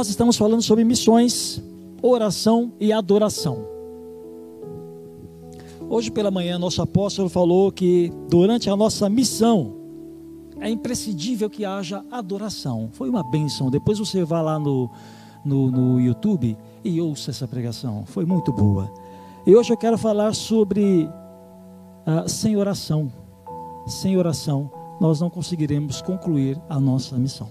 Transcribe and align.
Nós 0.00 0.08
estamos 0.08 0.38
falando 0.38 0.62
sobre 0.62 0.82
missões, 0.82 1.62
oração 2.00 2.72
e 2.80 2.90
adoração. 2.90 3.58
Hoje 5.90 6.10
pela 6.10 6.30
manhã, 6.30 6.58
nosso 6.58 6.80
apóstolo 6.80 7.28
falou 7.28 7.70
que 7.70 8.10
durante 8.30 8.70
a 8.70 8.76
nossa 8.76 9.10
missão 9.10 9.74
é 10.58 10.70
imprescindível 10.70 11.50
que 11.50 11.66
haja 11.66 12.02
adoração. 12.10 12.88
Foi 12.92 13.10
uma 13.10 13.22
bênção. 13.22 13.68
Depois 13.68 13.98
você 13.98 14.24
vá 14.24 14.40
lá 14.40 14.58
no, 14.58 14.90
no, 15.44 15.70
no 15.70 16.00
YouTube 16.00 16.56
e 16.82 16.98
ouça 16.98 17.30
essa 17.30 17.46
pregação. 17.46 18.06
Foi 18.06 18.24
muito 18.24 18.54
boa. 18.54 18.90
E 19.46 19.54
hoje 19.54 19.70
eu 19.70 19.76
quero 19.76 19.98
falar 19.98 20.34
sobre 20.34 21.04
uh, 22.06 22.26
sem 22.26 22.56
oração. 22.56 23.12
Sem 23.86 24.16
oração, 24.16 24.70
nós 24.98 25.20
não 25.20 25.28
conseguiremos 25.28 26.00
concluir 26.00 26.58
a 26.70 26.80
nossa 26.80 27.18
missão. 27.18 27.48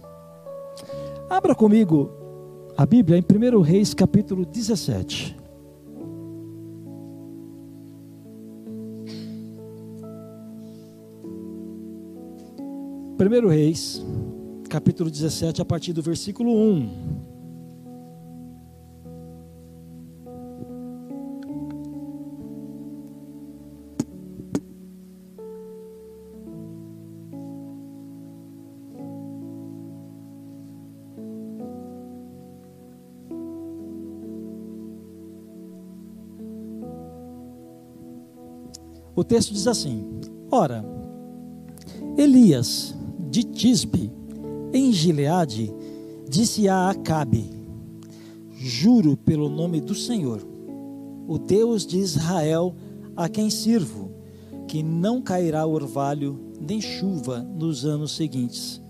Abra 1.30 1.54
comigo 1.54 2.18
a 2.80 2.86
Bíblia 2.86 3.18
em 3.18 3.22
1 3.22 3.62
Reis 3.62 3.94
capítulo 3.94 4.46
17. 4.46 5.36
Primeiro 13.18 13.50
Reis, 13.50 14.02
capítulo 14.70 15.12
17, 15.12 15.62
a 15.62 15.66
partir 15.66 15.92
do 15.92 16.02
versículo 16.02 16.52
1. 16.56 17.19
O 39.20 39.23
texto 39.25 39.53
diz 39.53 39.67
assim: 39.67 40.06
Ora, 40.50 40.81
Elias 42.17 42.95
de 43.30 43.44
Tisbe, 43.44 44.09
em 44.72 44.94
Gileade, 44.94 45.73
disse 46.30 46.70
a 46.70 46.89
Acabe: 46.89 47.50
Juro 48.56 49.17
pelo 49.17 49.50
nome 49.50 49.81
do 49.81 49.94
Senhor, 49.94 50.42
o 51.28 51.38
Deus 51.38 51.86
de 51.86 51.98
Israel, 51.98 52.73
a 53.14 53.28
quem 53.28 53.50
sirvo, 53.50 54.09
que 54.70 54.81
não 54.81 55.22
cairá 55.22 55.66
orvalho 55.66 56.39
nem 56.58 56.80
chuva 56.80 57.42
nos 57.42 57.83
anos 57.83 58.14
seguintes, 58.14 58.81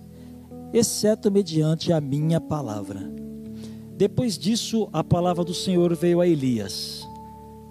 exceto 0.72 1.32
mediante 1.32 1.92
a 1.92 2.00
minha 2.00 2.40
palavra. 2.40 3.12
Depois 3.98 4.38
disso, 4.38 4.90
a 4.94 5.04
palavra 5.04 5.44
do 5.44 5.56
Senhor 5.56 5.96
veio 5.96 6.22
a 6.22 6.28
Elias: 6.28 7.04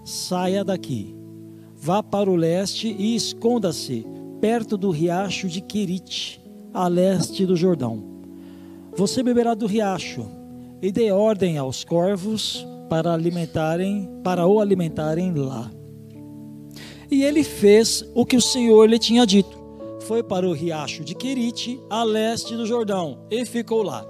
Saia 0.04 0.64
daqui 0.64 1.17
Vá 1.80 2.02
para 2.02 2.28
o 2.28 2.34
leste 2.34 2.92
e 2.98 3.14
esconda-se 3.14 4.04
perto 4.40 4.76
do 4.76 4.90
riacho 4.90 5.46
de 5.46 5.60
Querite, 5.60 6.42
a 6.74 6.88
leste 6.88 7.46
do 7.46 7.54
Jordão. 7.54 8.02
Você 8.96 9.22
beberá 9.22 9.54
do 9.54 9.64
riacho 9.64 10.26
e 10.82 10.90
dê 10.90 11.12
ordem 11.12 11.56
aos 11.56 11.84
corvos 11.84 12.66
para 12.90 13.14
alimentarem, 13.14 14.10
para 14.24 14.44
o 14.44 14.60
alimentarem 14.60 15.32
lá. 15.32 15.70
E 17.08 17.22
ele 17.22 17.44
fez 17.44 18.04
o 18.12 18.26
que 18.26 18.36
o 18.36 18.42
Senhor 18.42 18.84
lhe 18.90 18.98
tinha 18.98 19.24
dito. 19.24 19.56
Foi 20.00 20.20
para 20.20 20.48
o 20.48 20.52
riacho 20.52 21.04
de 21.04 21.14
Querite, 21.14 21.80
a 21.88 22.02
leste 22.02 22.56
do 22.56 22.66
Jordão, 22.66 23.20
e 23.30 23.46
ficou 23.46 23.84
lá. 23.84 24.04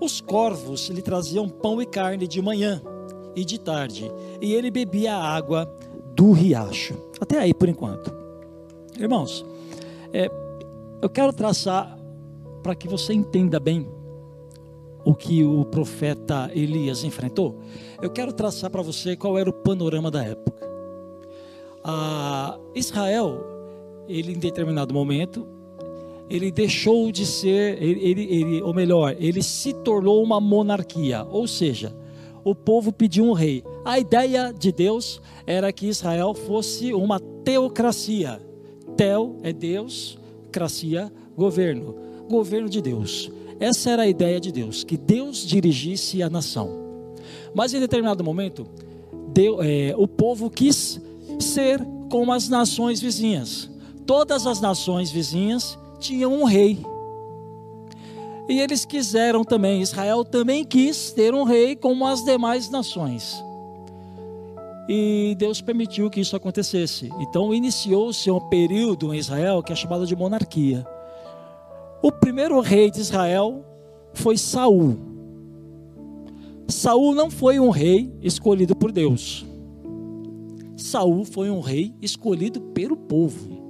Os 0.00 0.20
corvos 0.20 0.88
lhe 0.88 1.02
traziam 1.02 1.48
pão 1.48 1.80
e 1.80 1.86
carne 1.86 2.26
de 2.26 2.42
manhã 2.42 2.82
e 3.36 3.44
de 3.44 3.60
tarde, 3.60 4.10
e 4.40 4.52
ele 4.52 4.72
bebia 4.72 5.14
água 5.14 5.72
do 6.14 6.32
riacho. 6.32 6.94
Até 7.20 7.38
aí 7.38 7.54
por 7.54 7.68
enquanto. 7.68 8.12
Irmãos, 8.98 9.44
é, 10.12 10.30
eu 11.00 11.08
quero 11.08 11.32
traçar 11.32 11.98
para 12.62 12.74
que 12.74 12.88
você 12.88 13.12
entenda 13.12 13.58
bem 13.58 13.88
o 15.04 15.14
que 15.14 15.42
o 15.42 15.64
profeta 15.64 16.50
Elias 16.54 17.04
enfrentou. 17.04 17.58
Eu 18.02 18.10
quero 18.10 18.32
traçar 18.32 18.70
para 18.70 18.82
você 18.82 19.16
qual 19.16 19.38
era 19.38 19.48
o 19.48 19.52
panorama 19.52 20.10
da 20.10 20.22
época. 20.22 20.68
Ah, 21.82 22.58
Israel, 22.74 23.40
ele 24.08 24.32
em 24.32 24.38
determinado 24.38 24.92
momento, 24.92 25.46
ele 26.28 26.50
deixou 26.50 27.10
de 27.10 27.26
ser, 27.26 27.82
ele, 27.82 28.00
ele, 28.04 28.22
ele, 28.22 28.62
ou 28.62 28.74
melhor, 28.74 29.16
ele 29.18 29.42
se 29.42 29.72
tornou 29.72 30.22
uma 30.22 30.40
monarquia, 30.40 31.24
ou 31.24 31.48
seja, 31.48 31.92
o 32.44 32.54
povo 32.54 32.92
pediu 32.92 33.24
um 33.24 33.32
rei. 33.32 33.64
A 33.84 33.98
ideia 33.98 34.52
de 34.52 34.70
Deus 34.70 35.20
era 35.46 35.72
que 35.72 35.86
Israel 35.86 36.34
fosse 36.34 36.92
uma 36.92 37.18
teocracia. 37.18 38.40
Teo 38.96 39.36
é 39.42 39.52
Deus, 39.52 40.18
cracia, 40.52 41.10
governo. 41.36 41.96
Governo 42.28 42.68
de 42.68 42.82
Deus. 42.82 43.30
Essa 43.58 43.90
era 43.90 44.02
a 44.02 44.06
ideia 44.06 44.40
de 44.40 44.52
Deus, 44.52 44.84
que 44.84 44.96
Deus 44.96 45.46
dirigisse 45.46 46.22
a 46.22 46.30
nação. 46.30 46.70
Mas 47.54 47.74
em 47.74 47.80
determinado 47.80 48.22
momento, 48.22 48.66
Deus, 49.28 49.58
é, 49.62 49.94
o 49.96 50.06
povo 50.06 50.50
quis 50.50 51.00
ser 51.38 51.84
como 52.10 52.32
as 52.32 52.48
nações 52.48 53.00
vizinhas. 53.00 53.70
Todas 54.06 54.46
as 54.46 54.60
nações 54.60 55.10
vizinhas 55.10 55.78
tinham 55.98 56.32
um 56.32 56.44
rei. 56.44 56.78
E 58.48 58.60
eles 58.60 58.84
quiseram 58.84 59.44
também, 59.44 59.80
Israel 59.80 60.24
também 60.24 60.64
quis 60.64 61.12
ter 61.12 61.34
um 61.34 61.44
rei 61.44 61.76
como 61.76 62.06
as 62.06 62.24
demais 62.24 62.68
nações. 62.68 63.42
E 64.92 65.36
Deus 65.38 65.60
permitiu 65.60 66.10
que 66.10 66.18
isso 66.18 66.34
acontecesse. 66.34 67.08
Então 67.20 67.54
iniciou-se 67.54 68.28
um 68.28 68.40
período 68.40 69.14
em 69.14 69.18
Israel 69.18 69.62
que 69.62 69.72
é 69.72 69.76
chamado 69.76 70.04
de 70.04 70.16
monarquia. 70.16 70.84
O 72.02 72.10
primeiro 72.10 72.58
rei 72.58 72.90
de 72.90 72.98
Israel 72.98 73.64
foi 74.12 74.36
Saul. 74.36 74.98
Saul 76.66 77.14
não 77.14 77.30
foi 77.30 77.60
um 77.60 77.70
rei 77.70 78.12
escolhido 78.20 78.74
por 78.74 78.90
Deus. 78.90 79.46
Saul 80.76 81.24
foi 81.24 81.50
um 81.50 81.60
rei 81.60 81.94
escolhido 82.02 82.60
pelo 82.60 82.96
povo. 82.96 83.60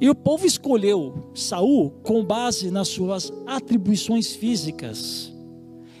E 0.00 0.08
o 0.08 0.14
povo 0.14 0.46
escolheu 0.46 1.30
Saul 1.34 1.90
com 2.02 2.24
base 2.24 2.70
nas 2.70 2.88
suas 2.88 3.30
atribuições 3.46 4.32
físicas, 4.32 5.30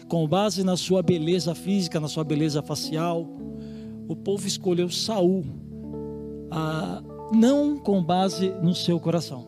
com 0.08 0.26
base 0.26 0.64
na 0.64 0.74
sua 0.74 1.02
beleza 1.02 1.54
física, 1.54 2.00
na 2.00 2.08
sua 2.08 2.24
beleza 2.24 2.62
facial. 2.62 3.28
O 4.08 4.16
povo 4.16 4.46
escolheu 4.46 4.88
Saul, 4.88 5.44
ah, 6.50 7.02
não 7.30 7.76
com 7.76 8.02
base 8.02 8.48
no 8.62 8.74
seu 8.74 8.98
coração. 8.98 9.46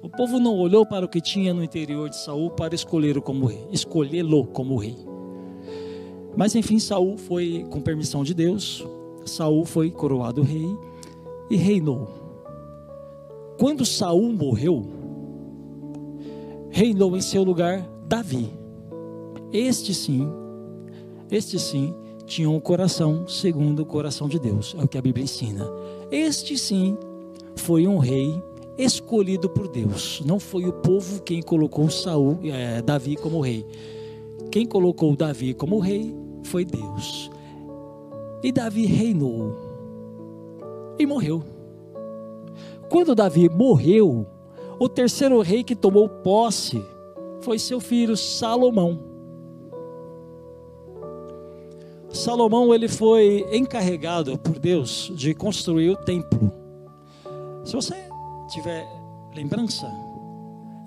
O 0.00 0.08
povo 0.08 0.38
não 0.38 0.56
olhou 0.56 0.86
para 0.86 1.04
o 1.04 1.08
que 1.08 1.20
tinha 1.20 1.52
no 1.52 1.64
interior 1.64 2.08
de 2.08 2.16
Saul 2.16 2.50
para 2.52 2.76
escolhê-lo 2.76 3.20
como 3.20 3.46
rei, 3.46 3.66
escolhê-lo 3.72 4.46
como 4.46 4.76
rei. 4.76 4.96
Mas 6.36 6.54
enfim, 6.54 6.78
Saul 6.78 7.18
foi 7.18 7.66
com 7.68 7.80
permissão 7.80 8.22
de 8.22 8.32
Deus, 8.32 8.86
Saul 9.24 9.64
foi 9.64 9.90
coroado 9.90 10.42
rei 10.42 10.68
e 11.50 11.56
reinou. 11.56 12.08
Quando 13.58 13.84
Saul 13.84 14.32
morreu, 14.32 14.86
reinou 16.70 17.16
em 17.16 17.20
seu 17.20 17.42
lugar 17.42 17.84
Davi. 18.06 18.48
Este 19.52 19.92
sim, 19.92 20.28
este 21.28 21.58
sim, 21.58 21.92
tinha 22.26 22.50
um 22.50 22.60
coração 22.60 23.26
segundo 23.28 23.80
o 23.80 23.86
coração 23.86 24.28
de 24.28 24.38
Deus, 24.38 24.74
é 24.78 24.82
o 24.82 24.88
que 24.88 24.98
a 24.98 25.02
Bíblia 25.02 25.24
ensina. 25.24 25.66
Este 26.10 26.58
sim 26.58 26.98
foi 27.54 27.86
um 27.86 27.98
rei 27.98 28.42
escolhido 28.76 29.48
por 29.48 29.68
Deus. 29.68 30.22
Não 30.26 30.38
foi 30.38 30.66
o 30.66 30.72
povo 30.72 31.22
quem 31.22 31.40
colocou 31.40 31.88
Saul, 31.88 32.38
é, 32.44 32.82
Davi 32.82 33.16
como 33.16 33.40
rei. 33.40 33.64
Quem 34.50 34.66
colocou 34.66 35.16
Davi 35.16 35.54
como 35.54 35.78
rei 35.78 36.14
foi 36.42 36.64
Deus. 36.64 37.30
E 38.42 38.52
Davi 38.52 38.86
reinou 38.86 39.56
e 40.98 41.06
morreu. 41.06 41.42
Quando 42.88 43.14
Davi 43.14 43.48
morreu, 43.48 44.26
o 44.78 44.88
terceiro 44.88 45.40
rei 45.40 45.64
que 45.64 45.74
tomou 45.74 46.08
posse 46.08 46.82
foi 47.40 47.58
seu 47.58 47.80
filho 47.80 48.16
Salomão. 48.16 49.15
Salomão 52.16 52.74
ele 52.74 52.88
foi 52.88 53.46
encarregado 53.52 54.36
por 54.38 54.58
Deus 54.58 55.12
de 55.14 55.34
construir 55.34 55.90
o 55.90 55.96
templo. 55.96 56.52
Se 57.64 57.74
você 57.74 57.94
tiver 58.48 58.86
lembrança, 59.34 59.86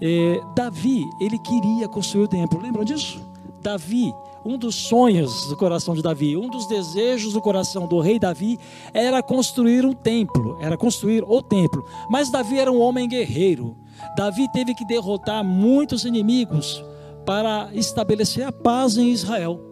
eh, 0.01 0.41
Davi 0.55 1.03
ele 1.21 1.37
queria 1.39 1.87
construir 1.87 2.23
o 2.23 2.27
templo. 2.27 2.61
Lembram 2.61 2.83
disso? 2.83 3.21
Davi, 3.61 4.13
um 4.45 4.57
dos 4.57 4.75
sonhos 4.75 5.47
do 5.47 5.57
coração 5.57 5.93
de 5.93 6.01
Davi, 6.01 6.35
um 6.37 6.49
dos 6.49 6.65
desejos 6.67 7.33
do 7.33 7.41
coração 7.41 7.87
do 7.87 7.99
rei 7.99 8.17
Davi 8.17 8.57
era 8.93 9.21
construir 9.21 9.85
um 9.85 9.93
templo, 9.93 10.57
era 10.61 10.77
construir 10.77 11.23
o 11.23 11.41
templo. 11.41 11.85
Mas 12.09 12.31
Davi 12.31 12.57
era 12.57 12.71
um 12.71 12.79
homem 12.79 13.07
guerreiro. 13.07 13.77
Davi 14.15 14.49
teve 14.51 14.73
que 14.73 14.85
derrotar 14.85 15.43
muitos 15.43 16.05
inimigos 16.05 16.83
para 17.25 17.69
estabelecer 17.73 18.47
a 18.47 18.51
paz 18.51 18.97
em 18.97 19.09
Israel. 19.09 19.68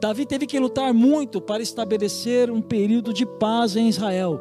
Davi 0.00 0.24
teve 0.24 0.46
que 0.46 0.58
lutar 0.58 0.94
muito 0.94 1.40
para 1.40 1.62
estabelecer 1.62 2.50
um 2.50 2.62
período 2.62 3.12
de 3.12 3.26
paz 3.26 3.74
em 3.74 3.88
Israel. 3.88 4.40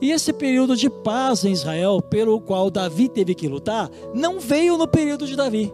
E 0.00 0.10
esse 0.10 0.32
período 0.32 0.76
de 0.76 0.88
paz 0.88 1.44
em 1.44 1.52
Israel, 1.52 2.00
pelo 2.00 2.40
qual 2.40 2.70
Davi 2.70 3.08
teve 3.08 3.34
que 3.34 3.46
lutar, 3.46 3.90
não 4.14 4.40
veio 4.40 4.78
no 4.78 4.88
período 4.88 5.26
de 5.26 5.36
Davi. 5.36 5.72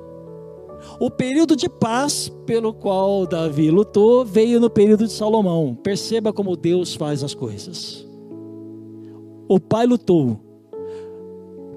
O 0.98 1.10
período 1.10 1.54
de 1.54 1.68
paz 1.68 2.32
pelo 2.46 2.72
qual 2.72 3.26
Davi 3.26 3.70
lutou 3.70 4.24
veio 4.24 4.58
no 4.58 4.70
período 4.70 5.06
de 5.06 5.12
Salomão. 5.12 5.74
Perceba 5.74 6.32
como 6.32 6.56
Deus 6.56 6.94
faz 6.94 7.22
as 7.22 7.34
coisas. 7.34 8.06
O 9.48 9.60
pai 9.60 9.86
lutou 9.86 10.38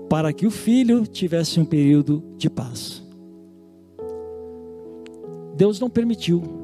para 0.10 0.32
que 0.32 0.46
o 0.46 0.52
filho 0.52 1.06
tivesse 1.06 1.60
um 1.60 1.66
período 1.66 2.24
de 2.38 2.50
paz. 2.50 3.04
Deus 5.56 5.80
não 5.80 5.90
permitiu 5.90 6.63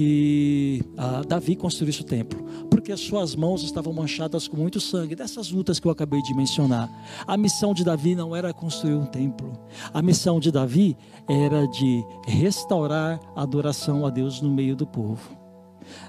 que 0.00 0.82
ah, 0.96 1.20
Davi 1.28 1.54
construísse 1.54 2.00
o 2.00 2.04
templo, 2.04 2.42
porque 2.70 2.90
as 2.90 3.00
suas 3.00 3.36
mãos 3.36 3.62
estavam 3.62 3.92
manchadas 3.92 4.48
com 4.48 4.56
muito 4.56 4.80
sangue, 4.80 5.14
dessas 5.14 5.50
lutas 5.50 5.78
que 5.78 5.86
eu 5.86 5.90
acabei 5.90 6.22
de 6.22 6.32
mencionar. 6.32 6.88
A 7.26 7.36
missão 7.36 7.74
de 7.74 7.84
Davi 7.84 8.14
não 8.14 8.34
era 8.34 8.50
construir 8.54 8.94
um 8.94 9.04
templo, 9.04 9.52
a 9.92 10.00
missão 10.00 10.40
de 10.40 10.50
Davi 10.50 10.96
era 11.28 11.68
de 11.68 12.02
restaurar 12.26 13.20
a 13.36 13.42
adoração 13.42 14.06
a 14.06 14.08
Deus 14.08 14.40
no 14.40 14.50
meio 14.50 14.74
do 14.74 14.86
povo. 14.86 15.38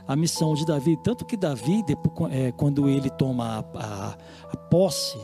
A 0.07 0.15
missão 0.15 0.53
de 0.53 0.65
Davi, 0.65 0.97
tanto 1.03 1.25
que 1.25 1.35
Davi, 1.35 1.83
depois, 1.85 2.31
é, 2.31 2.49
quando 2.53 2.87
ele 2.87 3.09
toma 3.09 3.65
a, 3.75 3.77
a, 3.77 4.17
a 4.53 4.57
posse, 4.69 5.17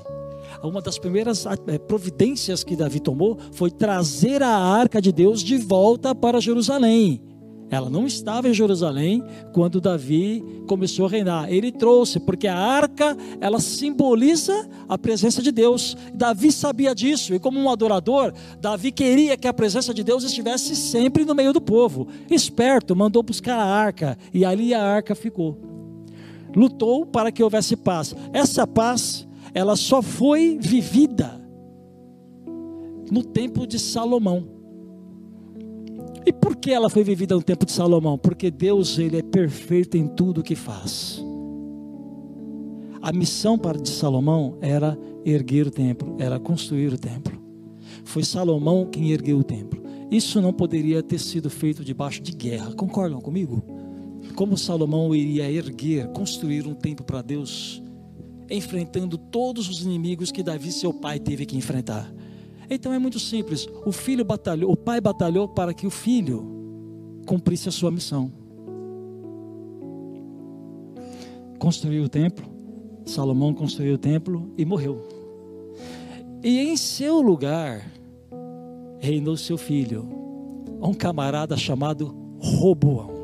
uma 0.62 0.82
das 0.82 1.00
primeiras 1.00 1.46
é, 1.46 1.78
providências 1.78 2.66
que 2.66 2.76
Davi 2.76 3.00
tomou 3.00 3.38
foi 3.54 3.72
trazer 3.72 4.44
a 4.44 4.58
arca 4.58 5.02
de 5.02 5.14
Deus 5.14 5.42
de 5.42 5.58
volta 5.58 6.14
para 6.14 6.42
Jerusalém. 6.42 7.37
Ela 7.70 7.90
não 7.90 8.08
estava 8.08 8.48
em 8.48 8.54
Jerusalém 8.54 9.22
quando 9.52 9.82
Davi 9.82 10.44
começou 10.68 11.06
a 11.06 11.10
reinar. 11.10 11.52
Ele 11.52 11.72
trouxe, 11.72 12.20
porque 12.20 12.48
a 12.48 12.58
arca, 12.58 13.18
ela 13.42 13.60
simboliza 13.60 14.70
a 14.88 14.98
presença 14.98 15.42
de 15.42 15.52
Deus. 15.52 15.98
Davi 16.14 16.52
sabia 16.52 16.96
disso, 16.96 17.34
e 17.34 17.40
como 17.40 17.60
um 17.60 17.70
adorador, 17.70 18.34
Davi 18.62 18.92
queria 18.92 19.36
que 19.36 19.48
a 19.48 19.54
presença 19.54 19.94
de 19.94 20.04
Deus 20.04 20.24
estivesse 20.24 20.76
sempre 20.76 21.26
no 21.26 21.36
meio 21.36 21.52
do 21.52 21.60
povo. 21.60 22.08
Esperto, 22.32 22.96
mandou 22.96 23.22
buscar 23.22 23.58
a 23.58 23.66
arca, 23.66 24.18
e 24.34 24.46
ali 24.46 24.74
a 24.74 24.82
arca 24.82 25.14
ficou. 25.14 25.58
Lutou 26.56 27.06
para 27.06 27.32
que 27.32 27.44
houvesse 27.44 27.76
paz. 27.76 28.16
Essa 28.32 28.66
paz, 28.66 29.28
ela 29.54 29.76
só 29.76 30.02
foi 30.02 30.58
vivida 30.60 31.46
no 33.12 33.24
tempo 33.24 33.68
de 33.68 33.78
Salomão. 33.78 34.57
E 36.28 36.34
por 36.34 36.58
que 36.58 36.72
ela 36.72 36.90
foi 36.90 37.06
vivida 37.06 37.34
no 37.34 37.42
tempo 37.42 37.66
de 37.66 37.72
Salomão? 37.72 38.18
Porque 38.18 38.52
Deus 38.52 39.00
ele 39.00 39.16
é 39.16 39.22
perfeito 39.22 39.96
em 39.96 40.10
tudo 40.10 40.44
que 40.44 40.56
faz. 40.56 41.24
A 43.02 43.14
missão 43.14 43.58
para 43.58 43.80
de 43.80 43.88
Salomão 43.88 44.58
era 44.60 45.00
erguer 45.24 45.68
o 45.68 45.72
templo, 45.72 46.18
era 46.20 46.38
construir 46.38 46.92
o 46.92 46.98
templo. 46.98 47.42
Foi 48.04 48.26
Salomão 48.26 48.90
quem 48.92 49.12
ergueu 49.12 49.38
o 49.38 49.44
templo. 49.44 49.82
Isso 50.12 50.42
não 50.42 50.52
poderia 50.52 51.02
ter 51.02 51.18
sido 51.18 51.50
feito 51.50 51.82
debaixo 51.82 52.22
de 52.22 52.34
guerra. 52.34 52.74
Concordam 52.74 53.22
comigo? 53.22 53.64
Como 54.36 54.58
Salomão 54.58 55.16
iria 55.16 55.50
erguer, 55.50 56.10
construir 56.10 56.68
um 56.68 56.74
templo 56.74 57.06
para 57.06 57.22
Deus, 57.22 57.82
enfrentando 58.50 59.18
todos 59.18 59.70
os 59.70 59.82
inimigos 59.82 60.30
que 60.30 60.44
Davi, 60.44 60.74
seu 60.74 60.94
pai, 60.94 61.22
teve 61.22 61.46
que 61.46 61.56
enfrentar. 61.56 62.14
Então 62.70 62.94
é 62.94 63.00
muito 63.00 63.20
simples. 63.20 63.68
O 63.86 63.92
filho 63.92 64.26
batalhou, 64.26 64.72
o 64.72 64.76
pai 64.76 65.00
batalhou 65.00 65.48
para 65.48 65.74
que 65.74 65.88
o 65.88 65.90
filho 65.90 66.46
cumprisse 67.26 67.70
a 67.70 67.72
sua 67.72 67.92
missão. 67.92 68.32
Construiu 71.60 72.04
o 72.04 72.10
templo. 72.10 72.46
Salomão 73.06 73.54
construiu 73.54 73.96
o 73.96 73.98
templo 73.98 74.52
e 74.58 74.66
morreu. 74.66 75.02
E 76.44 76.60
em 76.60 76.76
seu 76.78 77.22
lugar 77.22 77.90
reinou 79.00 79.38
seu 79.38 79.58
filho, 79.58 80.08
um 80.82 80.94
camarada 80.94 81.56
chamado 81.56 82.14
Roboão. 82.40 83.16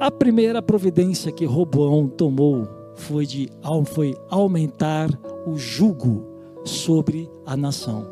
A 0.00 0.10
primeira 0.10 0.60
providência 0.60 1.32
que 1.32 1.44
Roboão 1.44 2.08
tomou 2.08 2.68
foi 2.94 3.26
de 3.26 3.48
foi 3.86 4.16
aumentar 4.28 5.08
o 5.46 5.56
jugo 5.56 6.27
sobre 6.68 7.30
a 7.44 7.56
nação, 7.56 8.06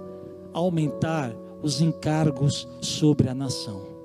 aumentar 0.53 1.35
os 1.63 1.81
encargos 1.81 2.69
sobre 2.81 3.29
a 3.29 3.35
nação. 3.35 3.97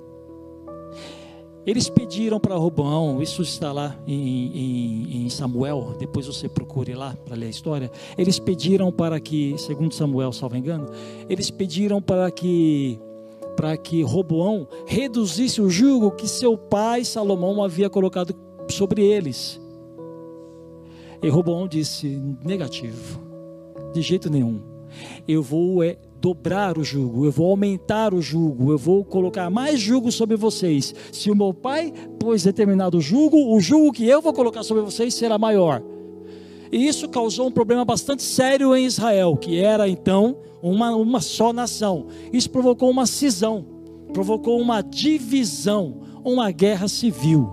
Eles 1.64 1.88
pediram 1.88 2.40
para 2.40 2.56
Roboão, 2.56 3.22
isso 3.22 3.40
está 3.40 3.70
lá 3.72 3.96
em, 4.04 4.14
em, 4.14 5.24
em, 5.24 5.30
Samuel, 5.30 5.94
depois 5.96 6.26
você 6.26 6.48
procure 6.48 6.92
lá 6.92 7.16
para 7.24 7.36
ler 7.36 7.46
a 7.46 7.50
história. 7.50 7.90
Eles 8.18 8.40
pediram 8.40 8.90
para 8.90 9.20
que, 9.20 9.56
segundo 9.58 9.94
Samuel, 9.94 10.32
salvo 10.32 10.56
engano, 10.56 10.88
eles 11.28 11.50
pediram 11.50 12.02
para 12.02 12.30
que 12.30 12.98
para 13.54 13.76
que 13.76 14.02
Roboão 14.02 14.66
reduzisse 14.86 15.60
o 15.60 15.68
jugo 15.68 16.10
que 16.12 16.26
seu 16.26 16.56
pai 16.56 17.04
Salomão 17.04 17.62
havia 17.62 17.90
colocado 17.90 18.34
sobre 18.68 19.04
eles. 19.04 19.60
E 21.22 21.28
Roboão 21.28 21.68
disse: 21.68 22.20
negativo 22.42 23.31
de 23.92 24.02
jeito 24.02 24.30
nenhum. 24.30 24.60
Eu 25.26 25.42
vou 25.42 25.82
é, 25.82 25.96
dobrar 26.20 26.78
o 26.78 26.84
jugo, 26.84 27.24
eu 27.24 27.32
vou 27.32 27.50
aumentar 27.50 28.14
o 28.14 28.22
jugo, 28.22 28.70
eu 28.70 28.78
vou 28.78 29.04
colocar 29.04 29.50
mais 29.50 29.80
jugo 29.80 30.12
sobre 30.12 30.36
vocês. 30.36 30.94
Se 31.10 31.30
o 31.30 31.36
meu 31.36 31.52
pai 31.52 31.92
pôs 32.18 32.44
determinado 32.44 33.00
jugo, 33.00 33.54
o 33.54 33.60
jugo 33.60 33.92
que 33.92 34.06
eu 34.06 34.22
vou 34.22 34.32
colocar 34.32 34.62
sobre 34.62 34.82
vocês 34.82 35.14
será 35.14 35.36
maior. 35.36 35.82
E 36.70 36.86
isso 36.86 37.08
causou 37.08 37.48
um 37.48 37.50
problema 37.50 37.84
bastante 37.84 38.22
sério 38.22 38.74
em 38.74 38.86
Israel, 38.86 39.36
que 39.36 39.58
era 39.58 39.88
então 39.88 40.36
uma, 40.62 40.94
uma 40.94 41.20
só 41.20 41.52
nação. 41.52 42.06
Isso 42.32 42.48
provocou 42.48 42.88
uma 42.88 43.04
cisão, 43.04 43.66
provocou 44.12 44.60
uma 44.60 44.80
divisão, 44.80 46.00
uma 46.24 46.50
guerra 46.50 46.88
civil. 46.88 47.52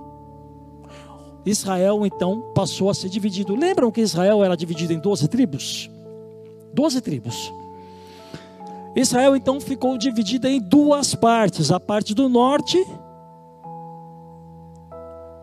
Israel 1.46 2.05
então 2.05 2.51
passou 2.53 2.89
a 2.89 2.93
ser 2.93 3.10
dividido. 3.10 3.55
Lembram 3.55 3.91
que 3.91 4.01
Israel 4.01 4.43
era 4.43 4.55
dividido 4.55 4.93
em 4.93 5.00
12 5.00 5.27
tribos? 5.27 5.89
Doze 6.73 7.01
tribos. 7.01 7.51
Israel 8.95 9.35
então 9.35 9.59
ficou 9.59 9.97
dividida 9.97 10.49
em 10.49 10.59
duas 10.59 11.15
partes. 11.15 11.71
A 11.71 11.79
parte 11.79 12.13
do 12.13 12.27
norte 12.27 12.77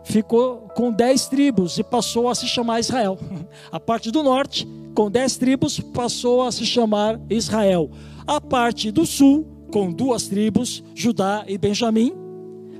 ficou 0.04 0.68
com 0.74 0.92
dez 0.92 1.26
tribos 1.26 1.78
e 1.78 1.84
passou 1.84 2.28
a 2.28 2.34
se 2.34 2.46
chamar 2.46 2.80
Israel. 2.80 3.18
A 3.70 3.80
parte 3.80 4.10
do 4.10 4.22
norte, 4.22 4.66
com 4.94 5.10
dez 5.10 5.36
tribos, 5.36 5.80
passou 5.80 6.42
a 6.42 6.52
se 6.52 6.64
chamar 6.64 7.20
Israel. 7.28 7.90
A 8.26 8.40
parte 8.40 8.90
do 8.90 9.04
sul, 9.04 9.46
com 9.72 9.90
duas 9.90 10.26
tribos, 10.26 10.82
Judá 10.94 11.44
e 11.46 11.58
Benjamim, 11.58 12.14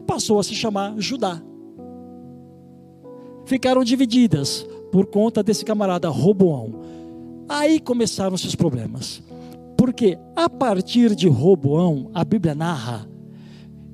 passou 0.06 0.38
a 0.38 0.42
se 0.42 0.54
chamar 0.54 0.94
Judá. 0.98 1.42
Ficaram 3.44 3.84
divididas 3.84 4.66
por 4.90 5.06
conta 5.06 5.42
desse 5.42 5.64
camarada 5.64 6.08
Roboão. 6.08 6.85
Aí 7.48 7.78
começaram-se 7.78 8.46
os 8.46 8.54
problemas. 8.54 9.22
Porque 9.76 10.18
a 10.34 10.48
partir 10.48 11.14
de 11.14 11.28
Roboão, 11.28 12.10
a 12.14 12.24
Bíblia 12.24 12.54
narra 12.54 13.08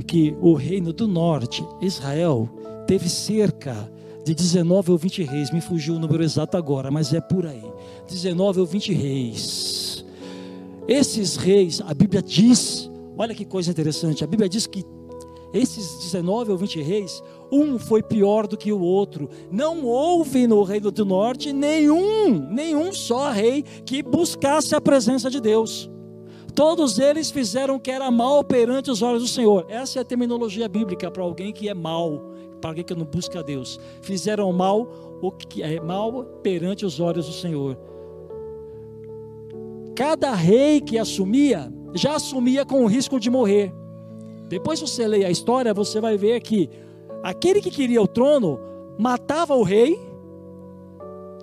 que 0.06 0.34
o 0.40 0.54
reino 0.54 0.92
do 0.92 1.06
norte, 1.06 1.64
Israel, 1.80 2.48
teve 2.86 3.08
cerca 3.08 3.90
de 4.24 4.34
19 4.34 4.92
ou 4.92 4.98
20 4.98 5.22
reis. 5.24 5.50
Me 5.50 5.60
fugiu 5.60 5.94
o 5.94 5.98
número 5.98 6.22
exato 6.22 6.56
agora, 6.56 6.90
mas 6.90 7.12
é 7.12 7.20
por 7.20 7.46
aí. 7.46 7.64
19 8.08 8.60
ou 8.60 8.66
20 8.66 8.92
reis. 8.92 10.04
Esses 10.88 11.36
reis, 11.36 11.80
a 11.84 11.94
Bíblia 11.94 12.22
diz, 12.22 12.90
olha 13.16 13.34
que 13.34 13.44
coisa 13.44 13.70
interessante, 13.70 14.24
a 14.24 14.26
Bíblia 14.26 14.48
diz 14.48 14.66
que 14.66 14.84
esses 15.52 15.98
19 16.04 16.52
ou 16.52 16.58
20 16.58 16.82
reis 16.82 17.22
Um 17.52 17.78
foi 17.78 18.02
pior 18.02 18.46
do 18.46 18.56
que 18.56 18.72
o 18.72 18.80
outro. 18.80 19.28
Não 19.50 19.84
houve 19.84 20.46
no 20.46 20.62
reino 20.62 20.90
do 20.90 21.04
norte 21.04 21.52
nenhum, 21.52 22.48
nenhum 22.50 22.92
só 22.94 23.30
rei 23.30 23.62
que 23.84 24.02
buscasse 24.02 24.74
a 24.74 24.80
presença 24.80 25.28
de 25.28 25.38
Deus. 25.38 25.90
Todos 26.54 26.98
eles 26.98 27.30
fizeram 27.30 27.76
o 27.76 27.80
que 27.80 27.90
era 27.90 28.10
mal 28.10 28.42
perante 28.42 28.90
os 28.90 29.02
olhos 29.02 29.22
do 29.22 29.28
Senhor. 29.28 29.66
Essa 29.68 29.98
é 29.98 30.02
a 30.02 30.04
terminologia 30.04 30.66
bíblica 30.66 31.10
para 31.10 31.22
alguém 31.22 31.52
que 31.52 31.68
é 31.68 31.74
mal, 31.74 32.32
para 32.58 32.70
alguém 32.70 32.84
que 32.84 32.94
não 32.94 33.04
busca 33.04 33.40
a 33.40 33.42
Deus. 33.42 33.78
Fizeram 34.00 34.50
mal 34.50 34.88
o 35.20 35.30
que 35.30 35.62
é 35.62 35.78
mal 35.78 36.24
perante 36.42 36.86
os 36.86 37.00
olhos 37.00 37.26
do 37.26 37.32
Senhor. 37.32 37.78
Cada 39.94 40.34
rei 40.34 40.80
que 40.80 40.98
assumia, 40.98 41.70
já 41.94 42.16
assumia 42.16 42.64
com 42.64 42.82
o 42.82 42.86
risco 42.86 43.20
de 43.20 43.30
morrer. 43.30 43.72
Depois 44.48 44.80
você 44.80 45.06
lê 45.06 45.24
a 45.24 45.30
história, 45.30 45.72
você 45.72 46.00
vai 46.00 46.16
ver 46.18 46.40
que 46.40 46.68
aquele 47.22 47.60
que 47.60 47.70
queria 47.70 48.02
o 48.02 48.06
trono 48.06 48.58
matava 48.98 49.54
o 49.54 49.62
rei, 49.62 50.00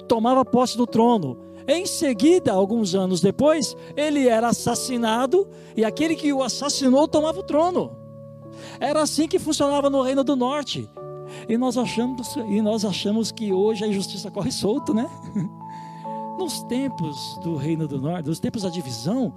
tomava 0.07 0.43
posse 0.43 0.77
do 0.77 0.87
trono. 0.87 1.37
Em 1.67 1.85
seguida, 1.85 2.51
alguns 2.51 2.95
anos 2.95 3.21
depois, 3.21 3.77
ele 3.95 4.27
era 4.27 4.47
assassinado 4.47 5.47
e 5.77 5.85
aquele 5.85 6.15
que 6.15 6.33
o 6.33 6.41
assassinou 6.41 7.07
tomava 7.07 7.39
o 7.39 7.43
trono. 7.43 7.95
Era 8.79 9.01
assim 9.01 9.27
que 9.27 9.37
funcionava 9.37 9.89
no 9.89 10.01
Reino 10.01 10.23
do 10.23 10.35
Norte. 10.35 10.89
E 11.47 11.57
nós 11.57 11.77
achamos, 11.77 12.35
e 12.35 12.61
nós 12.61 12.83
achamos 12.83 13.31
que 13.31 13.53
hoje 13.53 13.83
a 13.83 13.87
injustiça 13.87 14.31
corre 14.31 14.51
solto, 14.51 14.93
né? 14.93 15.07
Nos 16.39 16.63
tempos 16.63 17.39
do 17.43 17.55
Reino 17.55 17.87
do 17.87 17.99
Norte, 17.99 18.29
nos 18.29 18.39
tempos 18.39 18.63
da 18.63 18.69
divisão, 18.69 19.33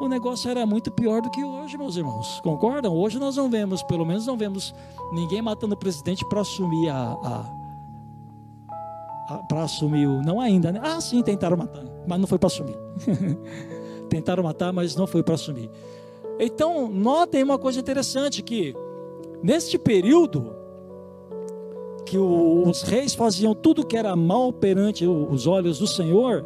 o 0.00 0.08
negócio 0.08 0.50
era 0.50 0.64
muito 0.64 0.90
pior 0.90 1.20
do 1.20 1.30
que 1.30 1.44
hoje, 1.44 1.76
meus 1.76 1.94
irmãos. 1.94 2.40
Concordam? 2.42 2.96
Hoje 2.96 3.18
nós 3.18 3.36
não 3.36 3.50
vemos, 3.50 3.82
pelo 3.82 4.06
menos 4.06 4.26
não 4.26 4.36
vemos 4.36 4.74
ninguém 5.12 5.42
matando 5.42 5.74
o 5.74 5.78
presidente 5.78 6.26
para 6.26 6.40
assumir 6.40 6.88
a, 6.88 7.18
a, 7.22 7.44
a 9.28 9.38
para 9.46 9.62
assumir 9.62 10.06
o 10.06 10.22
não 10.22 10.40
ainda, 10.40 10.72
né? 10.72 10.80
Ah, 10.82 11.00
sim, 11.02 11.22
tentaram 11.22 11.56
matar, 11.56 11.84
mas 12.08 12.18
não 12.18 12.26
foi 12.26 12.38
para 12.38 12.46
assumir. 12.46 12.76
tentaram 14.08 14.42
matar, 14.42 14.72
mas 14.72 14.96
não 14.96 15.06
foi 15.06 15.22
para 15.22 15.34
assumir. 15.34 15.70
Então, 16.38 16.88
notem 16.88 17.42
uma 17.42 17.58
coisa 17.58 17.78
interessante 17.78 18.42
que 18.42 18.74
neste 19.42 19.78
período 19.78 20.56
que 22.06 22.16
os 22.16 22.82
reis 22.82 23.14
faziam 23.14 23.54
tudo 23.54 23.86
que 23.86 23.96
era 23.96 24.16
mal 24.16 24.50
perante 24.50 25.06
os 25.06 25.46
olhos 25.46 25.78
do 25.78 25.86
Senhor, 25.86 26.44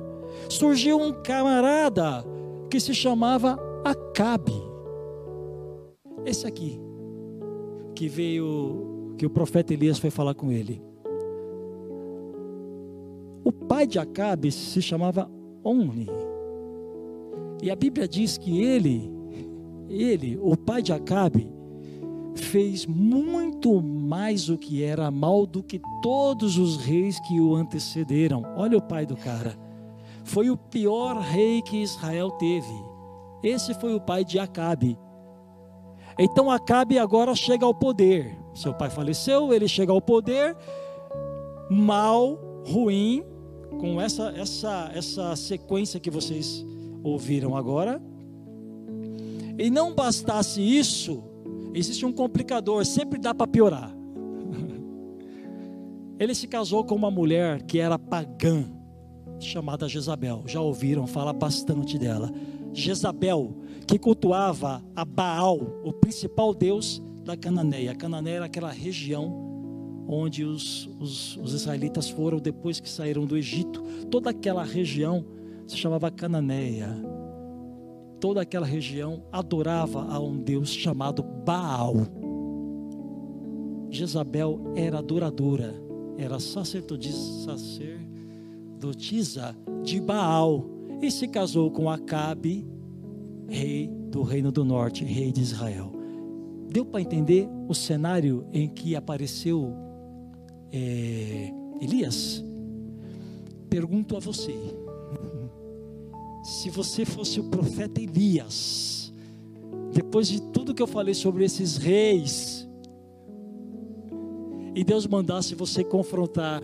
surgiu 0.48 1.00
um 1.00 1.12
camarada 1.12 2.24
que 2.74 2.80
se 2.80 2.92
chamava 2.92 3.56
Acabe. 3.84 4.60
Esse 6.26 6.44
aqui, 6.44 6.80
que 7.94 8.08
veio, 8.08 9.14
que 9.16 9.24
o 9.24 9.30
profeta 9.30 9.72
Elias 9.72 9.96
foi 9.96 10.10
falar 10.10 10.34
com 10.34 10.50
ele. 10.50 10.82
O 13.44 13.52
pai 13.52 13.86
de 13.86 14.00
Acabe 14.00 14.50
se 14.50 14.82
chamava 14.82 15.30
Oni. 15.62 16.08
E 17.62 17.70
a 17.70 17.76
Bíblia 17.76 18.08
diz 18.08 18.36
que 18.36 18.60
ele, 18.60 19.08
ele, 19.88 20.36
o 20.42 20.56
pai 20.56 20.82
de 20.82 20.92
Acabe, 20.92 21.46
fez 22.34 22.86
muito 22.86 23.80
mais 23.80 24.48
o 24.48 24.58
que 24.58 24.82
era 24.82 25.12
mal 25.12 25.46
do 25.46 25.62
que 25.62 25.80
todos 26.02 26.58
os 26.58 26.76
reis 26.78 27.20
que 27.20 27.40
o 27.40 27.54
antecederam. 27.54 28.42
Olha 28.56 28.76
o 28.76 28.82
pai 28.82 29.06
do 29.06 29.16
cara. 29.16 29.63
Foi 30.34 30.50
o 30.50 30.56
pior 30.56 31.20
rei 31.20 31.62
que 31.62 31.76
Israel 31.76 32.32
teve. 32.32 32.74
Esse 33.40 33.72
foi 33.72 33.94
o 33.94 34.00
pai 34.00 34.24
de 34.24 34.36
Acabe. 34.36 34.98
Então 36.18 36.50
Acabe 36.50 36.98
agora 36.98 37.36
chega 37.36 37.64
ao 37.64 37.72
poder. 37.72 38.36
Seu 38.52 38.74
pai 38.74 38.90
faleceu, 38.90 39.54
ele 39.54 39.68
chega 39.68 39.92
ao 39.92 40.00
poder, 40.02 40.56
mal, 41.70 42.36
ruim, 42.66 43.22
com 43.78 44.00
essa 44.00 44.32
essa 44.36 44.90
essa 44.92 45.36
sequência 45.36 46.00
que 46.00 46.10
vocês 46.10 46.66
ouviram 47.04 47.56
agora. 47.56 48.02
E 49.56 49.70
não 49.70 49.94
bastasse 49.94 50.60
isso, 50.60 51.22
existe 51.72 52.04
um 52.04 52.12
complicador, 52.12 52.84
sempre 52.84 53.20
dá 53.20 53.32
para 53.32 53.46
piorar. 53.46 53.94
Ele 56.18 56.34
se 56.34 56.48
casou 56.48 56.82
com 56.82 56.96
uma 56.96 57.10
mulher 57.10 57.62
que 57.62 57.78
era 57.78 57.96
pagã, 57.96 58.64
chamada 59.40 59.88
Jezabel. 59.88 60.42
Já 60.46 60.60
ouviram 60.60 61.06
falar 61.06 61.32
bastante 61.32 61.98
dela. 61.98 62.30
Jezabel, 62.72 63.56
que 63.86 63.98
cultuava 63.98 64.82
a 64.94 65.04
Baal, 65.04 65.80
o 65.84 65.92
principal 65.92 66.54
deus 66.54 67.02
da 67.24 67.36
Cananeia. 67.36 67.92
A 67.92 67.96
Cananeia 67.96 68.36
era 68.36 68.44
aquela 68.46 68.70
região 68.70 69.42
onde 70.06 70.44
os, 70.44 70.88
os, 71.00 71.36
os 71.38 71.54
israelitas 71.54 72.08
foram 72.10 72.38
depois 72.38 72.80
que 72.80 72.88
saíram 72.88 73.24
do 73.24 73.36
Egito. 73.36 73.82
Toda 74.10 74.30
aquela 74.30 74.64
região 74.64 75.24
se 75.66 75.76
chamava 75.76 76.10
Cananeia 76.10 77.14
toda 78.24 78.40
aquela 78.40 78.64
região 78.64 79.22
adorava 79.30 80.02
a 80.10 80.18
um 80.18 80.38
Deus 80.38 80.70
chamado 80.70 81.22
Baal. 81.22 81.94
Jezabel 83.90 84.72
era 84.74 85.00
adoradora, 85.00 85.74
era 86.16 86.40
sacerdotisa, 86.40 87.58
sacerdotisa 88.84 89.56
de 89.82 90.00
Baal 90.00 90.66
e 91.00 91.10
se 91.10 91.26
casou 91.28 91.70
com 91.70 91.88
Acabe, 91.88 92.66
rei 93.48 93.88
do 94.10 94.22
reino 94.22 94.52
do 94.52 94.64
norte, 94.64 95.04
rei 95.04 95.32
de 95.32 95.40
Israel. 95.40 95.92
Deu 96.68 96.84
para 96.84 97.00
entender 97.00 97.48
o 97.68 97.74
cenário 97.74 98.46
em 98.52 98.68
que 98.68 98.94
apareceu 98.94 99.72
é, 100.72 101.52
Elias? 101.80 102.44
Pergunto 103.70 104.16
a 104.16 104.20
você 104.20 104.54
se 106.42 106.68
você 106.68 107.06
fosse 107.06 107.40
o 107.40 107.44
profeta 107.44 108.02
Elias, 108.02 109.10
depois 109.94 110.28
de 110.28 110.42
tudo 110.42 110.74
que 110.74 110.82
eu 110.82 110.86
falei 110.86 111.14
sobre 111.14 111.42
esses 111.42 111.78
reis, 111.78 112.68
e 114.74 114.84
Deus 114.84 115.06
mandasse 115.06 115.54
você 115.54 115.82
confrontar 115.82 116.62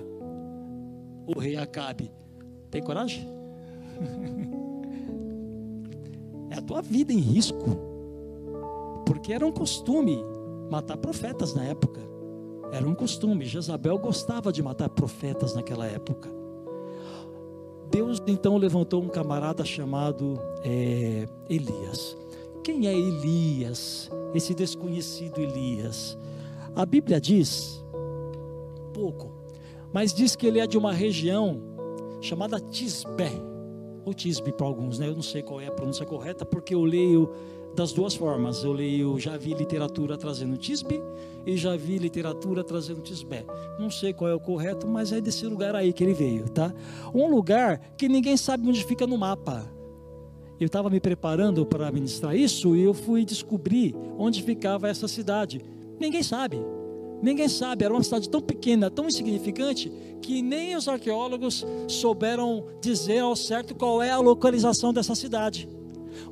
o 1.35 1.39
rei 1.39 1.57
Acabe, 1.57 2.11
tem 2.71 2.83
coragem? 2.83 3.29
É 6.51 6.59
a 6.59 6.63
tua 6.63 6.83
vida 6.83 7.13
em 7.13 7.19
risco, 7.19 7.77
porque 9.07 9.33
era 9.33 9.47
um 9.47 9.53
costume 9.53 10.19
matar 10.69 10.97
profetas 10.97 11.55
na 11.55 11.65
época. 11.65 12.01
Era 12.73 12.89
um 12.89 12.95
costume. 12.95 13.45
Jezabel 13.45 13.99
gostava 13.99 14.53
de 14.53 14.63
matar 14.63 14.89
profetas 14.89 15.55
naquela 15.55 15.87
época. 15.87 16.29
Deus 17.91 18.21
então 18.27 18.57
levantou 18.57 19.03
um 19.03 19.09
camarada 19.09 19.65
chamado 19.65 20.41
é, 20.65 21.29
Elias. 21.49 22.17
Quem 22.63 22.87
é 22.87 22.93
Elias? 22.93 24.11
Esse 24.35 24.55
desconhecido 24.55 25.41
Elias. 25.41 26.17
A 26.75 26.87
Bíblia 26.87 27.21
diz, 27.21 27.85
pouco, 28.93 29.40
mas 29.93 30.13
diz 30.13 30.37
que 30.37 30.47
ele 30.47 30.61
é 30.61 30.67
de 30.67 30.79
uma 30.79 30.93
região 30.93 31.61
chamada 32.21 32.61
Tisbé, 32.61 33.33
ou 34.05 34.15
Tisbe 34.15 34.53
para 34.53 34.67
alguns, 34.67 34.99
né? 34.99 35.09
Eu 35.09 35.15
não 35.15 35.23
sei 35.23 35.43
qual 35.43 35.61
é 35.61 35.67
a 35.67 35.73
pronúncia 35.73 36.07
correta, 36.07 36.45
porque 36.45 36.75
eu 36.75 36.85
leio 36.85 37.31
das 37.75 37.93
duas 37.93 38.15
formas. 38.15 38.65
Eu 38.65 38.73
leio, 38.73 39.19
já 39.19 39.37
vi 39.37 39.55
literatura 39.55 40.17
trazendo 40.17 40.57
Tisbe 40.57 41.01
e 41.47 41.57
já 41.57 41.77
vi 41.77 41.99
literatura 41.99 42.65
trazendo 42.65 43.01
Tisbé. 43.01 43.45
Não 43.79 43.91
sei 43.91 44.13
qual 44.13 44.31
é 44.31 44.35
o 44.35 44.41
correto, 44.41 44.87
mas 44.87 45.13
é 45.13 45.21
desse 45.21 45.47
lugar 45.47 45.75
aí 45.75 45.93
que 45.93 46.05
ele 46.05 46.15
veio, 46.15 46.49
tá? 46.49 46.73
Um 47.15 47.29
lugar 47.29 47.79
que 47.97 48.09
ninguém 48.09 48.37
sabe 48.37 48.69
onde 48.69 48.85
fica 48.85 49.07
no 49.07 49.19
mapa. 49.19 49.65
Eu 50.59 50.67
estava 50.67 50.91
me 50.91 51.01
preparando 51.01 51.65
para 51.65 51.91
ministrar 51.91 52.37
isso 52.37 52.77
e 52.77 52.83
eu 52.83 52.93
fui 52.93 53.25
descobrir 53.25 53.95
onde 54.19 54.43
ficava 54.43 54.89
essa 54.89 55.09
cidade. 55.09 55.61
Ninguém 55.99 56.23
sabe. 56.23 56.59
Ninguém 57.23 57.49
sabe, 57.49 57.85
era 57.85 57.93
uma 57.93 58.03
cidade 58.03 58.29
tão 58.29 58.41
pequena, 58.41 58.91
tão 58.91 59.07
insignificante, 59.07 59.93
que 60.23 60.43
nem 60.43 60.77
os 60.77 60.89
arqueólogos 60.89 61.67
souberam 61.89 62.65
dizer 62.81 63.21
ao 63.21 63.37
certo 63.37 63.75
qual 63.75 64.03
é 64.03 64.11
a 64.11 64.19
localização 64.19 64.93
dessa 64.93 65.15
cidade. 65.15 65.69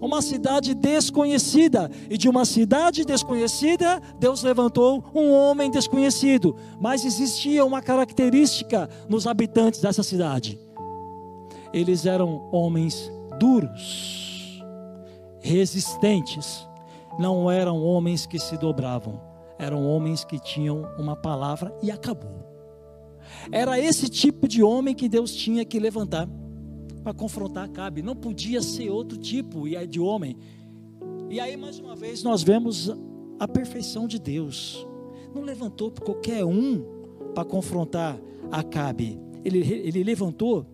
Uma 0.00 0.23
cidade 0.23 0.75
desconhecida, 0.75 1.90
e 2.09 2.16
de 2.16 2.28
uma 2.28 2.45
cidade 2.45 3.04
desconhecida, 3.04 4.00
Deus 4.18 4.42
levantou 4.42 5.04
um 5.14 5.30
homem 5.33 5.71
desconhecido, 5.71 6.57
mas 6.80 7.04
existia 7.04 7.64
uma 7.64 7.83
característica 7.83 8.88
nos 9.09 9.26
habitantes 9.26 9.80
dessa 9.80 10.02
cidade: 10.02 10.59
eles 11.73 12.07
eram 12.07 12.49
homens 12.52 13.11
duros, 13.38 14.62
resistentes, 15.40 16.66
não 17.18 17.50
eram 17.50 17.83
homens 17.83 18.26
que 18.26 18.38
se 18.38 18.57
dobravam, 18.57 19.21
eram 19.59 19.85
homens 19.85 20.25
que 20.25 20.38
tinham 20.38 20.88
uma 20.99 21.17
palavra 21.17 21.75
e 21.83 21.91
acabou. 21.91 22.47
Era 23.50 23.79
esse 23.79 24.09
tipo 24.09 24.47
de 24.47 24.62
homem 24.62 24.95
que 24.95 25.09
Deus 25.09 25.35
tinha 25.35 25.65
que 25.65 25.79
levantar 25.79 26.29
para 27.03 27.12
confrontar 27.12 27.65
Acabe. 27.65 28.03
Não 28.03 28.15
podia 28.15 28.62
ser 28.62 28.91
outro 28.91 29.19
tipo 29.19 29.65
de 29.87 30.00
homem. 30.00 30.37
E 31.31 31.41
aí, 31.41 31.57
mais 31.57 31.79
uma 31.79 31.95
vez, 31.95 32.23
nós 32.23 32.43
vemos 32.43 32.91
a 33.38 33.47
perfeição 33.47 34.07
de 34.07 34.19
Deus. 34.19 34.87
não 35.35 35.43
levantou 35.43 35.91
qualquer 35.91 36.45
um 36.45 36.85
para 37.35 37.45
confrontar 37.45 38.19
Acabe. 38.50 39.21
Ele, 39.45 39.59
ele 39.59 40.03
levantou 40.03 40.67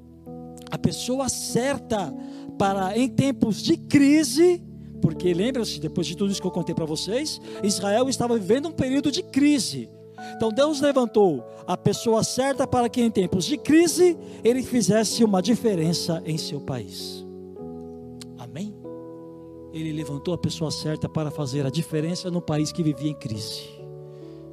a 0.71 0.79
pessoa 0.79 1.29
certa 1.29 2.12
para, 2.59 2.97
em 2.97 3.09
tempos 3.09 3.62
de 3.62 3.76
crise, 3.76 4.62
porque 5.04 5.34
lembra-se, 5.34 5.78
depois 5.78 6.06
de 6.06 6.16
tudo 6.16 6.32
isso 6.32 6.40
que 6.40 6.46
eu 6.46 6.50
contei 6.50 6.75
para 6.75 6.87
vocês, 6.87 7.38
Israel 7.62 8.08
estava 8.08 8.38
vivendo 8.38 8.68
um 8.68 8.73
período 8.73 9.12
de 9.12 9.23
crise. 9.23 9.87
Então 10.34 10.49
Deus 10.49 10.80
levantou 10.80 11.44
a 11.66 11.76
pessoa 11.76 12.25
certa 12.25 12.66
para 12.66 12.88
que 12.88 13.02
em 13.02 13.11
tempos 13.11 13.44
de 13.44 13.58
crise 13.58 14.16
ele 14.42 14.62
fizesse 14.62 15.23
uma 15.23 15.42
diferença 15.42 16.23
em 16.25 16.38
seu 16.38 16.58
país. 16.58 17.23
Amém? 18.38 18.75
Ele 19.75 19.92
levantou 19.92 20.32
a 20.32 20.38
pessoa 20.38 20.70
certa 20.70 21.06
para 21.06 21.30
fazer 21.30 21.66
a 21.66 21.70
diferença 21.70 22.30
no 22.30 22.40
país 22.40 22.73
que 22.73 22.82
vivia 22.82 23.11
em 23.11 23.14
crise. 23.14 23.61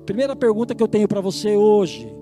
Primeira 0.05 0.35
pergunta 0.35 0.75
que 0.75 0.83
eu 0.83 0.87
tenho 0.89 1.07
para 1.07 1.21
você 1.21 1.55
hoje. 1.55 2.13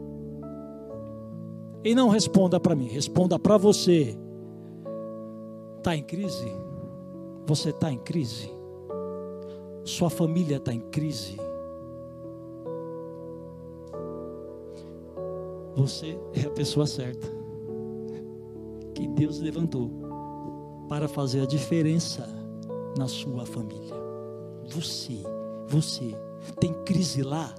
E 1.83 1.95
não 1.95 2.09
responda 2.09 2.59
para 2.59 2.75
mim, 2.75 2.89
responda 2.89 3.39
para 3.39 3.57
você. 3.57 4.15
Está 5.79 5.95
em 5.95 6.03
crise? 6.03 6.58
Você 7.49 7.71
está 7.71 7.91
em 7.91 7.97
crise? 7.97 8.47
Sua 9.83 10.07
família 10.11 10.57
está 10.57 10.71
em 10.71 10.81
crise? 10.81 11.35
Você 15.75 16.19
é 16.35 16.45
a 16.45 16.51
pessoa 16.51 16.85
certa 16.85 17.27
que 18.93 19.07
Deus 19.07 19.39
levantou 19.39 19.89
para 20.87 21.07
fazer 21.07 21.41
a 21.41 21.47
diferença 21.47 22.29
na 22.95 23.07
sua 23.07 23.47
família. 23.47 23.95
Você, 24.67 25.23
você 25.67 26.13
tem 26.59 26.71
crise 26.83 27.23
lá? 27.23 27.55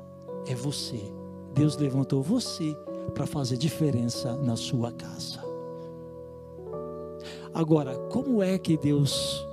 É 0.47 0.55
você. 0.55 1.03
Deus 1.53 1.77
levantou 1.77 2.23
você 2.23 2.77
para 3.13 3.27
fazer 3.27 3.57
diferença 3.57 4.37
na 4.37 4.55
sua 4.55 4.93
casa. 4.93 5.41
Agora, 7.53 7.99
como 8.09 8.41
é 8.41 8.57
que 8.57 8.77
Deus 8.77 9.50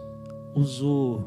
usou 0.56 1.24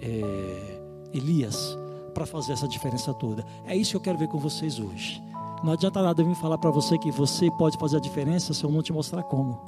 é, 0.00 0.80
Elias 1.12 1.76
para 2.14 2.26
fazer 2.26 2.52
essa 2.52 2.68
diferença 2.68 3.12
toda? 3.14 3.44
É 3.64 3.76
isso 3.76 3.92
que 3.92 3.96
eu 3.96 4.00
quero 4.00 4.18
ver 4.18 4.28
com 4.28 4.38
vocês 4.38 4.78
hoje. 4.78 5.22
Não 5.62 5.72
adianta 5.72 6.00
nada 6.02 6.22
eu 6.22 6.26
vir 6.26 6.36
falar 6.36 6.58
para 6.58 6.70
você 6.70 6.96
que 6.98 7.10
você 7.10 7.50
pode 7.52 7.76
fazer 7.78 7.96
a 7.96 8.00
diferença 8.00 8.54
se 8.54 8.64
eu 8.64 8.70
não 8.70 8.82
te 8.82 8.92
mostrar 8.92 9.22
como. 9.24 9.60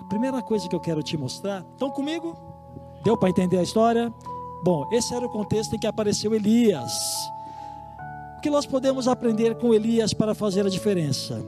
A 0.00 0.04
primeira 0.08 0.40
coisa 0.40 0.68
que 0.68 0.74
eu 0.74 0.80
quero 0.80 1.02
te 1.02 1.16
mostrar, 1.16 1.64
estão 1.72 1.90
comigo? 1.90 2.36
Deu 3.04 3.16
para 3.16 3.28
entender 3.28 3.58
a 3.58 3.62
história? 3.62 4.12
Bom, 4.62 4.88
esse 4.92 5.14
era 5.14 5.24
o 5.24 5.30
contexto 5.30 5.74
em 5.74 5.78
que 5.78 5.86
apareceu 5.86 6.34
Elias. 6.34 6.92
O 8.36 8.40
que 8.40 8.50
nós 8.50 8.66
podemos 8.66 9.08
aprender 9.08 9.56
com 9.56 9.74
Elias 9.74 10.14
para 10.14 10.34
fazer 10.34 10.64
a 10.64 10.70
diferença? 10.70 11.44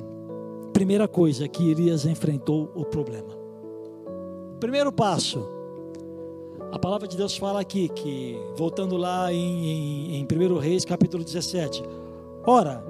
Primeira 0.73 1.07
coisa 1.07 1.49
que 1.49 1.71
Elias 1.71 2.05
enfrentou 2.05 2.71
o 2.75 2.85
problema. 2.85 3.40
Primeiro 4.61 4.93
passo, 4.93 5.43
a 6.71 6.79
palavra 6.79 7.09
de 7.09 7.17
Deus 7.17 7.35
fala 7.35 7.63
aqui, 7.63 7.89
que 7.89 8.37
voltando 8.55 8.95
lá 8.95 9.33
em, 9.33 10.17
em, 10.17 10.17
em 10.17 10.27
1 10.31 10.59
Reis, 10.59 10.85
capítulo 10.85 11.25
17. 11.25 11.83
Ora, 12.47 12.85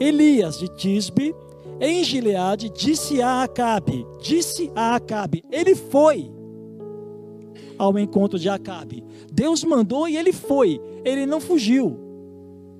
Elias 0.00 0.58
de 0.58 0.68
Tisbe, 0.68 1.36
em 1.78 2.02
Gileade, 2.02 2.70
disse 2.70 3.20
a 3.20 3.42
Acabe, 3.42 4.06
disse 4.22 4.72
a 4.74 4.94
Acabe, 4.94 5.44
ele 5.52 5.74
foi 5.74 6.30
ao 7.76 7.98
encontro 7.98 8.38
de 8.38 8.48
Acabe. 8.48 9.04
Deus 9.30 9.62
mandou 9.64 10.08
e 10.08 10.16
ele 10.16 10.32
foi, 10.32 10.80
ele 11.04 11.26
não 11.26 11.42
fugiu. 11.42 12.05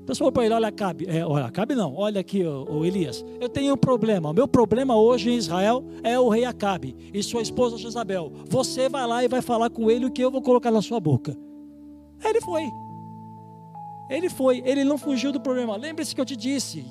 O 0.06 0.14
pessoal 0.14 0.30
para 0.30 0.44
ele, 0.44 0.54
olha 0.54 0.68
Acabe, 0.68 1.04
é, 1.08 1.26
olha 1.26 1.46
Acabe 1.46 1.74
não, 1.74 1.96
olha 1.96 2.20
aqui 2.20 2.44
o, 2.46 2.84
Elias, 2.84 3.24
eu 3.40 3.48
tenho 3.48 3.74
um 3.74 3.76
problema, 3.76 4.30
o 4.30 4.32
meu 4.32 4.46
problema 4.46 4.94
hoje 4.94 5.30
em 5.30 5.34
Israel 5.34 5.84
é 6.04 6.16
o 6.16 6.28
rei 6.28 6.44
Acabe 6.44 6.96
e 7.12 7.20
sua 7.24 7.42
esposa 7.42 7.76
Jezabel, 7.76 8.32
você 8.48 8.88
vai 8.88 9.04
lá 9.04 9.24
e 9.24 9.26
vai 9.26 9.42
falar 9.42 9.68
com 9.68 9.90
ele 9.90 10.06
o 10.06 10.10
que 10.12 10.22
eu 10.22 10.30
vou 10.30 10.40
colocar 10.40 10.70
na 10.70 10.80
sua 10.80 11.00
boca. 11.00 11.36
Ele 12.24 12.40
foi, 12.40 12.70
ele 14.08 14.28
foi, 14.30 14.62
ele 14.64 14.84
não 14.84 14.96
fugiu 14.96 15.32
do 15.32 15.40
problema, 15.40 15.74
lembre-se 15.74 16.14
que 16.14 16.20
eu 16.20 16.24
te 16.24 16.36
disse, 16.36 16.86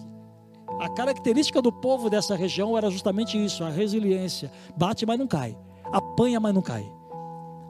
a 0.78 0.90
característica 0.90 1.62
do 1.62 1.72
povo 1.72 2.10
dessa 2.10 2.36
região 2.36 2.78
era 2.78 2.90
justamente 2.90 3.42
isso, 3.42 3.64
a 3.64 3.70
resiliência, 3.70 4.52
bate 4.76 5.06
mas 5.06 5.18
não 5.18 5.26
cai, 5.26 5.58
apanha 5.86 6.38
mas 6.38 6.54
não 6.54 6.62
cai 6.62 6.86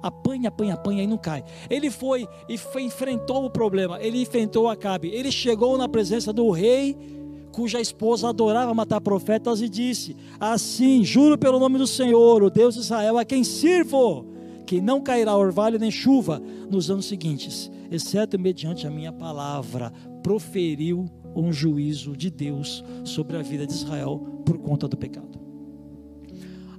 apanha, 0.08 0.50
apanha, 0.50 0.74
apanha 0.74 1.04
e 1.04 1.08
não 1.08 1.18
cai. 1.18 1.44
Ele 1.70 1.90
foi 1.90 2.28
e 2.48 2.58
foi, 2.58 2.84
enfrentou 2.84 3.46
o 3.46 3.50
problema, 3.50 4.00
ele 4.02 4.22
enfrentou 4.22 4.70
Acabe, 4.70 5.10
ele 5.10 5.32
chegou 5.32 5.78
na 5.78 5.88
presença 5.88 6.32
do 6.32 6.50
rei, 6.52 6.96
cuja 7.52 7.80
esposa 7.80 8.30
adorava 8.30 8.74
matar 8.74 9.02
profetas, 9.02 9.62
e 9.62 9.70
disse: 9.70 10.16
Assim, 10.40 11.04
juro 11.04 11.38
pelo 11.38 11.60
nome 11.60 11.78
do 11.78 11.88
Senhor, 11.88 12.44
o 12.44 12.50
Deus 12.50 12.76
de 12.76 12.82
Israel, 12.82 13.18
a 13.18 13.26
quem 13.26 13.44
sirvo, 13.44 14.26
que 14.66 14.82
não 14.82 15.02
cairá 15.02 15.36
orvalho 15.36 15.80
nem 15.80 15.92
chuva 15.92 16.42
nos 16.70 16.90
anos 16.90 17.06
seguintes, 17.06 17.72
exceto 17.92 18.40
mediante 18.40 18.86
a 18.86 18.92
minha 18.92 19.14
palavra, 19.14 19.92
proferiu 20.22 21.06
um 21.36 21.52
juízo 21.52 22.16
de 22.16 22.30
Deus 22.30 22.84
sobre 23.04 23.38
a 23.38 23.42
vida 23.42 23.66
de 23.68 23.74
Israel 23.74 24.20
por 24.46 24.58
conta 24.58 24.88
do 24.88 24.98
pecado. 24.98 25.45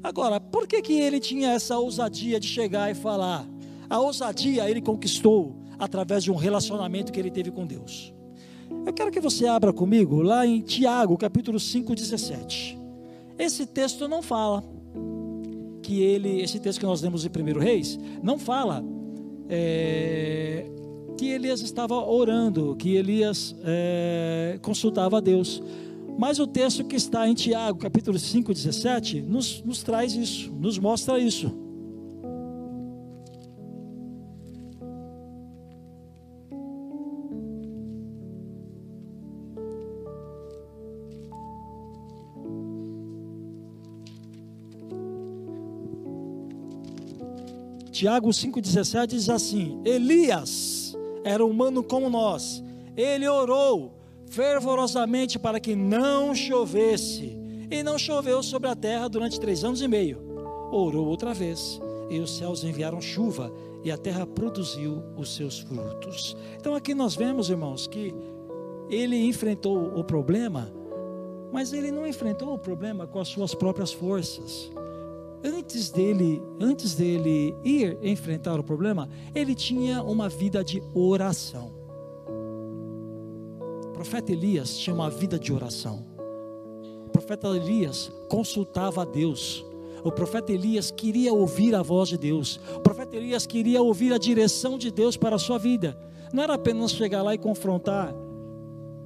Agora, 0.07 0.38
por 0.38 0.69
que, 0.69 0.81
que 0.81 0.92
ele 0.92 1.19
tinha 1.19 1.51
essa 1.51 1.77
ousadia 1.77 2.38
de 2.38 2.47
chegar 2.47 2.88
e 2.88 2.95
falar? 2.95 3.45
A 3.90 3.99
ousadia 3.99 4.71
ele 4.71 4.81
conquistou 4.81 5.57
através 5.77 6.23
de 6.23 6.31
um 6.31 6.37
relacionamento 6.37 7.11
que 7.11 7.19
ele 7.19 7.29
teve 7.29 7.51
com 7.51 7.66
Deus. 7.66 8.14
Eu 8.87 8.92
quero 8.92 9.11
que 9.11 9.19
você 9.19 9.49
abra 9.49 9.73
comigo 9.73 10.23
lá 10.23 10.47
em 10.47 10.61
Tiago, 10.61 11.19
capítulo 11.19 11.59
5, 11.59 11.92
17. 11.92 12.79
Esse 13.37 13.66
texto 13.66 14.07
não 14.07 14.23
fala 14.23 14.62
que 15.83 16.01
ele, 16.01 16.40
esse 16.40 16.61
texto 16.61 16.79
que 16.79 16.87
nós 16.87 17.03
lemos 17.03 17.27
em 17.27 17.29
1 17.29 17.59
Reis, 17.59 17.99
não 18.23 18.38
fala 18.38 18.85
é, 19.49 20.66
que 21.19 21.31
Elias 21.31 21.62
estava 21.62 21.97
orando, 21.97 22.77
que 22.77 22.95
Elias 22.95 23.57
é, 23.64 24.57
consultava 24.62 25.16
a 25.16 25.21
Deus. 25.21 25.61
Mas 26.18 26.38
o 26.38 26.46
texto 26.46 26.83
que 26.85 26.96
está 26.96 27.29
em 27.29 27.35
Tiago, 27.35 27.79
capítulo 27.79 28.18
5, 28.18 28.52
17, 28.52 29.20
nos, 29.20 29.62
nos 29.62 29.83
traz 29.83 30.14
isso, 30.14 30.50
nos 30.52 30.79
mostra 30.79 31.18
isso. 31.18 31.52
Tiago 47.92 48.29
5,17 48.29 49.07
diz 49.07 49.29
assim: 49.29 49.81
Elias 49.85 50.94
era 51.24 51.44
humano 51.44 51.83
como 51.83 52.09
nós, 52.09 52.62
ele 52.94 53.26
orou 53.26 53.95
fervorosamente 54.26 55.38
para 55.38 55.60
que 55.60 55.74
não 55.74 56.34
chovesse. 56.34 57.36
E 57.70 57.82
não 57.82 57.98
choveu 57.98 58.42
sobre 58.42 58.68
a 58.68 58.76
terra 58.76 59.08
durante 59.08 59.40
três 59.40 59.64
anos 59.64 59.82
e 59.82 59.88
meio. 59.88 60.18
Orou 60.70 61.06
outra 61.06 61.34
vez, 61.34 61.80
e 62.08 62.18
os 62.20 62.36
céus 62.36 62.62
enviaram 62.62 63.00
chuva, 63.00 63.52
e 63.82 63.90
a 63.90 63.96
terra 63.96 64.26
produziu 64.26 65.02
os 65.16 65.34
seus 65.34 65.60
frutos. 65.60 66.36
Então 66.56 66.74
aqui 66.74 66.94
nós 66.94 67.16
vemos, 67.16 67.50
irmãos, 67.50 67.86
que 67.86 68.14
ele 68.88 69.16
enfrentou 69.26 69.98
o 69.98 70.04
problema, 70.04 70.72
mas 71.52 71.72
ele 71.72 71.90
não 71.90 72.06
enfrentou 72.06 72.54
o 72.54 72.58
problema 72.58 73.06
com 73.06 73.18
as 73.18 73.28
suas 73.28 73.54
próprias 73.54 73.92
forças. 73.92 74.70
Antes 75.44 75.90
dele, 75.90 76.42
antes 76.60 76.94
dele 76.94 77.54
ir 77.64 77.98
enfrentar 78.02 78.58
o 78.58 78.64
problema, 78.64 79.08
ele 79.34 79.54
tinha 79.54 80.02
uma 80.02 80.28
vida 80.28 80.62
de 80.62 80.82
oração 80.94 81.75
profeta 84.07 84.31
Elias 84.31 84.79
tinha 84.79 84.95
uma 84.95 85.11
vida 85.11 85.37
de 85.37 85.53
oração. 85.53 86.07
O 87.07 87.11
profeta 87.11 87.49
Elias 87.49 88.12
consultava 88.29 89.03
a 89.03 89.05
Deus. 89.05 89.66
O 90.05 90.12
profeta 90.12 90.53
Elias 90.53 90.92
queria 90.92 91.33
ouvir 91.33 91.75
a 91.75 91.83
voz 91.83 92.11
de 92.11 92.16
Deus. 92.16 92.61
O 92.77 92.79
profeta 92.79 93.16
Elias 93.16 93.47
queria 93.47 93.83
ouvir 93.83 94.12
a 94.12 94.19
direção 94.19 94.79
de 94.79 94.92
Deus 94.92 95.16
para 95.16 95.35
a 95.35 95.40
sua 95.40 95.59
vida. 95.59 95.99
Não 96.33 96.40
era 96.40 96.55
apenas 96.55 96.92
chegar 96.92 97.21
lá 97.21 97.35
e 97.35 97.38
confrontar 97.38 98.14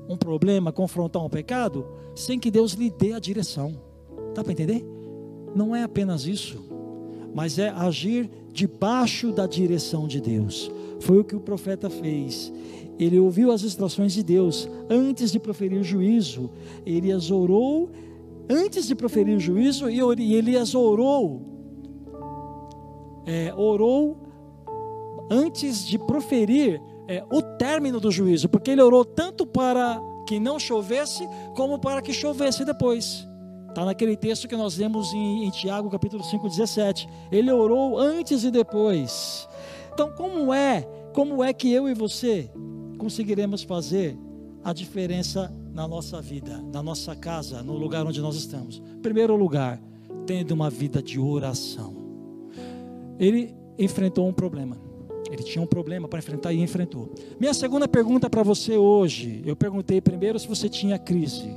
um 0.06 0.18
problema, 0.18 0.70
confrontar 0.70 1.24
um 1.24 1.30
pecado, 1.30 1.86
sem 2.14 2.38
que 2.38 2.50
Deus 2.50 2.72
lhe 2.72 2.90
dê 2.90 3.14
a 3.14 3.18
direção. 3.18 3.80
Dá 4.34 4.44
para 4.44 4.52
entender? 4.52 4.84
Não 5.54 5.74
é 5.74 5.82
apenas 5.82 6.26
isso, 6.26 6.62
mas 7.34 7.58
é 7.58 7.70
agir 7.70 8.30
debaixo 8.52 9.32
da 9.32 9.46
direção 9.46 10.06
de 10.06 10.20
Deus. 10.20 10.70
Foi 11.00 11.18
o 11.18 11.24
que 11.24 11.34
o 11.34 11.40
profeta 11.40 11.90
fez. 11.90 12.52
Ele 12.98 13.18
ouviu 13.18 13.50
as 13.50 13.62
instruções 13.62 14.12
de 14.12 14.22
Deus 14.22 14.68
antes 14.88 15.32
de 15.32 15.40
proferir 15.40 15.80
o 15.80 15.84
juízo. 15.84 16.50
Elias 16.84 17.30
orou 17.30 17.90
antes 18.48 18.86
de 18.86 18.94
proferir 18.94 19.36
o 19.36 19.40
juízo 19.40 19.88
e 19.88 20.34
Elias 20.34 20.74
orou. 20.74 21.42
É, 23.26 23.54
orou 23.56 24.18
antes 25.30 25.86
de 25.86 25.98
proferir 25.98 26.82
é, 27.08 27.24
o 27.30 27.40
término 27.40 28.00
do 28.00 28.10
juízo, 28.10 28.48
porque 28.48 28.70
ele 28.70 28.82
orou 28.82 29.04
tanto 29.04 29.46
para 29.46 30.00
que 30.26 30.38
não 30.38 30.58
chovesse, 30.58 31.26
como 31.56 31.78
para 31.78 32.02
que 32.02 32.12
chovesse 32.12 32.64
depois. 32.64 33.26
Está 33.68 33.84
naquele 33.84 34.16
texto 34.16 34.48
que 34.48 34.56
nós 34.56 34.76
lemos 34.76 35.12
em, 35.12 35.44
em 35.44 35.50
Tiago, 35.50 35.88
capítulo 35.88 36.24
5, 36.24 36.48
17. 36.48 37.08
Ele 37.30 37.52
orou 37.52 37.98
antes 37.98 38.42
e 38.42 38.50
depois. 38.50 39.48
Então, 40.00 40.12
como 40.12 40.54
é, 40.54 40.80
como 41.12 41.44
é 41.44 41.52
que 41.52 41.70
eu 41.70 41.86
e 41.86 41.92
você 41.92 42.50
conseguiremos 42.96 43.62
fazer 43.62 44.16
a 44.64 44.72
diferença 44.72 45.54
na 45.74 45.86
nossa 45.86 46.22
vida, 46.22 46.56
na 46.72 46.82
nossa 46.82 47.14
casa, 47.14 47.62
no 47.62 47.74
lugar 47.74 48.06
onde 48.06 48.18
nós 48.18 48.34
estamos? 48.34 48.80
Primeiro 49.02 49.36
lugar, 49.36 49.78
tendo 50.24 50.52
uma 50.52 50.70
vida 50.70 51.02
de 51.02 51.20
oração. 51.20 51.94
Ele 53.18 53.54
enfrentou 53.78 54.26
um 54.26 54.32
problema. 54.32 54.78
Ele 55.30 55.42
tinha 55.42 55.62
um 55.62 55.66
problema 55.66 56.08
para 56.08 56.20
enfrentar 56.20 56.54
e 56.54 56.62
enfrentou. 56.62 57.12
Minha 57.38 57.52
segunda 57.52 57.86
pergunta 57.86 58.30
para 58.30 58.42
você 58.42 58.78
hoje, 58.78 59.42
eu 59.44 59.54
perguntei 59.54 60.00
primeiro 60.00 60.38
se 60.38 60.48
você 60.48 60.66
tinha 60.66 60.98
crise, 60.98 61.54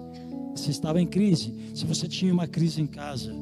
se 0.54 0.70
estava 0.70 1.00
em 1.00 1.08
crise, 1.08 1.72
se 1.74 1.86
você 1.86 2.10
tinha 2.10 2.34
uma 2.34 2.46
crise 2.46 2.82
em 2.82 2.88
casa. 2.88 3.34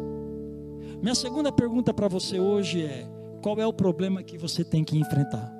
Minha 1.02 1.16
segunda 1.16 1.52
pergunta 1.52 1.92
para 1.92 2.08
você 2.08 2.40
hoje 2.40 2.84
é: 2.84 3.21
qual 3.42 3.58
é 3.58 3.66
o 3.66 3.74
problema 3.74 4.22
que 4.22 4.38
você 4.38 4.64
tem 4.64 4.84
que 4.84 4.98
enfrentar? 4.98 5.52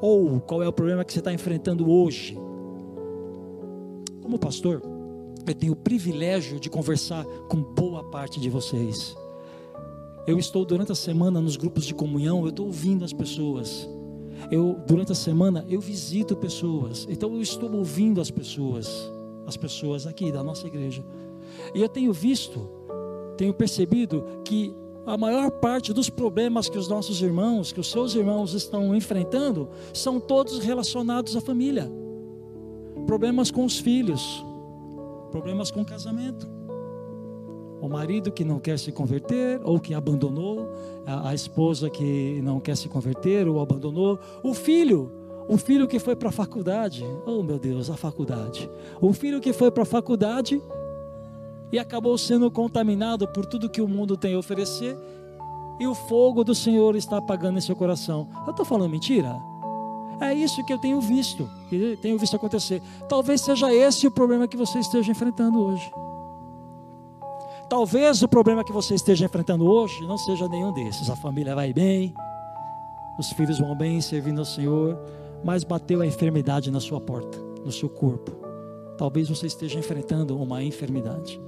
Ou 0.00 0.40
qual 0.40 0.62
é 0.62 0.68
o 0.68 0.72
problema 0.72 1.04
que 1.04 1.12
você 1.12 1.18
está 1.18 1.32
enfrentando 1.32 1.90
hoje? 1.90 2.36
Como 4.22 4.38
pastor, 4.38 4.82
eu 5.46 5.54
tenho 5.54 5.72
o 5.72 5.76
privilégio 5.76 6.60
de 6.60 6.70
conversar 6.70 7.24
com 7.48 7.60
boa 7.60 8.04
parte 8.04 8.40
de 8.40 8.48
vocês. 8.48 9.16
Eu 10.26 10.38
estou 10.38 10.64
durante 10.64 10.92
a 10.92 10.94
semana 10.94 11.40
nos 11.40 11.56
grupos 11.56 11.84
de 11.84 11.94
comunhão, 11.94 12.42
eu 12.42 12.50
estou 12.50 12.66
ouvindo 12.66 13.04
as 13.04 13.12
pessoas. 13.12 13.88
Eu 14.50 14.80
durante 14.86 15.10
a 15.12 15.16
semana 15.16 15.64
eu 15.68 15.80
visito 15.80 16.36
pessoas. 16.36 17.06
Então 17.10 17.34
eu 17.34 17.42
estou 17.42 17.72
ouvindo 17.74 18.20
as 18.20 18.30
pessoas, 18.30 19.10
as 19.46 19.56
pessoas 19.56 20.06
aqui 20.06 20.30
da 20.30 20.44
nossa 20.44 20.66
igreja. 20.66 21.04
E 21.74 21.80
eu 21.80 21.88
tenho 21.88 22.12
visto, 22.12 22.68
tenho 23.36 23.52
percebido 23.52 24.24
que 24.44 24.74
a 25.06 25.16
maior 25.16 25.50
parte 25.50 25.92
dos 25.92 26.08
problemas 26.08 26.68
que 26.68 26.78
os 26.78 26.88
nossos 26.88 27.20
irmãos, 27.20 27.72
que 27.72 27.80
os 27.80 27.90
seus 27.90 28.14
irmãos 28.14 28.54
estão 28.54 28.94
enfrentando, 28.94 29.68
são 29.92 30.20
todos 30.20 30.58
relacionados 30.58 31.36
à 31.36 31.40
família. 31.40 31.90
Problemas 33.06 33.50
com 33.50 33.64
os 33.64 33.78
filhos, 33.78 34.44
problemas 35.30 35.70
com 35.70 35.82
o 35.82 35.84
casamento. 35.84 36.48
O 37.80 37.88
marido 37.88 38.30
que 38.30 38.44
não 38.44 38.60
quer 38.60 38.78
se 38.78 38.92
converter 38.92 39.60
ou 39.64 39.80
que 39.80 39.92
abandonou, 39.92 40.68
a, 41.04 41.30
a 41.30 41.34
esposa 41.34 41.90
que 41.90 42.40
não 42.42 42.60
quer 42.60 42.76
se 42.76 42.88
converter 42.88 43.48
ou 43.48 43.60
abandonou, 43.60 44.20
o 44.44 44.54
filho, 44.54 45.10
o 45.48 45.56
filho 45.56 45.88
que 45.88 45.98
foi 45.98 46.14
para 46.14 46.28
a 46.28 46.32
faculdade, 46.32 47.04
oh 47.26 47.42
meu 47.42 47.58
Deus, 47.58 47.90
a 47.90 47.96
faculdade, 47.96 48.70
o 49.00 49.12
filho 49.12 49.40
que 49.40 49.52
foi 49.52 49.68
para 49.68 49.82
a 49.82 49.86
faculdade 49.86 50.62
e 51.72 51.78
acabou 51.78 52.16
sendo 52.18 52.50
contaminado 52.50 53.26
por 53.26 53.46
tudo 53.46 53.70
que 53.70 53.80
o 53.80 53.88
mundo 53.88 54.16
tem 54.16 54.34
a 54.34 54.38
oferecer 54.38 54.96
e 55.80 55.86
o 55.86 55.94
fogo 55.94 56.44
do 56.44 56.54
Senhor 56.54 56.94
está 56.94 57.16
apagando 57.16 57.58
em 57.58 57.62
seu 57.62 57.74
coração. 57.74 58.28
Eu 58.46 58.50
estou 58.50 58.64
falando 58.64 58.90
mentira? 58.90 59.34
É 60.20 60.32
isso 60.32 60.64
que 60.64 60.72
eu 60.72 60.78
tenho 60.78 61.00
visto, 61.00 61.50
que 61.68 61.98
tenho 62.00 62.18
visto 62.18 62.36
acontecer. 62.36 62.80
Talvez 63.08 63.40
seja 63.40 63.74
esse 63.74 64.06
o 64.06 64.10
problema 64.10 64.46
que 64.46 64.56
você 64.56 64.78
esteja 64.78 65.10
enfrentando 65.10 65.60
hoje. 65.60 65.90
Talvez 67.68 68.22
o 68.22 68.28
problema 68.28 68.62
que 68.62 68.72
você 68.72 68.94
esteja 68.94 69.24
enfrentando 69.24 69.64
hoje 69.64 70.06
não 70.06 70.18
seja 70.18 70.46
nenhum 70.46 70.72
desses. 70.72 71.08
A 71.08 71.16
família 71.16 71.54
vai 71.54 71.72
bem, 71.72 72.14
os 73.18 73.32
filhos 73.32 73.58
vão 73.58 73.74
bem 73.74 74.00
servindo 74.00 74.40
ao 74.40 74.44
Senhor, 74.44 74.96
mas 75.42 75.64
bateu 75.64 76.02
a 76.02 76.06
enfermidade 76.06 76.70
na 76.70 76.80
sua 76.80 77.00
porta, 77.00 77.38
no 77.64 77.72
seu 77.72 77.88
corpo. 77.88 78.30
Talvez 78.96 79.28
você 79.28 79.46
esteja 79.46 79.78
enfrentando 79.78 80.38
uma 80.38 80.62
enfermidade. 80.62 81.40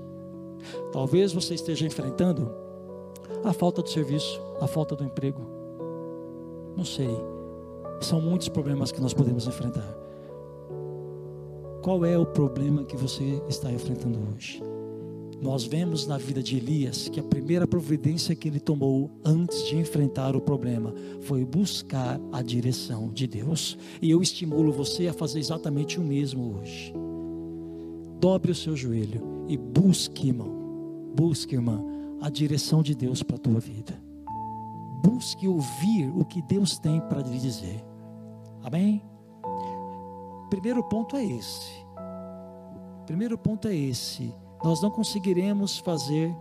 Talvez 0.92 1.33
você 1.33 1.55
esteja 1.55 1.87
enfrentando 1.87 2.50
a 3.44 3.53
falta 3.53 3.83
de 3.83 3.90
serviço, 3.90 4.40
a 4.61 4.66
falta 4.66 4.96
do 4.96 5.05
emprego. 5.05 5.40
Não 6.77 6.85
sei. 6.85 7.11
São 8.00 8.20
muitos 8.20 8.48
problemas 8.48 8.90
que 8.90 9.00
nós 9.00 9.14
podemos 9.14 9.46
enfrentar. 9.46 9.96
Qual 11.83 12.05
é 12.05 12.18
o 12.18 12.27
problema 12.27 12.85
que 12.85 12.96
você 12.96 13.42
está 13.48 13.70
enfrentando 13.70 14.18
hoje? 14.35 14.62
Nós 15.40 15.64
vemos 15.64 16.07
na 16.07 16.16
vida 16.16 16.42
de 16.42 16.57
Elias 16.57 17.09
que 17.09 17.20
a 17.20 17.22
primeira 17.22 17.66
providência 17.66 18.35
que 18.35 18.48
ele 18.48 18.61
tomou 18.61 19.11
antes 19.22 19.66
de 19.66 19.77
enfrentar 19.77 20.35
o 20.35 20.40
problema 20.40 20.94
foi 21.20 21.44
buscar 21.44 22.18
a 22.33 22.40
direção 22.40 23.11
de 23.12 23.27
Deus. 23.27 23.77
E 24.00 24.11
eu 24.11 24.22
estimulo 24.22 24.72
você 24.72 25.09
a 25.09 25.12
fazer 25.12 25.40
exatamente 25.40 26.00
o 26.00 26.03
mesmo 26.03 26.57
hoje. 26.57 26.94
Dobre 28.18 28.53
o 28.53 28.55
seu 28.55 28.74
joelho 28.74 29.34
e 29.49 29.57
busque, 29.57 30.29
irmão, 30.29 31.13
busque, 31.15 31.55
irmã, 31.55 31.83
a 32.21 32.31
direção 32.31 32.83
de 32.83 32.95
Deus 32.95 33.23
para 33.23 33.37
a 33.37 33.39
tua 33.39 33.61
vida. 33.61 34.01
Busque 35.03 35.47
ouvir 35.47 36.11
o 36.15 36.25
que 36.25 36.41
Deus 36.41 36.79
tem 36.79 37.01
para 37.01 37.21
lhe 37.21 37.39
dizer. 37.39 37.85
Amém? 38.63 39.03
Primeiro 40.49 40.83
ponto 40.85 41.17
é 41.17 41.25
esse. 41.25 41.85
Primeiro 43.07 43.37
ponto 43.37 43.69
é 43.69 43.77
esse 43.77 44.33
nós 44.65 44.81
não 44.81 44.91
conseguiremos 44.91 45.77
fazer 45.79 46.35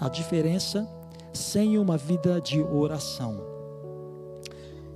a 0.00 0.08
diferença 0.08 0.88
sem 1.32 1.78
uma 1.78 1.96
vida 1.96 2.40
de 2.40 2.60
oração. 2.60 3.40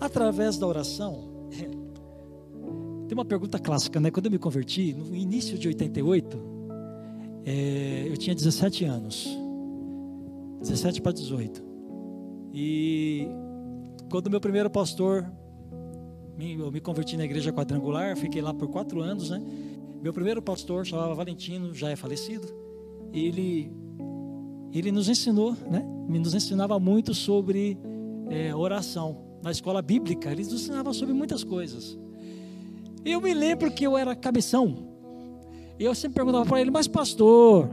Através 0.01 0.59
da 0.59 0.67
oração, 0.67 1.47
tem 3.07 3.15
uma 3.17 3.25
pergunta 3.25 3.57
clássica, 3.61 4.01
né? 4.01 4.11
Quando 4.11 4.27
eu 4.27 4.33
me 4.33 4.39
converti, 4.39 4.93
no 4.93 5.15
início 5.15 5.57
de 5.57 5.69
88, 5.69 6.56
é, 7.47 8.07
eu 8.09 8.17
tinha 8.17 8.35
17 8.35 8.85
anos, 8.85 9.29
17 10.61 11.01
para 11.01 11.13
18. 11.13 11.63
E 12.53 13.29
quando 14.11 14.29
meu 14.29 14.41
primeiro 14.41 14.69
pastor, 14.69 15.31
eu 16.39 16.73
me 16.73 16.81
converti 16.81 17.17
na 17.17 17.25
igreja 17.25 17.53
quadrangular, 17.53 18.17
fiquei 18.17 18.43
lá 18.43 18.53
por 18.53 18.67
quatro 18.67 19.01
anos, 19.01 19.31
né? 19.31 19.41
Meu 20.03 20.13
primeiro 20.13 20.43
pastor 20.43 20.85
chamava 20.85 21.15
Valentino, 21.15 21.73
já 21.73 21.89
é 21.89 21.95
falecido. 21.95 22.49
Ele 23.13 23.71
ele 24.73 24.91
nos 24.91 25.09
ensinou, 25.09 25.57
né? 25.71 25.87
Nos 26.09 26.35
ensinava 26.35 26.81
muito 26.81 27.15
sobre 27.15 27.79
é, 28.29 28.55
oração 28.55 29.25
na 29.41 29.53
escola 29.53 29.81
bíblica. 29.81 30.33
Ele 30.33 30.43
nos 30.43 30.53
ensinava 30.53 30.93
sobre 30.93 31.15
muitas 31.15 31.45
coisas. 31.45 31.97
Eu 33.05 33.21
me 33.21 33.33
lembro 33.33 33.71
que 33.71 33.87
eu 33.87 33.97
era 33.97 34.17
cabeção. 34.17 34.96
E 35.79 35.85
eu 35.85 35.95
sempre 35.95 36.17
perguntava 36.17 36.47
para 36.47 36.61
ele, 36.61 36.71
mas 36.71 36.89
pastor, 36.89 37.69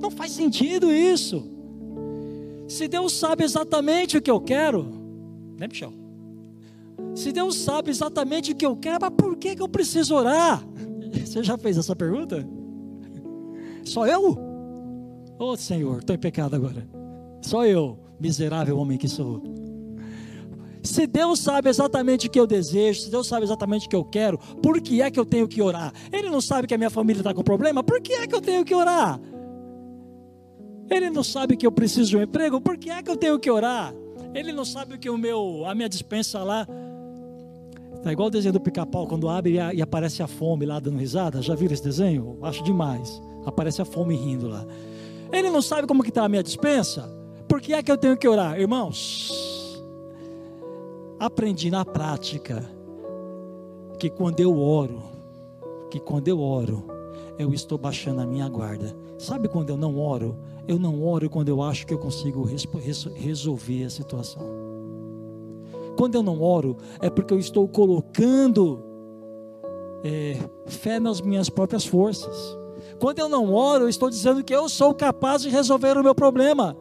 não 0.00 0.10
faz 0.10 0.32
sentido 0.32 0.92
isso. 0.92 1.44
Se 2.68 2.88
Deus 2.88 3.12
sabe 3.12 3.44
exatamente 3.44 4.16
o 4.16 4.22
que 4.22 4.30
eu 4.30 4.40
quero, 4.40 4.84
né, 5.58 5.66
Michel? 5.66 5.92
Se 7.14 7.32
Deus 7.32 7.56
sabe 7.56 7.90
exatamente 7.90 8.52
o 8.52 8.54
que 8.54 8.64
eu 8.64 8.76
quero, 8.76 8.98
mas 9.00 9.10
por 9.10 9.36
que, 9.36 9.56
que 9.56 9.62
eu 9.62 9.68
preciso 9.68 10.14
orar? 10.14 10.64
Você 11.24 11.42
já 11.42 11.58
fez 11.58 11.76
essa 11.76 11.94
pergunta? 11.94 12.46
Só 13.84 14.06
eu? 14.06 14.38
Oh 15.38 15.56
Senhor, 15.56 15.98
estou 15.98 16.14
em 16.14 16.18
pecado 16.18 16.54
agora. 16.54 16.86
Só 17.42 17.66
eu, 17.66 17.98
miserável 18.20 18.78
homem 18.78 18.96
que 18.96 19.08
sou. 19.08 19.42
Se 20.82 21.06
Deus 21.06 21.38
sabe 21.38 21.68
exatamente 21.68 22.26
o 22.26 22.30
que 22.30 22.40
eu 22.40 22.46
desejo, 22.46 23.02
se 23.02 23.10
Deus 23.10 23.26
sabe 23.26 23.44
exatamente 23.44 23.86
o 23.86 23.88
que 23.88 23.96
eu 23.96 24.04
quero, 24.04 24.38
por 24.38 24.80
que 24.80 25.00
é 25.00 25.10
que 25.10 25.20
eu 25.20 25.24
tenho 25.24 25.46
que 25.46 25.62
orar? 25.62 25.92
Ele 26.12 26.28
não 26.28 26.40
sabe 26.40 26.66
que 26.66 26.74
a 26.74 26.78
minha 26.78 26.90
família 26.90 27.20
está 27.20 27.32
com 27.32 27.42
problema, 27.42 27.82
por 27.82 28.00
que 28.00 28.12
é 28.14 28.26
que 28.26 28.34
eu 28.34 28.40
tenho 28.40 28.64
que 28.64 28.74
orar? 28.74 29.20
Ele 30.90 31.08
não 31.08 31.22
sabe 31.22 31.56
que 31.56 31.66
eu 31.66 31.72
preciso 31.72 32.10
de 32.10 32.16
um 32.16 32.22
emprego, 32.22 32.60
por 32.60 32.76
que 32.76 32.90
é 32.90 33.02
que 33.02 33.10
eu 33.10 33.16
tenho 33.16 33.38
que 33.38 33.50
orar? 33.50 33.94
Ele 34.34 34.52
não 34.52 34.64
sabe 34.64 34.98
que 34.98 35.08
o 35.08 35.16
meu, 35.16 35.64
a 35.66 35.74
minha 35.74 35.88
dispensa 35.88 36.42
lá 36.42 36.66
Tá 38.02 38.10
igual 38.12 38.26
o 38.26 38.30
desenho 38.30 38.52
do 38.52 38.60
pica-pau, 38.60 39.06
quando 39.06 39.28
abre 39.28 39.58
e 39.74 39.80
aparece 39.80 40.24
a 40.24 40.26
fome 40.26 40.66
lá 40.66 40.80
dando 40.80 40.98
risada. 40.98 41.40
Já 41.40 41.54
viram 41.54 41.72
esse 41.72 41.84
desenho? 41.84 42.36
Acho 42.42 42.62
demais. 42.64 43.22
Aparece 43.46 43.80
a 43.80 43.84
fome 43.84 44.16
rindo 44.16 44.48
lá. 44.48 44.66
Ele 45.32 45.48
não 45.48 45.62
sabe 45.62 45.86
como 45.86 46.02
que 46.02 46.08
está 46.08 46.24
a 46.24 46.28
minha 46.28 46.42
dispensa? 46.42 47.08
Por 47.46 47.60
que 47.60 47.72
é 47.72 47.80
que 47.80 47.92
eu 47.92 47.96
tenho 47.96 48.16
que 48.16 48.26
orar? 48.26 48.58
Irmãos, 48.58 49.51
aprendi 51.26 51.70
na 51.70 51.84
prática 51.84 52.68
que 53.96 54.10
quando 54.10 54.40
eu 54.40 54.58
oro, 54.58 55.00
que 55.88 56.00
quando 56.00 56.26
eu 56.26 56.40
oro, 56.40 56.84
eu 57.38 57.54
estou 57.54 57.78
baixando 57.78 58.20
a 58.20 58.26
minha 58.26 58.48
guarda. 58.48 58.92
Sabe 59.18 59.46
quando 59.48 59.70
eu 59.70 59.76
não 59.76 59.96
oro? 59.96 60.36
Eu 60.66 60.80
não 60.80 61.00
oro 61.04 61.30
quando 61.30 61.48
eu 61.48 61.62
acho 61.62 61.86
que 61.86 61.94
eu 61.94 61.98
consigo 61.98 62.44
resolver 63.14 63.84
a 63.84 63.90
situação. 63.90 64.42
Quando 65.96 66.16
eu 66.16 66.24
não 66.24 66.42
oro, 66.42 66.76
é 67.00 67.08
porque 67.08 67.32
eu 67.32 67.38
estou 67.38 67.68
colocando 67.68 68.82
é, 70.02 70.36
fé 70.66 70.98
nas 70.98 71.20
minhas 71.20 71.48
próprias 71.48 71.86
forças. 71.86 72.58
Quando 72.98 73.20
eu 73.20 73.28
não 73.28 73.52
oro, 73.52 73.84
eu 73.84 73.88
estou 73.88 74.10
dizendo 74.10 74.42
que 74.42 74.54
eu 74.54 74.68
sou 74.68 74.92
capaz 74.92 75.42
de 75.42 75.48
resolver 75.48 75.96
o 75.96 76.02
meu 76.02 76.16
problema. 76.16 76.76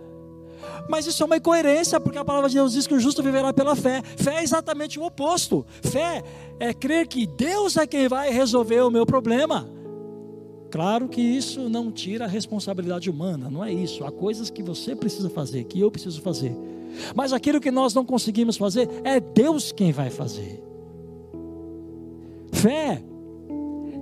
Mas 0.89 1.05
isso 1.05 1.23
é 1.23 1.25
uma 1.25 1.37
incoerência, 1.37 1.99
porque 1.99 2.17
a 2.17 2.25
palavra 2.25 2.49
de 2.49 2.55
Deus 2.55 2.73
diz 2.73 2.87
que 2.87 2.93
o 2.93 2.99
justo 2.99 3.23
viverá 3.23 3.53
pela 3.53 3.75
fé. 3.75 4.01
Fé 4.17 4.35
é 4.35 4.43
exatamente 4.43 4.99
o 4.99 5.03
oposto. 5.03 5.65
Fé 5.81 6.23
é 6.59 6.73
crer 6.73 7.07
que 7.07 7.25
Deus 7.25 7.77
é 7.77 7.87
quem 7.87 8.07
vai 8.07 8.31
resolver 8.31 8.81
o 8.81 8.91
meu 8.91 9.05
problema. 9.05 9.67
Claro 10.71 11.09
que 11.09 11.21
isso 11.21 11.67
não 11.67 11.91
tira 11.91 12.25
a 12.25 12.27
responsabilidade 12.27 13.09
humana, 13.09 13.49
não 13.49 13.63
é 13.63 13.73
isso. 13.73 14.05
Há 14.05 14.11
coisas 14.11 14.49
que 14.49 14.63
você 14.63 14.95
precisa 14.95 15.29
fazer, 15.29 15.65
que 15.65 15.79
eu 15.79 15.91
preciso 15.91 16.21
fazer. 16.21 16.55
Mas 17.13 17.33
aquilo 17.33 17.59
que 17.59 17.71
nós 17.71 17.93
não 17.93 18.05
conseguimos 18.05 18.57
fazer, 18.57 18.89
é 19.03 19.19
Deus 19.19 19.71
quem 19.71 19.91
vai 19.91 20.09
fazer. 20.09 20.63
Fé 22.53 23.01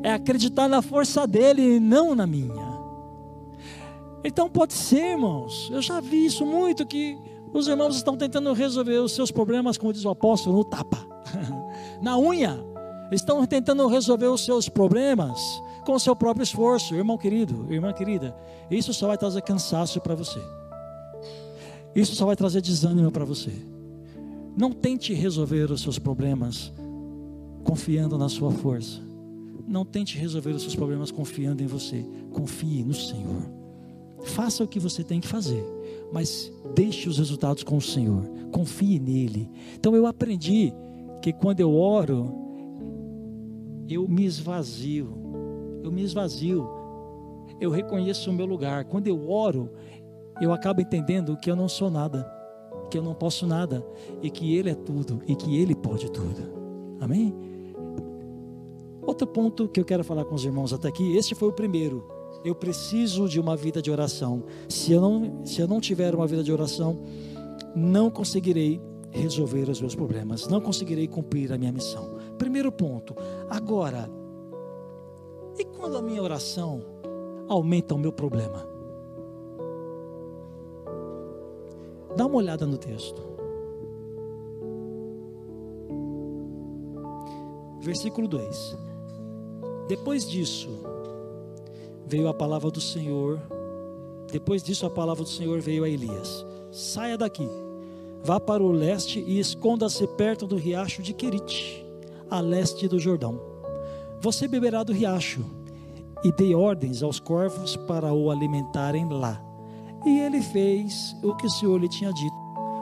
é 0.03 0.13
acreditar 0.13 0.67
na 0.67 0.81
força 0.81 1.25
dele 1.25 1.75
e 1.75 1.79
não 1.79 2.13
na 2.13 2.27
minha. 2.27 2.68
Então 4.23 4.49
pode 4.49 4.73
ser, 4.73 5.11
irmãos, 5.11 5.69
eu 5.71 5.81
já 5.81 5.99
vi 5.99 6.25
isso 6.25 6.45
muito 6.45 6.85
que 6.85 7.17
os 7.53 7.67
irmãos 7.67 7.95
estão 7.95 8.15
tentando 8.17 8.51
resolver 8.53 8.97
os 8.97 9.13
seus 9.13 9.31
problemas, 9.31 9.77
como 9.77 9.93
diz 9.93 10.05
o 10.05 10.09
apóstolo, 10.09 10.57
no 10.57 10.63
tapa, 10.63 10.97
na 12.01 12.17
unha. 12.17 12.59
Estão 13.11 13.43
tentando 13.45 13.87
resolver 13.87 14.27
os 14.27 14.45
seus 14.45 14.69
problemas 14.69 15.41
com 15.83 15.93
o 15.93 15.99
seu 15.99 16.15
próprio 16.15 16.43
esforço, 16.43 16.93
irmão 16.93 17.17
querido, 17.17 17.65
irmã 17.73 17.91
querida. 17.91 18.35
Isso 18.69 18.93
só 18.93 19.07
vai 19.07 19.17
trazer 19.17 19.41
cansaço 19.41 19.99
para 19.99 20.13
você. 20.13 20.39
Isso 21.95 22.15
só 22.15 22.25
vai 22.27 22.35
trazer 22.35 22.61
desânimo 22.61 23.11
para 23.11 23.25
você. 23.25 23.51
Não 24.55 24.71
tente 24.71 25.13
resolver 25.13 25.71
os 25.71 25.81
seus 25.81 25.97
problemas 25.97 26.71
confiando 27.63 28.17
na 28.17 28.29
sua 28.29 28.51
força. 28.51 29.01
Não 29.67 29.83
tente 29.83 30.17
resolver 30.17 30.51
os 30.51 30.61
seus 30.61 30.75
problemas 30.75 31.09
confiando 31.09 31.63
em 31.63 31.67
você. 31.67 32.05
Confie 32.31 32.83
no 32.83 32.93
Senhor. 32.93 33.58
Faça 34.23 34.63
o 34.63 34.67
que 34.67 34.79
você 34.79 35.03
tem 35.03 35.19
que 35.19 35.27
fazer, 35.27 35.63
mas 36.11 36.51
deixe 36.75 37.07
os 37.07 37.17
resultados 37.17 37.63
com 37.63 37.77
o 37.77 37.81
Senhor. 37.81 38.23
Confie 38.51 38.99
nele. 38.99 39.49
Então 39.75 39.95
eu 39.95 40.05
aprendi 40.05 40.73
que 41.21 41.31
quando 41.33 41.59
eu 41.59 41.73
oro, 41.73 42.31
eu 43.87 44.07
me 44.07 44.25
esvazio. 44.25 45.17
Eu 45.83 45.91
me 45.91 46.03
esvazio. 46.03 46.67
Eu 47.59 47.71
reconheço 47.71 48.29
o 48.29 48.33
meu 48.33 48.45
lugar. 48.45 48.85
Quando 48.85 49.07
eu 49.07 49.29
oro, 49.29 49.71
eu 50.41 50.53
acabo 50.53 50.81
entendendo 50.81 51.37
que 51.37 51.49
eu 51.49 51.55
não 51.55 51.67
sou 51.67 51.89
nada, 51.89 52.29
que 52.89 52.97
eu 52.97 53.03
não 53.03 53.13
posso 53.13 53.45
nada 53.45 53.85
e 54.21 54.29
que 54.29 54.55
Ele 54.55 54.69
é 54.69 54.75
tudo 54.75 55.21
e 55.27 55.35
que 55.35 55.57
Ele 55.57 55.75
pode 55.75 56.11
tudo. 56.11 56.59
Amém? 56.99 57.33
Outro 59.01 59.25
ponto 59.25 59.67
que 59.67 59.79
eu 59.79 59.85
quero 59.85 60.03
falar 60.03 60.23
com 60.25 60.35
os 60.35 60.45
irmãos 60.45 60.71
até 60.71 60.87
aqui, 60.87 61.15
este 61.17 61.33
foi 61.33 61.49
o 61.49 61.53
primeiro. 61.53 62.18
Eu 62.43 62.55
preciso 62.55 63.27
de 63.27 63.39
uma 63.39 63.55
vida 63.55 63.81
de 63.81 63.91
oração. 63.91 64.43
Se 64.67 64.93
eu 64.93 65.01
não, 65.01 65.45
se 65.45 65.61
eu 65.61 65.67
não 65.67 65.81
tiver 65.81 66.15
uma 66.15 66.25
vida 66.25 66.43
de 66.43 66.51
oração, 66.51 66.97
não 67.75 68.09
conseguirei 68.09 68.81
resolver 69.11 69.69
os 69.69 69.81
meus 69.81 69.95
problemas, 69.95 70.47
não 70.47 70.61
conseguirei 70.61 71.07
cumprir 71.07 71.51
a 71.51 71.57
minha 71.57 71.71
missão. 71.71 72.17
Primeiro 72.37 72.71
ponto. 72.71 73.15
Agora, 73.49 74.09
e 75.57 75.65
quando 75.65 75.97
a 75.97 76.01
minha 76.01 76.21
oração 76.21 76.81
aumenta 77.47 77.95
o 77.95 77.97
meu 77.97 78.13
problema? 78.13 78.65
Dá 82.15 82.25
uma 82.25 82.37
olhada 82.37 82.65
no 82.65 82.77
texto. 82.77 83.21
Versículo 87.81 88.27
2. 88.27 88.77
Depois 89.87 90.29
disso, 90.29 90.69
veio 92.09 92.27
a 92.27 92.33
palavra 92.33 92.71
do 92.71 92.81
Senhor. 92.81 93.39
Depois 94.31 94.63
disso, 94.63 94.85
a 94.85 94.89
palavra 94.89 95.23
do 95.23 95.29
Senhor 95.29 95.61
veio 95.61 95.83
a 95.83 95.89
Elias: 95.89 96.43
Saia 96.71 97.15
daqui, 97.15 97.47
vá 98.23 98.39
para 98.39 98.63
o 98.63 98.71
leste 98.71 99.19
e 99.19 99.39
esconda-se 99.39 100.07
perto 100.07 100.47
do 100.47 100.55
riacho 100.55 101.03
de 101.03 101.13
Querite, 101.13 101.85
a 102.29 102.39
leste 102.39 102.87
do 102.87 102.99
Jordão. 102.99 103.39
Você 104.21 104.47
beberá 104.47 104.83
do 104.83 104.91
riacho, 104.91 105.45
e 106.23 106.31
dei 106.31 106.55
ordens 106.55 107.03
aos 107.03 107.19
corvos 107.19 107.75
para 107.75 108.11
o 108.11 108.31
alimentarem 108.31 109.07
lá. 109.07 109.41
E 110.05 110.19
ele 110.19 110.41
fez 110.41 111.15
o 111.23 111.35
que 111.35 111.45
o 111.45 111.49
Senhor 111.49 111.79
lhe 111.79 111.87
tinha 111.87 112.11
dito. 112.11 112.35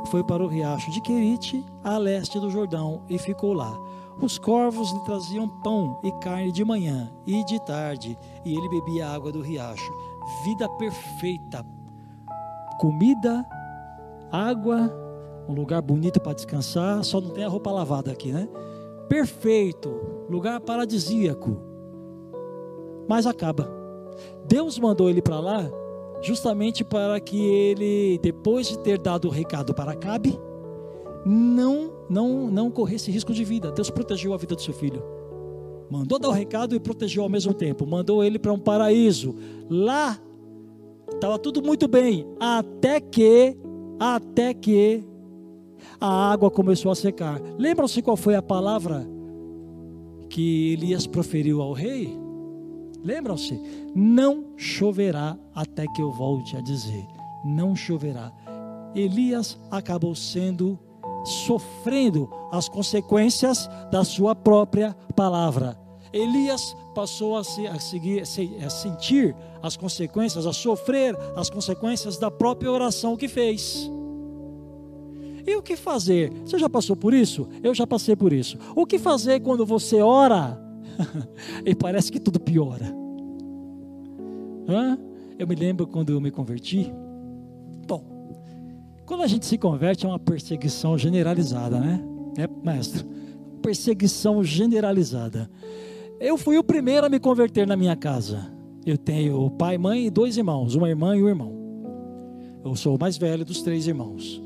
Foi 0.10 0.24
para 0.24 0.44
o 0.44 0.48
riacho 0.48 0.90
de 0.92 1.02
Querite, 1.02 1.64
a 1.84 1.98
leste 1.98 2.40
do 2.40 2.50
Jordão, 2.50 3.04
e 3.10 3.18
ficou 3.18 3.52
lá. 3.54 3.78
Os 4.22 4.40
corvos 4.40 4.92
lhe 4.92 5.00
traziam 5.04 5.48
pão 5.48 6.00
e 6.04 6.12
carne 6.20 6.52
de 6.52 6.66
manhã 6.66 7.12
e 7.26 7.44
de 7.46 7.64
tarde, 7.66 8.18
e 8.44 8.56
ele 8.56 8.70
bebia 8.70 9.08
água 9.08 9.32
do 9.32 9.42
riacho. 9.42 9.92
Vida 10.44 10.68
perfeita. 10.70 11.66
Comida, 12.80 13.46
água, 14.32 14.92
um 15.48 15.54
lugar 15.54 15.82
bonito 15.82 16.20
para 16.20 16.34
descansar, 16.34 17.04
só 17.04 17.22
não 17.22 17.30
tem 17.30 17.44
a 17.44 17.50
roupa 17.50 17.72
lavada 17.72 18.12
aqui, 18.12 18.32
né? 18.32 18.50
Perfeito, 19.08 19.90
lugar 20.30 20.60
paradisíaco. 20.62 21.58
Mas 23.08 23.26
acaba. 23.26 23.70
Deus 24.48 24.80
mandou 24.80 25.10
ele 25.10 25.22
para 25.22 25.40
lá 25.40 25.70
justamente 26.22 26.84
para 26.84 27.20
que 27.20 27.40
ele, 27.40 28.20
depois 28.22 28.68
de 28.68 28.80
ter 28.80 28.98
dado 28.98 29.28
o 29.28 29.32
recado 29.32 29.74
para 29.74 29.92
Acabe, 29.92 30.40
não, 31.26 31.92
não, 32.10 32.50
não 32.50 32.72
corresse 32.72 33.12
risco 33.12 33.34
de 33.34 33.44
vida. 33.44 33.72
Deus 33.72 33.90
protegeu 33.90 34.34
a 34.34 34.38
vida 34.38 34.56
do 34.56 34.62
seu 34.62 34.74
filho. 34.74 35.04
Mandou 35.90 36.20
dar 36.20 36.30
o 36.30 36.34
recado 36.34 36.76
e 36.76 36.80
protegeu 36.80 37.24
ao 37.24 37.30
mesmo 37.30 37.54
tempo. 37.54 37.86
Mandou 37.86 38.24
ele 38.24 38.38
para 38.38 38.52
um 38.52 38.60
paraíso. 38.60 39.36
Lá 39.70 40.20
estava 41.12 41.40
tudo 41.40 41.62
muito 41.62 41.88
bem, 41.88 42.26
até 42.40 43.00
que, 43.00 43.58
até 44.00 44.54
que 44.54 45.04
a 46.00 46.32
água 46.32 46.52
começou 46.52 46.92
a 46.92 46.96
secar. 46.96 47.42
Lembram-se 47.58 48.02
qual 48.02 48.18
foi 48.18 48.36
a 48.36 48.42
palavra 48.42 49.08
que 50.30 50.74
Elias 50.74 51.08
proferiu 51.08 51.62
ao 51.62 51.72
rei? 51.72 52.18
Lembram-se? 53.04 53.60
Não 53.96 54.48
choverá 54.58 55.38
até 55.56 55.86
que 55.88 56.02
eu 56.02 56.12
volte 56.12 56.58
a 56.58 56.62
dizer. 56.62 57.06
Não 57.46 57.76
choverá. 57.76 58.34
Elias 58.94 59.58
acabou 59.72 60.14
sendo 60.16 60.78
sofrendo 61.28 62.30
as 62.52 62.70
consequências 62.70 63.70
da 63.92 64.04
sua 64.04 64.34
própria 64.34 64.96
palavra. 65.16 65.78
Elias 66.14 66.76
passou 66.96 67.36
a, 67.36 67.44
se, 67.44 67.68
a, 67.68 67.80
seguir, 67.80 68.22
a 68.22 68.70
sentir 68.70 69.36
as 69.62 69.76
consequências, 69.76 70.46
a 70.46 70.54
sofrer 70.54 71.16
as 71.36 71.50
consequências 71.50 72.18
da 72.18 72.32
própria 72.32 72.72
oração 72.72 73.18
que 73.18 73.28
fez. 73.28 73.90
E 75.46 75.56
o 75.56 75.62
que 75.62 75.76
fazer? 75.76 76.32
Você 76.46 76.58
já 76.58 76.70
passou 76.70 76.96
por 76.96 77.14
isso? 77.14 77.48
Eu 77.62 77.74
já 77.74 77.86
passei 77.86 78.16
por 78.16 78.34
isso. 78.34 78.58
O 78.76 78.86
que 78.86 78.98
fazer 78.98 79.42
quando 79.42 79.66
você 79.66 80.02
ora 80.02 80.62
e 81.66 81.76
parece 81.76 82.12
que 82.12 82.20
tudo 82.20 82.40
piora? 82.40 82.94
Hã? 84.68 84.98
Eu 85.38 85.48
me 85.48 85.56
lembro 85.56 85.86
quando 85.88 86.12
eu 86.12 86.20
me 86.20 86.32
converti. 86.32 86.92
Quando 89.08 89.24
a 89.24 89.28
gente 89.28 89.46
se 89.46 89.58
converte 89.58 90.06
é 90.06 90.10
uma 90.10 90.20
perseguição 90.20 90.98
generalizada, 90.98 91.80
né? 91.80 92.04
É, 92.38 92.46
mestre? 92.62 93.06
Perseguição 93.62 94.44
generalizada. 94.44 95.50
Eu 96.20 96.38
fui 96.38 96.58
o 96.58 96.64
primeiro 96.64 97.08
a 97.08 97.10
me 97.10 97.18
converter 97.18 97.66
na 97.66 97.78
minha 97.78 97.96
casa. 97.96 98.52
Eu 98.86 98.98
tenho 98.98 99.50
pai, 99.52 99.78
mãe 99.78 100.08
e 100.08 100.10
dois 100.10 100.36
irmãos, 100.36 100.76
uma 100.76 100.90
irmã 100.90 101.16
e 101.16 101.24
um 101.24 101.30
irmão. 101.30 101.54
Eu 102.66 102.76
sou 102.76 102.98
o 102.98 103.00
mais 103.00 103.18
velho 103.18 103.46
dos 103.46 103.62
três 103.62 103.88
irmãos. 103.88 104.42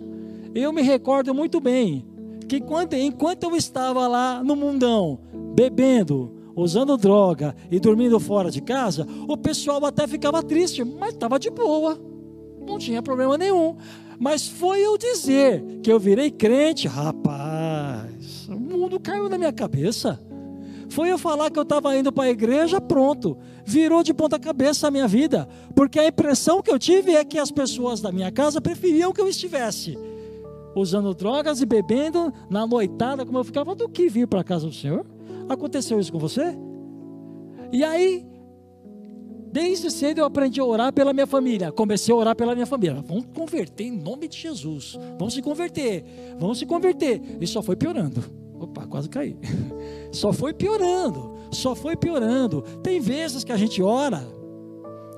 Eu 0.54 0.72
me 0.72 0.84
recordo 0.84 1.34
muito 1.34 1.60
bem 1.60 2.06
que 2.48 2.62
quando, 2.62 2.94
enquanto 2.94 3.46
eu 3.46 3.56
estava 3.56 4.08
lá 4.08 4.44
no 4.44 4.56
mundão, 4.56 5.18
bebendo, 5.56 6.36
usando 6.56 6.98
droga 6.98 7.56
e 7.72 7.80
dormindo 7.80 8.20
fora 8.20 8.52
de 8.52 8.62
casa, 8.62 9.08
o 9.28 9.36
pessoal 9.36 9.84
até 9.84 10.06
ficava 10.06 10.44
triste, 10.44 10.84
mas 10.84 11.14
estava 11.14 11.40
de 11.40 11.50
boa, 11.50 12.00
não 12.68 12.78
tinha 12.78 13.02
problema 13.02 13.40
nenhum. 13.40 13.76
Mas 14.22 14.48
foi 14.48 14.86
eu 14.86 15.00
dizer 15.00 15.64
que 15.82 15.92
eu 15.92 16.00
virei 16.00 16.30
crente, 16.30 16.88
rapaz, 16.88 18.48
o 18.48 18.52
mundo 18.52 19.00
caiu 19.00 19.28
na 19.28 19.36
minha 19.36 19.52
cabeça. 19.52 20.22
Foi 20.90 21.12
eu 21.12 21.18
falar 21.18 21.50
que 21.50 21.58
eu 21.58 21.64
estava 21.64 21.98
indo 21.98 22.12
para 22.12 22.26
a 22.26 22.30
igreja, 22.30 22.80
pronto, 22.80 23.36
virou 23.66 24.04
de 24.04 24.14
ponta 24.14 24.38
cabeça 24.38 24.88
a 24.88 24.92
minha 24.92 25.08
vida, 25.08 25.50
porque 25.74 25.98
a 25.98 26.08
impressão 26.08 26.62
que 26.62 26.70
eu 26.70 26.78
tive 26.78 27.16
é 27.16 27.26
que 27.26 27.40
as 27.40 27.50
pessoas 27.50 28.00
da 28.00 28.12
minha 28.12 28.32
casa 28.32 28.62
preferiam 28.62 29.12
que 29.12 29.20
eu 29.20 29.28
estivesse 29.28 29.98
usando 30.76 31.16
drogas 31.16 31.60
e 31.60 31.66
bebendo 31.66 32.32
na 32.48 32.68
noitada, 32.68 33.26
como 33.26 33.40
eu 33.40 33.44
ficava, 33.44 33.74
do 33.74 33.90
que 33.90 34.08
vir 34.08 34.28
para 34.28 34.42
a 34.42 34.44
casa 34.44 34.68
do 34.68 34.74
Senhor. 34.74 35.04
Aconteceu 35.50 36.00
isso 36.00 36.12
com 36.12 36.20
você? 36.20 36.56
E 37.72 37.84
aí 37.84 38.24
Desde 39.52 39.92
cedo 39.92 40.20
eu 40.20 40.26
aprendi 40.26 40.60
a 40.60 40.66
orar 40.66 40.94
pela 40.94 41.14
minha 41.14 41.28
família. 41.28 41.72
Comecei 41.72 42.14
a 42.14 42.18
orar 42.18 42.36
pela 42.36 42.54
minha 42.54 42.66
família. 42.66 43.04
Vamos 43.06 43.26
converter 43.34 43.86
em 43.86 43.92
nome 43.92 44.28
de 44.28 44.38
Jesus. 44.38 44.98
Vamos 45.18 45.34
se 45.34 45.42
converter. 45.42 46.06
Vamos 46.40 46.60
se 46.60 46.66
converter. 46.66 47.22
E 47.40 47.48
só 47.48 47.62
foi 47.62 47.76
piorando. 47.76 48.24
Opa, 48.60 48.86
quase 48.86 49.10
caí. 49.10 49.36
Só 50.12 50.32
foi 50.32 50.54
piorando. 50.54 51.34
Só 51.52 51.74
foi 51.74 51.96
piorando. 51.96 52.62
Tem 52.84 53.00
vezes 53.00 53.44
que 53.44 53.52
a 53.52 53.58
gente 53.58 53.82
ora 53.82 54.22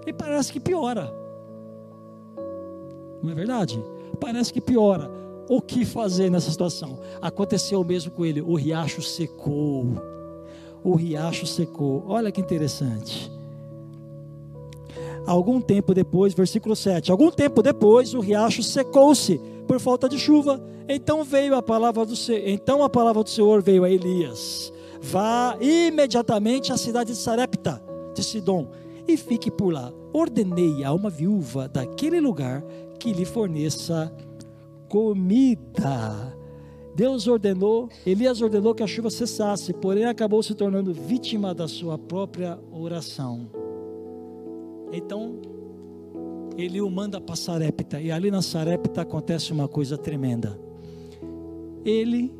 e 0.07 0.13
parece 0.13 0.53
que 0.53 0.61
piora. 0.61 1.13
Não 3.21 3.31
é 3.31 3.35
verdade? 3.35 3.83
parece 4.23 4.53
que 4.53 4.61
piora. 4.61 5.11
O 5.49 5.61
que 5.61 5.83
fazer 5.83 6.31
nessa 6.31 6.49
situação? 6.49 6.99
Aconteceu 7.21 7.81
o 7.81 7.85
mesmo 7.85 8.11
com 8.11 8.25
ele, 8.25 8.41
o 8.41 8.55
riacho 8.55 9.01
secou. 9.01 9.85
O 10.81 10.95
riacho 10.95 11.45
secou. 11.45 12.05
Olha 12.07 12.31
que 12.31 12.39
interessante. 12.39 13.29
Algum 15.25 15.61
tempo 15.61 15.93
depois, 15.93 16.33
versículo 16.33 16.75
7. 16.75 17.11
Algum 17.11 17.31
tempo 17.31 17.61
depois, 17.61 18.13
o 18.13 18.19
riacho 18.19 18.61
secou-se 18.61 19.39
por 19.67 19.79
falta 19.79 20.09
de 20.09 20.19
chuva. 20.19 20.61
Então 20.87 21.23
veio 21.23 21.55
a 21.55 21.61
palavra 21.61 22.05
do 22.05 22.15
Senhor. 22.15 22.47
Então 22.47 22.83
a 22.83 22.89
palavra 22.89 23.23
do 23.23 23.29
Senhor 23.29 23.61
veio 23.61 23.83
a 23.83 23.89
Elias. 23.89 24.71
Vá 25.01 25.57
imediatamente 25.59 26.71
à 26.71 26.77
cidade 26.77 27.11
de 27.11 27.17
Sarepta, 27.17 27.81
de 28.13 28.23
Sidom, 28.23 28.67
e 29.07 29.17
fique 29.17 29.51
por 29.51 29.73
lá. 29.73 29.91
Ordenei 30.13 30.83
a 30.83 30.93
uma 30.93 31.09
viúva 31.09 31.67
daquele 31.67 32.19
lugar 32.21 32.63
que 32.99 33.11
lhe 33.11 33.25
forneça 33.25 34.13
comida. 34.87 36.37
Deus 36.95 37.27
ordenou, 37.27 37.89
Elias 38.05 38.41
ordenou 38.41 38.75
que 38.75 38.83
a 38.83 38.87
chuva 38.87 39.09
cessasse, 39.09 39.73
porém 39.73 40.05
acabou 40.05 40.43
se 40.43 40.53
tornando 40.53 40.93
vítima 40.93 41.53
da 41.53 41.67
sua 41.67 41.97
própria 41.97 42.59
oração. 42.71 43.62
Então, 44.93 45.39
ele 46.55 46.79
o 46.79 46.89
manda 46.89 47.19
para 47.19 47.35
Sarepta, 47.35 47.99
e 47.99 48.11
ali 48.11 48.29
na 48.29 48.43
Sarepta 48.43 49.01
acontece 49.01 49.51
uma 49.51 49.67
coisa 49.67 49.97
tremenda. 49.97 50.59
Ele 51.83 52.31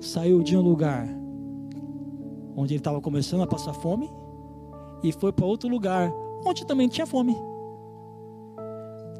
saiu 0.00 0.42
de 0.42 0.56
um 0.56 0.60
lugar 0.60 1.08
onde 2.56 2.74
ele 2.74 2.80
estava 2.80 3.00
começando 3.00 3.42
a 3.42 3.46
passar 3.46 3.72
fome 3.72 4.10
e 5.02 5.12
foi 5.12 5.32
para 5.32 5.46
outro 5.46 5.68
lugar 5.68 6.12
onde 6.44 6.66
também 6.66 6.88
tinha 6.88 7.06
fome. 7.06 7.36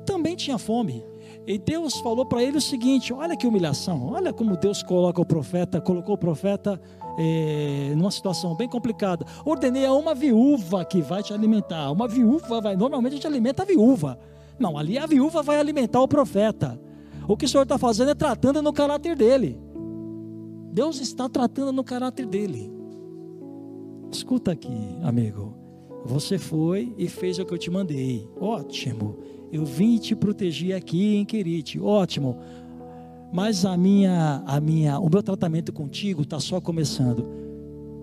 Também 0.04 0.34
tinha 0.34 0.58
fome. 0.58 1.04
E 1.46 1.58
Deus 1.58 1.98
falou 1.98 2.24
para 2.24 2.42
ele 2.42 2.56
o 2.56 2.60
seguinte: 2.60 3.12
olha 3.12 3.36
que 3.36 3.46
humilhação, 3.46 4.12
olha 4.12 4.32
como 4.32 4.56
Deus 4.56 4.82
coloca 4.82 5.20
o 5.20 5.26
profeta, 5.26 5.80
colocou 5.80 6.14
o 6.14 6.18
profeta 6.18 6.80
é, 7.18 7.92
numa 7.96 8.10
situação 8.10 8.54
bem 8.54 8.68
complicada. 8.68 9.26
Ordenei 9.44 9.84
a 9.84 9.92
uma 9.92 10.14
viúva 10.14 10.84
que 10.84 11.02
vai 11.02 11.22
te 11.22 11.32
alimentar. 11.32 11.90
Uma 11.90 12.08
viúva 12.08 12.60
vai, 12.60 12.76
normalmente 12.76 13.12
a 13.12 13.16
gente 13.16 13.26
alimenta 13.26 13.62
a 13.62 13.66
viúva. 13.66 14.18
Não, 14.58 14.78
ali 14.78 14.98
a 14.98 15.06
viúva 15.06 15.42
vai 15.42 15.58
alimentar 15.58 16.00
o 16.00 16.08
profeta. 16.08 16.80
O 17.28 17.36
que 17.36 17.44
o 17.44 17.48
Senhor 17.48 17.62
está 17.62 17.78
fazendo 17.78 18.10
é 18.10 18.14
tratando 18.14 18.62
no 18.62 18.72
caráter 18.72 19.16
dele. 19.16 19.58
Deus 20.72 21.00
está 21.00 21.28
tratando 21.28 21.72
no 21.72 21.84
caráter 21.84 22.26
dele. 22.26 22.72
Escuta 24.10 24.52
aqui, 24.52 24.98
amigo. 25.02 25.54
Você 26.04 26.38
foi 26.38 26.94
e 26.98 27.08
fez 27.08 27.38
o 27.38 27.44
que 27.44 27.54
eu 27.54 27.58
te 27.58 27.70
mandei. 27.70 28.28
Ótimo. 28.40 29.18
Eu 29.54 29.64
vim 29.64 29.98
te 29.98 30.16
proteger 30.16 30.74
aqui 30.74 31.14
em 31.14 31.24
Querite. 31.24 31.78
Ótimo. 31.78 32.36
Mas 33.32 33.64
a 33.64 33.76
minha, 33.76 34.42
a 34.44 34.60
minha, 34.60 34.98
o 34.98 35.08
meu 35.08 35.22
tratamento 35.22 35.72
contigo 35.72 36.22
está 36.22 36.40
só 36.40 36.60
começando. 36.60 37.24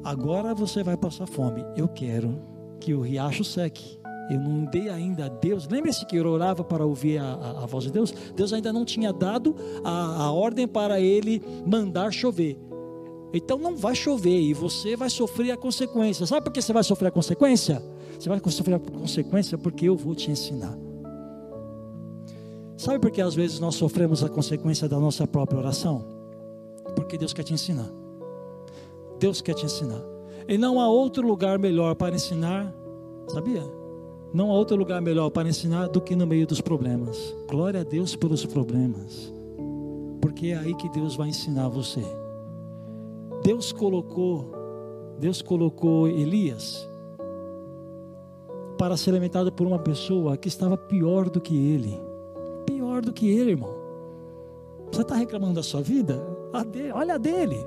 Agora 0.01 0.55
você 0.55 0.81
vai 0.81 0.95
passar 0.95 1.27
fome. 1.27 1.61
Eu 1.75 1.89
quero 1.89 2.41
que 2.79 2.93
o 2.93 3.01
riacho 3.01 3.43
seque. 3.43 3.99
Eu 4.29 4.39
não 4.39 4.63
dei 4.63 4.87
ainda 4.87 5.25
a 5.25 5.27
Deus. 5.27 5.67
Lembre-se 5.67 6.05
que 6.05 6.15
eu 6.15 6.25
orava 6.25 6.63
para 6.63 6.85
ouvir 6.85 7.17
a, 7.17 7.33
a, 7.33 7.63
a, 7.63 7.65
voz 7.65 7.83
de 7.83 7.91
Deus. 7.91 8.13
Deus 8.33 8.53
ainda 8.53 8.71
não 8.71 8.85
tinha 8.85 9.11
dado 9.11 9.53
a, 9.83 10.23
a 10.23 10.31
ordem 10.31 10.65
para 10.65 11.01
ele 11.01 11.43
mandar 11.65 12.13
chover. 12.13 12.57
Então 13.33 13.57
não 13.57 13.75
vai 13.75 13.93
chover 13.93 14.39
e 14.39 14.53
você 14.53 14.95
vai 14.95 15.09
sofrer 15.09 15.51
a 15.51 15.57
consequência. 15.57 16.25
Sabe 16.25 16.45
por 16.45 16.53
que 16.53 16.61
você 16.61 16.71
vai 16.71 16.83
sofrer 16.85 17.09
a 17.09 17.11
consequência? 17.11 17.83
Você 18.17 18.29
vai 18.29 18.39
sofrer 18.39 18.75
a 18.75 18.79
consequência 18.79 19.57
porque 19.57 19.89
eu 19.89 19.97
vou 19.97 20.15
te 20.15 20.31
ensinar. 20.31 20.90
Sabe 22.82 22.98
por 22.98 23.12
que 23.12 23.22
às 23.22 23.36
vezes 23.36 23.60
nós 23.60 23.76
sofremos 23.76 24.24
a 24.24 24.28
consequência 24.28 24.89
da 24.89 25.00
nossa 25.00 25.28
própria 25.28 25.60
oração? 25.60 26.04
Porque 26.96 27.15
Deus 27.15 27.32
quer 27.32 27.44
te 27.44 27.54
ensinar. 27.54 27.88
Deus 29.20 29.39
quer 29.39 29.54
te 29.54 29.67
ensinar. 29.67 30.02
E 30.48 30.58
não 30.58 30.82
há 30.82 30.89
outro 30.89 31.22
lugar 31.22 31.60
melhor 31.60 31.94
para 31.94 32.15
ensinar, 32.15 32.74
sabia? 33.28 33.62
Não 34.34 34.50
há 34.50 34.56
outro 34.56 34.76
lugar 34.76 35.00
melhor 35.00 35.30
para 35.30 35.48
ensinar 35.48 35.89
do 35.89 36.02
que 36.02 36.15
no 36.15 36.26
meio 36.26 36.48
dos 36.48 36.60
problemas. 36.60 37.38
Glória 37.48 37.82
a 37.82 37.84
Deus 37.84 38.15
pelos 38.15 38.48
problemas. 38.48 39.32
Porque 40.20 40.48
é 40.48 40.58
aí 40.58 40.74
que 40.74 40.89
Deus 40.89 41.15
vai 41.15 41.30
ensinar 41.30 41.70
você. 41.70 42.04
Deus 43.44 43.72
colocou, 43.72 44.52
Deus 45.20 45.39
colocou 45.39 46.08
Elias 46.08 46.89
para 48.76 48.98
ser 48.98 49.12
alimentado 49.12 49.52
por 49.52 49.67
uma 49.67 49.78
pessoa 49.78 50.36
que 50.36 50.48
estava 50.48 50.76
pior 50.76 51.30
do 51.30 51.39
que 51.39 51.56
ele 51.56 52.10
do 53.01 53.13
que 53.13 53.29
ele, 53.29 53.51
irmão. 53.51 53.73
Você 54.91 55.01
está 55.01 55.15
reclamando 55.15 55.55
da 55.55 55.63
sua 55.63 55.81
vida? 55.81 56.21
A 56.53 56.63
dele, 56.63 56.91
olha 56.91 57.15
a 57.15 57.17
dele. 57.17 57.57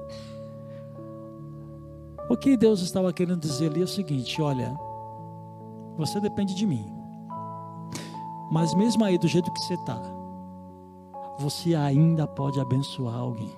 O 2.29 2.37
que 2.37 2.57
Deus 2.57 2.81
estava 2.81 3.13
querendo 3.13 3.41
dizer 3.41 3.71
ali 3.71 3.81
é 3.81 3.85
o 3.85 3.89
seguinte: 3.89 4.41
olha, 4.41 4.75
você 5.97 6.21
depende 6.21 6.55
de 6.55 6.67
mim, 6.67 6.87
mas 8.51 8.75
mesmo 8.75 9.05
aí 9.05 9.19
do 9.19 9.29
jeito 9.29 9.53
que 9.53 9.61
você 9.61 9.75
está, 9.75 10.01
você 11.39 11.75
ainda 11.75 12.27
pode 12.27 12.61
abençoar 12.61 13.15
alguém. 13.15 13.51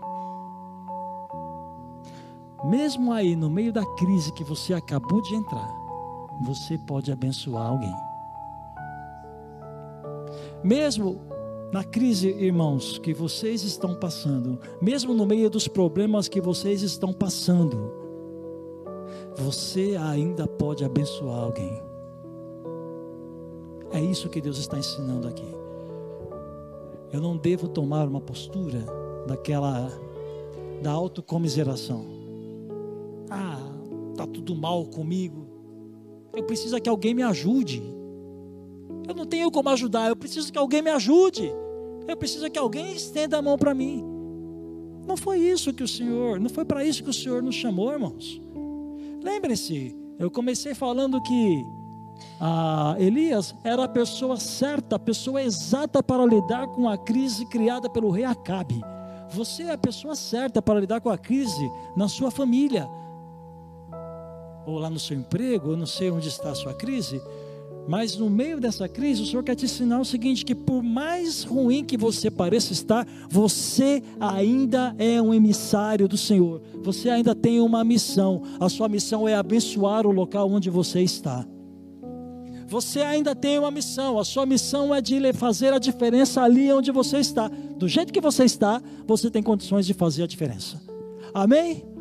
Mesmo 2.65 3.13
aí 3.13 3.37
no 3.37 3.49
meio 3.51 3.73
da 3.73 3.85
crise 3.97 4.33
que 4.33 4.43
você 4.43 4.75
acabou 4.75 5.23
de 5.23 5.35
entrar, 5.35 5.69
você 6.43 6.77
pode 6.79 7.13
abençoar 7.13 7.67
alguém. 7.67 7.95
Mesmo 10.65 11.21
na 11.73 11.83
crise, 11.83 12.29
irmãos, 12.29 12.99
que 12.99 13.13
vocês 13.13 13.63
estão 13.65 13.95
passando, 13.95 14.59
mesmo 14.81 15.13
no 15.13 15.27
meio 15.27 15.51
dos 15.51 15.67
problemas 15.67 16.29
que 16.29 16.41
vocês 16.41 16.83
estão 16.83 17.13
passando, 17.13 17.93
você 19.37 19.97
ainda 20.01 20.47
pode 20.47 20.85
abençoar 20.85 21.43
alguém. 21.43 21.83
É 23.93 24.01
isso 24.01 24.29
que 24.29 24.41
Deus 24.41 24.59
está 24.59 24.79
ensinando 24.79 25.29
aqui. 25.29 25.47
Eu 27.13 27.21
não 27.21 27.37
devo 27.37 27.69
tomar 27.69 28.07
uma 28.07 28.21
postura 28.21 28.85
daquela 29.27 29.91
da 30.83 30.91
autocomiseração. 30.91 32.05
Ah, 33.31 33.59
tá 34.17 34.27
tudo 34.27 34.55
mal 34.55 34.85
comigo. 34.87 35.47
Eu 36.35 36.45
preciso 36.45 36.79
que 36.81 36.89
alguém 36.89 37.15
me 37.15 37.23
ajude. 37.23 37.83
Eu 39.09 39.15
não 39.15 39.27
tenho 39.27 39.51
como 39.51 39.69
ajudar, 39.71 40.09
eu 40.09 40.17
preciso 40.17 40.53
que 40.53 40.59
alguém 40.59 40.83
me 40.83 40.91
ajude. 40.91 41.53
Eu 42.07 42.17
preciso 42.17 42.51
que 42.51 42.59
alguém 42.59 42.93
estenda 42.93 43.39
a 43.39 43.43
mão 43.43 43.57
para 43.57 43.75
mim. 43.75 44.05
Não 45.07 45.17
foi 45.17 45.39
isso 45.39 45.73
que 45.73 45.83
o 45.83 45.89
Senhor, 45.89 46.41
não 46.41 46.49
foi 46.49 46.65
para 46.65 46.85
isso 46.85 47.03
que 47.03 47.11
o 47.11 47.15
Senhor 47.15 47.43
nos 47.43 47.55
chamou, 47.55 47.93
irmãos. 47.93 48.41
Lembre-se, 49.23 49.97
eu 50.19 50.31
comecei 50.31 50.75
falando 50.75 51.21
que 51.23 51.65
Elias 52.99 53.55
era 53.63 53.85
a 53.85 53.89
pessoa 53.89 54.37
certa, 54.37 54.97
a 54.97 54.99
pessoa 54.99 55.43
exata 55.43 56.03
para 56.03 56.25
lidar 56.25 56.67
com 56.69 56.89
a 56.89 56.97
crise 56.97 57.47
criada 57.47 57.89
pelo 57.89 58.11
rei 58.11 58.25
Acabe. 58.25 58.81
Você 59.31 59.65
é 59.65 59.73
a 59.73 59.79
pessoa 59.79 60.15
certa 60.15 60.63
para 60.63 60.81
lidar 60.81 61.01
com 61.01 61.11
a 61.11 61.19
crise 61.19 61.71
na 61.97 62.09
sua 62.09 62.31
família, 62.31 62.89
ou 64.67 64.79
lá 64.79 64.89
no 64.89 64.99
seu 64.99 65.17
emprego, 65.17 65.71
eu 65.73 65.77
não 65.77 65.87
sei 65.87 66.11
onde 66.11 66.29
está 66.29 66.51
a 66.51 66.55
sua 66.55 66.75
crise, 66.75 67.21
mas 67.89 68.17
no 68.17 68.29
meio 68.29 68.61
dessa 68.61 68.89
crise, 68.89 69.23
o 69.23 69.27
Senhor 69.27 69.43
quer 69.43 69.55
te 69.55 69.65
ensinar 69.65 70.01
o 70.01 70.05
seguinte: 70.05 70.45
que 70.45 70.55
por 70.55 70.83
mais 70.83 71.45
ruim 71.45 71.85
que 71.85 71.97
você 71.97 72.31
pareça 72.31 72.73
estar, 72.73 73.07
você 73.29 74.03
ainda 74.19 74.95
é 74.99 75.21
um 75.23 75.33
emissário 75.33 76.09
do 76.09 76.17
Senhor. 76.17 76.61
Você 76.83 77.09
ainda 77.09 77.35
tem 77.35 77.61
uma 77.61 77.85
missão. 77.85 78.43
A 78.59 78.69
sua 78.69 78.89
missão 78.89 79.29
é 79.29 79.35
abençoar 79.35 80.07
o 80.07 80.11
local 80.11 80.51
onde 80.51 80.69
você 80.69 81.01
está. 81.01 81.47
Você 82.69 83.01
ainda 83.01 83.35
tem 83.35 83.59
uma 83.59 83.71
missão. 83.71 84.19
A 84.19 84.25
sua 84.25 84.45
missão 84.45 84.93
é 84.93 85.01
de 85.01 85.33
fazer 85.33 85.73
a 85.73 85.79
diferença 85.79 86.43
ali 86.43 86.73
onde 86.73 86.91
você 86.91 87.19
está. 87.19 87.49
Do 87.49 87.87
jeito 87.87 88.13
que 88.13 88.21
você 88.21 88.45
está, 88.45 88.83
você 89.07 89.31
tem 89.31 89.43
condições 89.43 89.87
de 89.87 89.95
fazer 89.95 90.25
a 90.25 90.27
diferença. 90.27 90.83
Amém? 91.33 91.96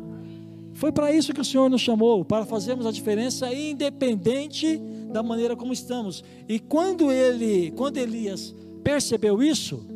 Foi 0.76 0.92
para 0.92 1.10
isso 1.10 1.32
que 1.32 1.40
o 1.40 1.44
Senhor 1.44 1.70
nos 1.70 1.80
chamou, 1.80 2.22
para 2.22 2.44
fazermos 2.44 2.84
a 2.84 2.92
diferença 2.92 3.52
independente 3.52 4.78
da 5.10 5.22
maneira 5.22 5.56
como 5.56 5.72
estamos. 5.72 6.22
E 6.46 6.58
quando 6.58 7.10
ele, 7.10 7.70
quando 7.70 7.96
Elias 7.96 8.54
percebeu 8.84 9.42
isso, 9.42 9.86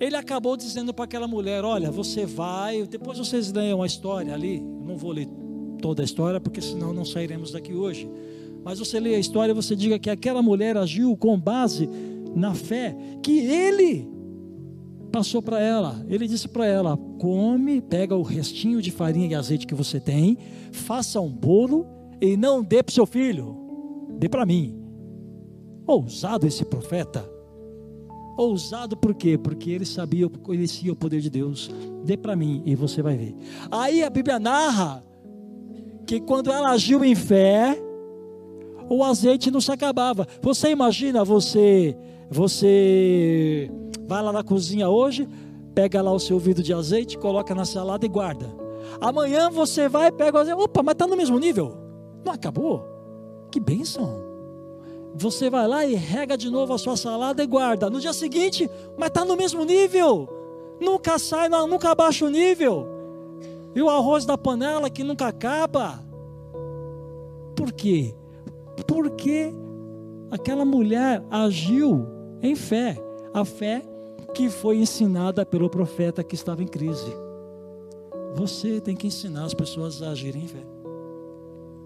ele 0.00 0.16
acabou 0.16 0.56
dizendo 0.56 0.94
para 0.94 1.04
aquela 1.04 1.28
mulher: 1.28 1.62
Olha, 1.62 1.90
você 1.90 2.24
vai. 2.24 2.86
Depois 2.86 3.18
vocês 3.18 3.52
leiam 3.52 3.82
a 3.82 3.86
história 3.86 4.32
ali. 4.32 4.60
Não 4.60 4.96
vou 4.96 5.12
ler 5.12 5.28
toda 5.78 6.02
a 6.02 6.04
história, 6.06 6.40
porque 6.40 6.62
senão 6.62 6.94
não 6.94 7.04
sairemos 7.04 7.52
daqui 7.52 7.74
hoje. 7.74 8.08
Mas 8.64 8.78
você 8.78 8.98
lê 8.98 9.14
a 9.14 9.18
história 9.18 9.52
e 9.52 9.54
você 9.54 9.76
diga 9.76 9.98
que 9.98 10.08
aquela 10.08 10.40
mulher 10.40 10.74
agiu 10.78 11.14
com 11.18 11.38
base 11.38 11.86
na 12.34 12.54
fé 12.54 12.96
que 13.22 13.40
ele 13.40 14.08
passou 15.14 15.40
para 15.40 15.60
ela. 15.60 16.04
Ele 16.08 16.26
disse 16.26 16.48
para 16.48 16.66
ela: 16.66 16.96
come, 17.20 17.80
pega 17.80 18.16
o 18.16 18.22
restinho 18.22 18.82
de 18.82 18.90
farinha 18.90 19.28
e 19.28 19.34
azeite 19.34 19.64
que 19.64 19.74
você 19.74 20.00
tem, 20.00 20.36
faça 20.72 21.20
um 21.20 21.30
bolo 21.30 21.86
e 22.20 22.36
não 22.36 22.64
dê 22.64 22.82
para 22.82 22.92
seu 22.92 23.06
filho, 23.06 23.56
dê 24.18 24.28
para 24.28 24.44
mim. 24.44 24.76
Ousado 25.86 26.48
esse 26.48 26.64
profeta. 26.64 27.24
Ousado 28.36 28.96
por 28.96 29.14
quê? 29.14 29.38
Porque 29.38 29.70
ele 29.70 29.86
sabia, 29.86 30.28
conhecia 30.28 30.92
o 30.92 30.96
poder 30.96 31.20
de 31.20 31.30
Deus. 31.30 31.70
Dê 32.04 32.16
para 32.16 32.34
mim 32.34 32.60
e 32.66 32.74
você 32.74 33.00
vai 33.00 33.16
ver. 33.16 33.36
Aí 33.70 34.02
a 34.02 34.10
Bíblia 34.10 34.40
narra 34.40 35.04
que 36.04 36.18
quando 36.18 36.50
ela 36.50 36.70
agiu 36.70 37.04
em 37.04 37.14
fé, 37.14 37.78
o 38.88 39.04
azeite 39.04 39.48
não 39.52 39.60
se 39.60 39.70
acabava. 39.70 40.26
Você 40.42 40.70
imagina 40.70 41.24
você, 41.24 41.96
você 42.28 43.70
vai 44.06 44.22
lá 44.22 44.32
na 44.32 44.42
cozinha 44.42 44.88
hoje, 44.88 45.28
pega 45.74 46.02
lá 46.02 46.12
o 46.12 46.20
seu 46.20 46.38
vidro 46.38 46.62
de 46.62 46.72
azeite, 46.72 47.18
coloca 47.18 47.54
na 47.54 47.64
salada 47.64 48.04
e 48.04 48.08
guarda. 48.08 48.46
Amanhã 49.00 49.50
você 49.50 49.88
vai, 49.88 50.12
pega 50.12 50.38
o 50.38 50.40
azeite, 50.40 50.60
opa, 50.60 50.82
mas 50.82 50.92
está 50.92 51.06
no 51.06 51.16
mesmo 51.16 51.38
nível. 51.38 51.76
Não 52.24 52.32
acabou? 52.32 52.84
Que 53.50 53.60
bênção. 53.60 54.22
Você 55.14 55.48
vai 55.48 55.68
lá 55.68 55.84
e 55.84 55.94
rega 55.94 56.36
de 56.36 56.50
novo 56.50 56.72
a 56.72 56.78
sua 56.78 56.96
salada 56.96 57.42
e 57.42 57.46
guarda. 57.46 57.88
No 57.88 58.00
dia 58.00 58.12
seguinte, 58.12 58.68
mas 58.98 59.08
está 59.08 59.24
no 59.24 59.36
mesmo 59.36 59.64
nível. 59.64 60.28
Nunca 60.80 61.18
sai, 61.18 61.48
nunca 61.48 61.90
abaixa 61.90 62.24
o 62.24 62.30
nível. 62.30 62.88
E 63.74 63.82
o 63.82 63.88
arroz 63.88 64.24
da 64.24 64.36
panela 64.36 64.90
que 64.90 65.04
nunca 65.04 65.28
acaba. 65.28 66.00
Por 67.56 67.72
quê? 67.72 68.14
Porque 68.86 69.52
aquela 70.30 70.64
mulher 70.64 71.24
agiu 71.30 72.06
em 72.42 72.56
fé. 72.56 73.00
A 73.32 73.44
fé 73.44 73.82
que 74.34 74.50
foi 74.50 74.78
ensinada 74.78 75.46
pelo 75.46 75.70
profeta 75.70 76.24
que 76.24 76.34
estava 76.34 76.62
em 76.62 76.66
crise. 76.66 77.12
Você 78.34 78.80
tem 78.80 78.96
que 78.96 79.06
ensinar 79.06 79.44
as 79.44 79.54
pessoas 79.54 80.02
a 80.02 80.10
agirem 80.10 80.42
em 80.42 80.48
fé. 80.48 80.66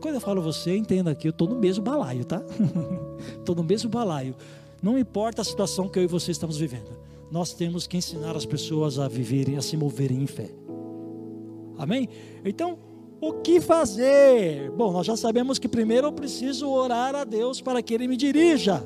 Quando 0.00 0.14
eu 0.14 0.20
falo 0.20 0.40
você, 0.40 0.74
entenda 0.74 1.14
que 1.14 1.28
eu 1.28 1.30
estou 1.30 1.46
no 1.46 1.56
mesmo 1.56 1.84
balaio, 1.84 2.24
tá? 2.24 2.42
Estou 3.38 3.54
no 3.54 3.64
mesmo 3.64 3.90
balaio. 3.90 4.34
Não 4.82 4.98
importa 4.98 5.42
a 5.42 5.44
situação 5.44 5.88
que 5.88 5.98
eu 5.98 6.04
e 6.04 6.06
você 6.06 6.30
estamos 6.30 6.56
vivendo. 6.56 6.90
Nós 7.30 7.52
temos 7.52 7.86
que 7.86 7.96
ensinar 7.96 8.34
as 8.34 8.46
pessoas 8.46 8.98
a 8.98 9.08
viverem, 9.08 9.56
a 9.56 9.62
se 9.62 9.76
moverem 9.76 10.22
em 10.22 10.26
fé. 10.26 10.48
Amém? 11.76 12.08
Então, 12.44 12.78
o 13.20 13.32
que 13.34 13.60
fazer? 13.60 14.70
Bom, 14.70 14.92
nós 14.92 15.04
já 15.04 15.16
sabemos 15.16 15.58
que 15.58 15.68
primeiro 15.68 16.06
eu 16.06 16.12
preciso 16.12 16.68
orar 16.70 17.14
a 17.14 17.24
Deus 17.24 17.60
para 17.60 17.82
que 17.82 17.92
Ele 17.92 18.08
me 18.08 18.16
dirija. 18.16 18.82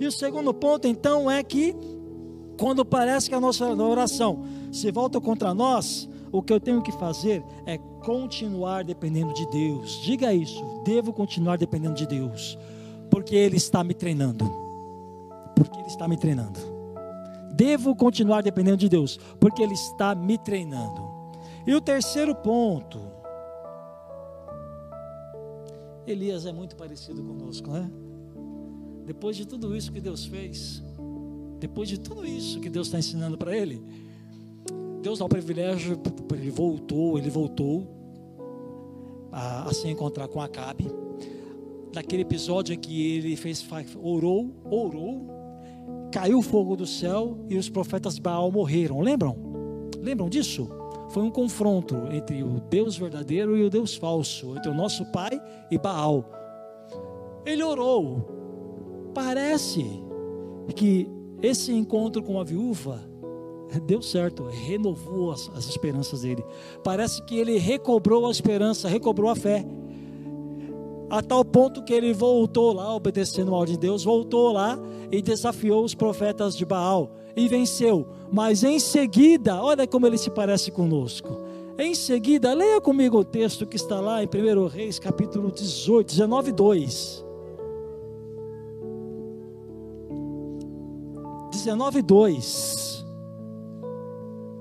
E 0.00 0.06
o 0.06 0.12
segundo 0.12 0.52
ponto, 0.52 0.88
então, 0.88 1.30
é 1.30 1.42
que 1.42 1.76
quando 2.58 2.84
parece 2.84 3.28
que 3.28 3.34
a 3.34 3.40
nossa 3.40 3.66
oração 3.66 4.44
se 4.72 4.90
volta 4.90 5.20
contra 5.20 5.52
nós, 5.52 6.08
o 6.32 6.42
que 6.42 6.52
eu 6.52 6.60
tenho 6.60 6.82
que 6.82 6.92
fazer 6.92 7.44
é 7.64 7.78
continuar 7.78 8.84
dependendo 8.84 9.32
de 9.32 9.46
Deus. 9.46 10.00
Diga 10.02 10.32
isso, 10.32 10.62
devo 10.84 11.12
continuar 11.12 11.56
dependendo 11.58 11.94
de 11.94 12.06
Deus, 12.06 12.58
porque 13.10 13.34
Ele 13.34 13.56
está 13.56 13.82
me 13.84 13.94
treinando. 13.94 14.44
Porque 15.54 15.78
Ele 15.78 15.88
está 15.88 16.06
me 16.06 16.16
treinando. 16.16 16.60
Devo 17.54 17.96
continuar 17.96 18.42
dependendo 18.42 18.76
de 18.76 18.88
Deus, 18.88 19.18
porque 19.40 19.62
Ele 19.62 19.74
está 19.74 20.14
me 20.14 20.36
treinando. 20.36 21.02
E 21.66 21.74
o 21.74 21.80
terceiro 21.80 22.34
ponto, 22.34 23.00
Elias 26.06 26.46
é 26.46 26.52
muito 26.52 26.76
parecido 26.76 27.22
conosco, 27.22 27.70
né? 27.70 27.90
Depois 29.04 29.36
de 29.36 29.46
tudo 29.46 29.74
isso 29.74 29.90
que 29.90 30.00
Deus 30.00 30.26
fez, 30.26 30.82
depois 31.58 31.88
de 31.88 31.98
tudo 31.98 32.26
isso 32.26 32.60
que 32.60 32.68
Deus 32.68 32.88
está 32.88 32.98
ensinando 32.98 33.36
para 33.36 33.56
ele, 33.56 33.82
Deus 35.02 35.18
dá 35.18 35.24
o 35.24 35.28
privilégio, 35.28 35.98
ele 36.32 36.50
voltou, 36.50 37.18
ele 37.18 37.30
voltou 37.30 37.86
a, 39.30 39.68
a 39.68 39.72
se 39.72 39.88
encontrar 39.88 40.28
com 40.28 40.40
Acabe. 40.40 40.86
Daquele 41.92 42.22
episódio 42.22 42.74
em 42.74 42.78
que 42.78 43.16
ele 43.16 43.36
fez, 43.36 43.66
orou, 44.02 44.50
orou, 44.64 45.26
caiu 46.12 46.42
fogo 46.42 46.76
do 46.76 46.86
céu 46.86 47.38
e 47.48 47.56
os 47.56 47.68
profetas 47.68 48.18
Baal 48.18 48.50
morreram. 48.50 49.00
Lembram? 49.00 49.36
Lembram 50.02 50.28
disso? 50.28 50.68
foi 51.08 51.22
um 51.22 51.30
confronto 51.30 52.08
entre 52.10 52.42
o 52.42 52.60
Deus 52.60 52.96
verdadeiro 52.96 53.56
e 53.56 53.64
o 53.64 53.70
Deus 53.70 53.94
falso, 53.96 54.56
entre 54.56 54.70
o 54.70 54.74
nosso 54.74 55.04
pai 55.06 55.40
e 55.70 55.78
Baal. 55.78 56.24
Ele 57.44 57.62
orou. 57.62 59.12
Parece 59.14 59.84
que 60.74 61.08
esse 61.42 61.72
encontro 61.72 62.22
com 62.22 62.40
a 62.40 62.44
viúva 62.44 63.00
deu 63.84 64.00
certo, 64.00 64.44
renovou 64.44 65.32
as, 65.32 65.50
as 65.54 65.66
esperanças 65.66 66.22
dele. 66.22 66.44
Parece 66.82 67.22
que 67.22 67.36
ele 67.38 67.58
recobrou 67.58 68.26
a 68.26 68.30
esperança, 68.30 68.88
recobrou 68.88 69.30
a 69.30 69.36
fé 69.36 69.66
a 71.08 71.22
tal 71.22 71.44
ponto 71.44 71.82
que 71.84 71.92
ele 71.92 72.12
voltou 72.12 72.72
lá, 72.72 72.94
obedecendo 72.94 73.54
a 73.54 73.58
ordem 73.58 73.74
de 73.74 73.80
Deus, 73.80 74.04
voltou 74.04 74.52
lá 74.52 74.78
e 75.10 75.22
desafiou 75.22 75.84
os 75.84 75.94
profetas 75.94 76.56
de 76.56 76.64
Baal 76.64 77.12
e 77.36 77.48
venceu. 77.48 78.06
Mas 78.32 78.64
em 78.64 78.78
seguida, 78.78 79.62
olha 79.62 79.86
como 79.86 80.06
ele 80.06 80.18
se 80.18 80.30
parece 80.30 80.70
conosco. 80.70 81.40
Em 81.78 81.94
seguida, 81.94 82.54
leia 82.54 82.80
comigo 82.80 83.18
o 83.18 83.24
texto 83.24 83.66
que 83.66 83.76
está 83.76 84.00
lá 84.00 84.22
em 84.22 84.26
1 84.26 84.66
Reis, 84.66 84.98
capítulo 84.98 85.52
18, 85.52 86.08
19, 86.08 86.52
2. 86.52 87.25
19, 91.66 92.00
2. 92.00 93.06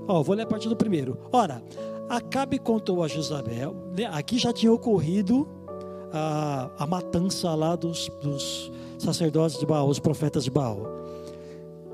Ó, 0.08 0.24
vou 0.24 0.36
ler 0.36 0.42
a 0.42 0.48
partir 0.48 0.70
do 0.70 0.76
primeiro. 0.76 1.20
Ora, 1.32 1.64
Acabe 2.10 2.58
contou 2.58 3.04
a 3.04 3.08
Jezabel, 3.08 3.76
aqui 4.12 4.40
já 4.40 4.52
tinha 4.52 4.74
ocorrido 4.74 5.48
a, 6.12 6.70
a 6.80 6.88
matança 6.88 7.54
lá 7.54 7.76
dos, 7.76 8.10
dos 8.22 8.72
sacerdotes 8.98 9.60
de 9.60 9.66
Baal, 9.68 9.88
os 9.88 10.00
profetas 10.00 10.44
de 10.44 10.50
Baal. 10.50 10.80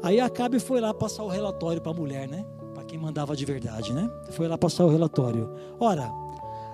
Aí 0.02 0.20
Acabe 0.22 0.60
foi 0.60 0.80
lá 0.80 0.94
passar 0.94 1.24
o 1.24 1.28
relatório 1.28 1.82
para 1.82 1.92
a 1.92 1.96
mulher, 1.96 2.28
né? 2.28 2.46
Para 2.74 2.84
quem 2.86 2.98
mandava 2.98 3.36
de 3.36 3.44
verdade, 3.44 3.94
né? 3.94 4.10
Foi 4.32 4.48
lá 4.48 4.58
passar 4.58 4.86
o 4.86 4.90
relatório. 4.90 5.50
Ora, 5.78 6.10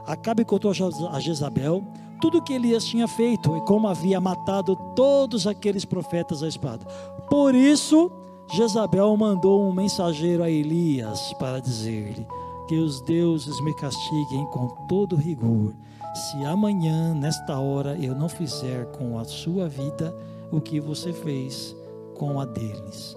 Acabe 0.06 0.46
contou 0.46 0.72
a 1.12 1.20
Jezabel 1.20 1.84
tudo 2.22 2.38
o 2.38 2.44
que 2.44 2.54
Elias 2.54 2.86
tinha 2.86 3.08
feito 3.08 3.58
e 3.58 3.62
como 3.62 3.88
havia 3.88 4.22
matado 4.22 4.76
todos 4.96 5.48
aqueles 5.48 5.86
profetas 5.86 6.42
à 6.44 6.48
espada. 6.48 6.86
Por 7.30 7.54
isso, 7.54 8.12
Jezabel 8.50 9.16
mandou 9.18 9.62
um 9.62 9.74
mensageiro 9.74 10.44
a 10.44 10.50
Elias 10.50 11.34
para 11.34 11.60
dizer-lhe: 11.60 12.26
Que 12.68 12.78
os 12.78 13.02
deuses 13.02 13.60
me 13.62 13.74
castiguem 13.76 14.46
com 14.48 14.68
todo 14.88 15.16
rigor 15.16 15.74
se 16.18 16.44
amanhã, 16.44 17.14
nesta 17.14 17.60
hora, 17.60 17.96
eu 17.96 18.16
não 18.16 18.28
fizer 18.28 18.88
com 18.88 19.20
a 19.20 19.24
sua 19.24 19.70
vida 19.70 20.16
o 20.52 20.60
que 20.60 20.80
você 20.80 21.14
fez 21.14 21.76
com 22.16 22.40
a 22.40 22.46
deles. 22.46 23.16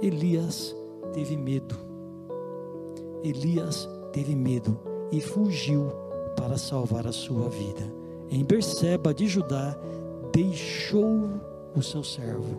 Elias 0.00 0.74
teve 1.12 1.36
medo. 1.36 1.76
Elias 3.22 3.86
teve 4.10 4.34
medo 4.34 4.80
e 5.12 5.20
fugiu 5.20 5.92
para 6.34 6.56
salvar 6.56 7.06
a 7.06 7.12
sua 7.12 7.50
vida. 7.50 7.82
Em 8.30 8.42
Berseba 8.42 9.12
de 9.12 9.28
Judá, 9.28 9.76
deixou 10.32 11.28
o 11.76 11.82
seu 11.82 12.02
servo, 12.02 12.56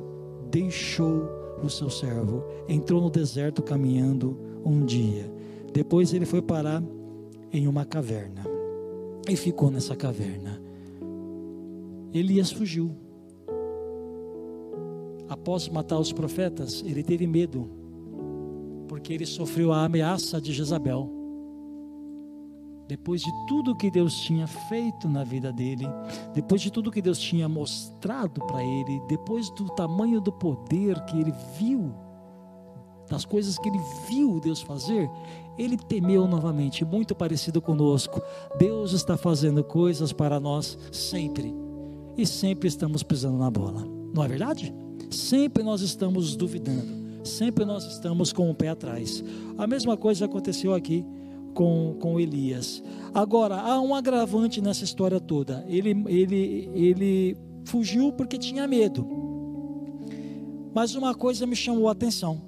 deixou 0.51 1.27
o 1.65 1.69
seu 1.69 1.89
servo, 1.89 2.43
entrou 2.67 3.01
no 3.01 3.09
deserto 3.09 3.61
caminhando 3.61 4.37
um 4.65 4.85
dia. 4.85 5.31
Depois 5.73 6.13
ele 6.13 6.25
foi 6.25 6.41
parar 6.41 6.83
em 7.51 7.67
uma 7.67 7.85
caverna 7.85 8.45
e 9.29 9.35
ficou 9.35 9.69
nessa 9.69 9.95
caverna. 9.95 10.61
Elias 12.13 12.51
fugiu. 12.51 12.91
Após 15.29 15.69
matar 15.69 15.97
os 15.97 16.11
profetas, 16.11 16.83
ele 16.85 17.03
teve 17.03 17.25
medo, 17.25 17.69
porque 18.87 19.13
ele 19.13 19.25
sofreu 19.25 19.71
a 19.71 19.85
ameaça 19.85 20.41
de 20.41 20.51
Jezabel. 20.51 21.20
Depois 22.91 23.21
de 23.21 23.31
tudo 23.47 23.73
que 23.73 23.89
Deus 23.89 24.19
tinha 24.19 24.45
feito 24.45 25.07
na 25.07 25.23
vida 25.23 25.49
dele, 25.53 25.87
depois 26.33 26.59
de 26.59 26.69
tudo 26.69 26.91
que 26.91 27.01
Deus 27.01 27.17
tinha 27.17 27.47
mostrado 27.47 28.45
para 28.45 28.61
ele, 28.61 29.01
depois 29.07 29.49
do 29.51 29.69
tamanho 29.69 30.19
do 30.19 30.29
poder 30.29 30.99
que 31.05 31.17
ele 31.17 31.33
viu, 31.57 31.93
das 33.09 33.23
coisas 33.23 33.57
que 33.57 33.69
ele 33.69 33.79
viu 34.09 34.41
Deus 34.41 34.61
fazer, 34.61 35.09
ele 35.57 35.77
temeu 35.77 36.27
novamente, 36.27 36.83
muito 36.83 37.15
parecido 37.15 37.61
conosco. 37.61 38.21
Deus 38.59 38.91
está 38.91 39.15
fazendo 39.15 39.63
coisas 39.63 40.11
para 40.11 40.37
nós 40.37 40.77
sempre, 40.91 41.55
e 42.17 42.27
sempre 42.27 42.67
estamos 42.67 43.03
pisando 43.03 43.37
na 43.37 43.49
bola, 43.49 43.87
não 44.13 44.21
é 44.21 44.27
verdade? 44.27 44.75
Sempre 45.09 45.63
nós 45.63 45.79
estamos 45.79 46.35
duvidando, 46.35 47.23
sempre 47.25 47.63
nós 47.63 47.85
estamos 47.85 48.33
com 48.33 48.51
o 48.51 48.53
pé 48.53 48.67
atrás. 48.67 49.23
A 49.57 49.65
mesma 49.65 49.95
coisa 49.95 50.25
aconteceu 50.25 50.73
aqui 50.73 51.05
com, 51.53 51.95
com 51.99 52.19
Elias. 52.19 52.83
Agora, 53.13 53.59
há 53.59 53.79
um 53.81 53.93
agravante 53.93 54.61
nessa 54.61 54.83
história 54.83 55.19
toda. 55.19 55.65
Ele, 55.67 55.91
ele, 56.07 56.69
ele 56.73 57.37
fugiu 57.65 58.11
porque 58.11 58.37
tinha 58.37 58.67
medo. 58.67 59.07
Mas 60.73 60.95
uma 60.95 61.13
coisa 61.13 61.45
me 61.45 61.55
chamou 61.55 61.89
a 61.89 61.91
atenção 61.91 62.41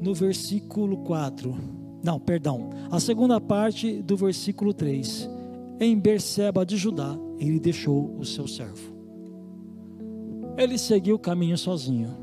no 0.00 0.14
versículo 0.14 0.98
4. 0.98 1.54
Não, 2.02 2.18
perdão. 2.18 2.70
A 2.90 2.98
segunda 2.98 3.40
parte 3.40 4.00
do 4.02 4.16
versículo 4.16 4.72
3. 4.72 5.28
Em 5.78 5.98
Berseba 5.98 6.64
de 6.64 6.76
Judá, 6.76 7.16
ele 7.38 7.58
deixou 7.58 8.14
o 8.18 8.24
seu 8.24 8.46
servo. 8.46 8.94
Ele 10.56 10.76
seguiu 10.76 11.16
o 11.16 11.18
caminho 11.18 11.56
sozinho. 11.56 12.16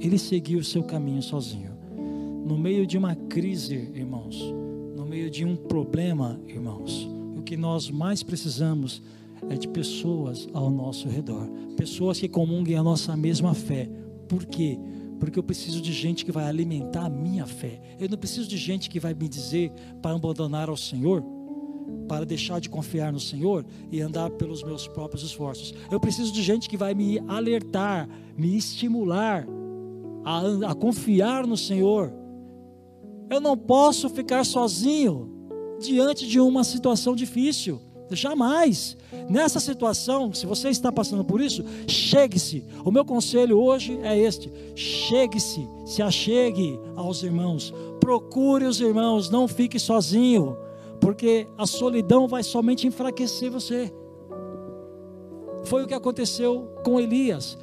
ele 0.00 0.18
seguiu 0.18 0.58
o 0.60 0.64
seu 0.64 0.82
caminho 0.82 1.22
sozinho. 1.22 1.75
No 2.46 2.56
meio 2.56 2.86
de 2.86 2.96
uma 2.96 3.16
crise, 3.16 3.90
irmãos, 3.92 4.40
no 4.94 5.04
meio 5.04 5.28
de 5.28 5.44
um 5.44 5.56
problema, 5.56 6.40
irmãos, 6.46 7.04
o 7.36 7.42
que 7.42 7.56
nós 7.56 7.90
mais 7.90 8.22
precisamos 8.22 9.02
é 9.50 9.56
de 9.56 9.66
pessoas 9.66 10.48
ao 10.52 10.70
nosso 10.70 11.08
redor, 11.08 11.48
pessoas 11.76 12.20
que 12.20 12.28
comunguem 12.28 12.76
a 12.76 12.84
nossa 12.84 13.16
mesma 13.16 13.52
fé. 13.52 13.90
Por 14.28 14.46
quê? 14.46 14.78
Porque 15.18 15.40
eu 15.40 15.42
preciso 15.42 15.82
de 15.82 15.92
gente 15.92 16.24
que 16.24 16.30
vai 16.30 16.44
alimentar 16.44 17.06
a 17.06 17.10
minha 17.10 17.46
fé. 17.46 17.80
Eu 17.98 18.08
não 18.08 18.16
preciso 18.16 18.48
de 18.48 18.56
gente 18.56 18.88
que 18.88 19.00
vai 19.00 19.12
me 19.12 19.28
dizer 19.28 19.72
para 20.00 20.14
abandonar 20.14 20.68
ao 20.68 20.76
Senhor, 20.76 21.24
para 22.06 22.24
deixar 22.24 22.60
de 22.60 22.70
confiar 22.70 23.12
no 23.12 23.18
Senhor 23.18 23.66
e 23.90 24.00
andar 24.00 24.30
pelos 24.30 24.62
meus 24.62 24.86
próprios 24.86 25.24
esforços. 25.24 25.74
Eu 25.90 25.98
preciso 25.98 26.32
de 26.32 26.44
gente 26.44 26.68
que 26.68 26.76
vai 26.76 26.94
me 26.94 27.18
alertar, 27.26 28.08
me 28.38 28.56
estimular 28.56 29.44
a, 30.24 30.70
a 30.70 30.74
confiar 30.76 31.44
no 31.44 31.56
Senhor. 31.56 32.24
Eu 33.28 33.40
não 33.40 33.56
posso 33.56 34.08
ficar 34.08 34.44
sozinho 34.44 35.30
diante 35.80 36.26
de 36.26 36.40
uma 36.40 36.64
situação 36.64 37.14
difícil. 37.14 37.80
Jamais. 38.10 38.96
Nessa 39.28 39.58
situação, 39.58 40.32
se 40.32 40.46
você 40.46 40.68
está 40.68 40.92
passando 40.92 41.24
por 41.24 41.40
isso, 41.40 41.64
chegue-se. 41.88 42.64
O 42.84 42.92
meu 42.92 43.04
conselho 43.04 43.58
hoje 43.58 43.98
é 44.02 44.16
este: 44.16 44.52
chegue-se, 44.76 45.68
se 45.84 46.02
achegue 46.02 46.78
aos 46.94 47.24
irmãos, 47.24 47.74
procure 47.98 48.64
os 48.64 48.80
irmãos, 48.80 49.28
não 49.28 49.48
fique 49.48 49.80
sozinho, 49.80 50.56
porque 51.00 51.48
a 51.58 51.66
solidão 51.66 52.28
vai 52.28 52.44
somente 52.44 52.86
enfraquecer 52.86 53.50
você. 53.50 53.92
Foi 55.64 55.82
o 55.82 55.86
que 55.88 55.94
aconteceu 55.94 56.68
com 56.84 57.00
Elias. 57.00 57.58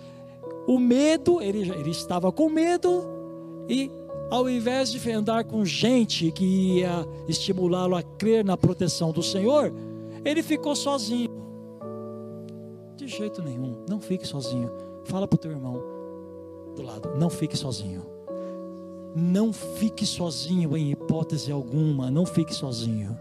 O 0.68 0.78
medo, 0.78 1.42
ele, 1.42 1.70
ele 1.72 1.92
estava 1.92 2.34
com 2.34 2.50
medo, 2.50 3.06
e 3.70 3.90
ao 4.30 4.50
invés 4.50 4.92
de 4.92 5.12
andar 5.12 5.44
com 5.44 5.64
gente 5.64 6.32
que 6.32 6.80
ia 6.80 7.08
estimulá-lo 7.28 7.96
a 7.96 8.04
crer 8.04 8.44
na 8.44 8.58
proteção 8.58 9.12
do 9.12 9.22
Senhor, 9.22 9.74
ele 10.26 10.42
ficou 10.42 10.76
sozinho. 10.76 11.30
De 12.96 13.08
jeito 13.08 13.42
nenhum, 13.42 13.84
não 13.90 14.00
fique 14.00 14.28
sozinho. 14.28 14.72
Fala 15.06 15.28
para 15.28 15.36
o 15.36 15.40
teu 15.40 15.52
irmão 15.52 15.82
do 16.76 16.82
lado, 16.82 17.12
não 17.18 17.30
fique 17.30 17.58
sozinho. 17.58 18.06
Não 19.16 19.54
fique 19.54 20.06
sozinho 20.06 20.76
em 20.76 20.92
hipótese 20.92 21.52
alguma, 21.52 22.10
não 22.10 22.26
fique 22.26 22.54
sozinho. 22.54 23.18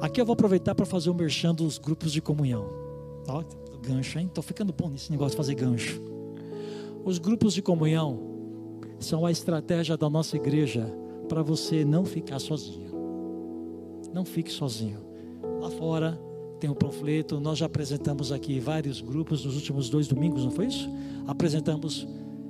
Aqui 0.00 0.20
eu 0.20 0.26
vou 0.26 0.32
aproveitar 0.32 0.74
para 0.74 0.86
fazer 0.86 1.10
o 1.10 1.12
um 1.12 1.16
merchan 1.16 1.54
dos 1.54 1.78
grupos 1.78 2.12
de 2.12 2.20
comunhão. 2.20 2.66
Ó, 3.28 3.42
gancho, 3.80 4.18
hein? 4.18 4.26
Estou 4.26 4.42
ficando 4.42 4.72
bom 4.72 4.88
nesse 4.88 5.10
negócio 5.10 5.32
de 5.32 5.36
fazer 5.36 5.54
gancho. 5.54 6.00
Os 7.04 7.18
grupos 7.18 7.54
de 7.54 7.62
comunhão 7.62 8.37
são 8.98 9.24
a 9.24 9.30
estratégia 9.30 9.96
da 9.96 10.08
nossa 10.08 10.36
igreja 10.36 10.92
para 11.28 11.42
você 11.42 11.84
não 11.84 12.04
ficar 12.04 12.38
sozinho. 12.38 12.90
Não 14.12 14.24
fique 14.24 14.50
sozinho. 14.50 15.00
Lá 15.60 15.70
fora 15.70 16.18
tem 16.58 16.68
um 16.68 16.74
panfleto, 16.74 17.38
nós 17.38 17.58
já 17.58 17.66
apresentamos 17.66 18.32
aqui 18.32 18.58
vários 18.58 19.00
grupos 19.00 19.44
nos 19.44 19.54
últimos 19.54 19.88
dois 19.88 20.08
domingos, 20.08 20.44
não 20.44 20.50
foi 20.50 20.66
isso? 20.66 20.90
Apresentamos 21.26 22.06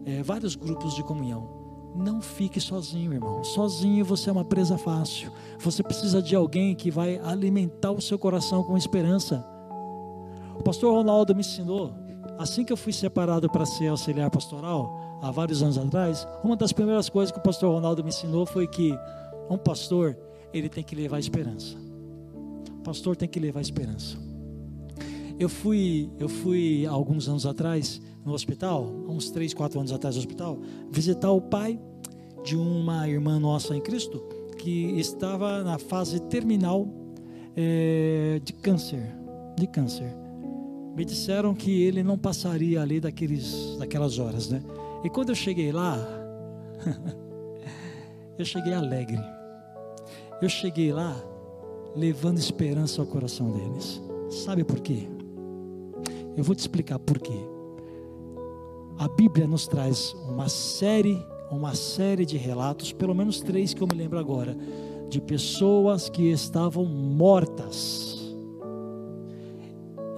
é, 0.06 0.22
vários 0.22 0.54
grupos 0.54 0.94
de 0.94 1.02
comunhão. 1.02 1.58
Não 1.94 2.20
fique 2.20 2.60
sozinho, 2.60 3.12
irmão. 3.12 3.42
Sozinho 3.42 4.04
você 4.04 4.30
é 4.30 4.32
uma 4.32 4.44
presa 4.44 4.78
fácil. 4.78 5.32
Você 5.58 5.82
precisa 5.82 6.22
de 6.22 6.34
alguém 6.34 6.74
que 6.74 6.90
vai 6.90 7.18
alimentar 7.18 7.90
o 7.90 8.00
seu 8.00 8.18
coração 8.18 8.62
com 8.62 8.76
esperança. 8.76 9.44
O 10.58 10.62
pastor 10.62 10.94
Ronaldo 10.94 11.34
me 11.34 11.40
ensinou, 11.40 11.92
assim 12.38 12.64
que 12.64 12.72
eu 12.72 12.76
fui 12.76 12.92
separado 12.92 13.50
para 13.50 13.66
ser 13.66 13.88
auxiliar 13.88 14.30
pastoral, 14.30 15.07
há 15.22 15.30
vários 15.30 15.62
anos 15.62 15.78
atrás, 15.78 16.26
uma 16.44 16.56
das 16.56 16.72
primeiras 16.72 17.08
coisas 17.08 17.32
que 17.32 17.38
o 17.38 17.42
pastor 17.42 17.74
Ronaldo 17.74 18.02
me 18.02 18.10
ensinou 18.10 18.46
foi 18.46 18.66
que 18.66 18.92
um 19.50 19.56
pastor, 19.56 20.16
ele 20.52 20.68
tem 20.68 20.84
que 20.84 20.94
levar 20.94 21.18
esperança 21.18 21.88
pastor 22.88 23.14
tem 23.14 23.28
que 23.28 23.38
levar 23.38 23.60
esperança. 23.60 24.16
Eu 25.38 25.50
fui, 25.50 26.10
eu 26.18 26.26
fui 26.26 26.86
alguns 26.86 27.28
anos 27.28 27.44
atrás 27.44 28.00
no 28.24 28.32
hospital, 28.32 28.90
uns 29.06 29.30
3, 29.30 29.52
4 29.52 29.78
anos 29.78 29.92
atrás 29.92 30.16
no 30.16 30.20
hospital, 30.20 30.58
visitar 30.90 31.30
o 31.30 31.40
pai 31.40 31.78
de 32.42 32.56
uma 32.56 33.06
irmã 33.06 33.38
nossa 33.38 33.76
em 33.76 33.80
Cristo 33.80 34.22
que 34.56 34.98
estava 34.98 35.62
na 35.62 35.78
fase 35.78 36.18
terminal 36.18 36.88
é, 37.54 38.40
de 38.42 38.54
câncer, 38.54 39.14
de 39.54 39.66
câncer. 39.66 40.16
Me 40.96 41.04
disseram 41.04 41.54
que 41.54 41.82
ele 41.82 42.02
não 42.02 42.16
passaria 42.16 42.80
ali 42.80 43.00
daqueles, 43.00 43.76
daquelas 43.78 44.18
horas, 44.18 44.48
né? 44.48 44.62
E 45.04 45.10
quando 45.10 45.30
eu 45.30 45.34
cheguei 45.34 45.72
lá, 45.72 45.96
eu 48.38 48.44
cheguei 48.44 48.72
alegre. 48.72 49.20
Eu 50.40 50.48
cheguei 50.48 50.92
lá 50.92 51.16
levando 51.94 52.38
esperança 52.38 53.00
ao 53.00 53.06
coração 53.06 53.50
deles. 53.50 54.00
Sabe 54.30 54.64
por 54.64 54.80
quê? 54.80 55.08
Eu 56.36 56.44
vou 56.44 56.54
te 56.54 56.60
explicar 56.60 56.98
por 56.98 57.18
quê. 57.18 57.38
A 58.98 59.08
Bíblia 59.08 59.46
nos 59.46 59.66
traz 59.66 60.12
uma 60.28 60.48
série, 60.48 61.24
uma 61.50 61.74
série 61.74 62.26
de 62.26 62.36
relatos, 62.36 62.92
pelo 62.92 63.14
menos 63.14 63.40
três 63.40 63.72
que 63.72 63.82
eu 63.82 63.86
me 63.86 63.94
lembro 63.94 64.18
agora, 64.18 64.56
de 65.08 65.20
pessoas 65.20 66.08
que 66.08 66.30
estavam 66.30 66.84
mortas 66.84 68.18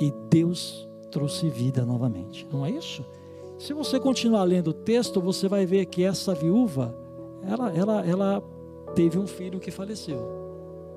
e 0.00 0.12
Deus 0.30 0.88
trouxe 1.10 1.48
vida 1.50 1.84
novamente. 1.84 2.46
Não 2.50 2.64
é 2.64 2.70
isso? 2.70 3.04
Se 3.60 3.74
você 3.74 4.00
continuar 4.00 4.44
lendo 4.44 4.68
o 4.68 4.72
texto, 4.72 5.20
você 5.20 5.46
vai 5.46 5.66
ver 5.66 5.84
que 5.84 6.02
essa 6.02 6.34
viúva, 6.34 6.96
ela, 7.42 7.70
ela, 7.76 8.06
ela 8.06 8.42
teve 8.94 9.18
um 9.18 9.26
filho 9.26 9.60
que 9.60 9.70
faleceu. 9.70 10.18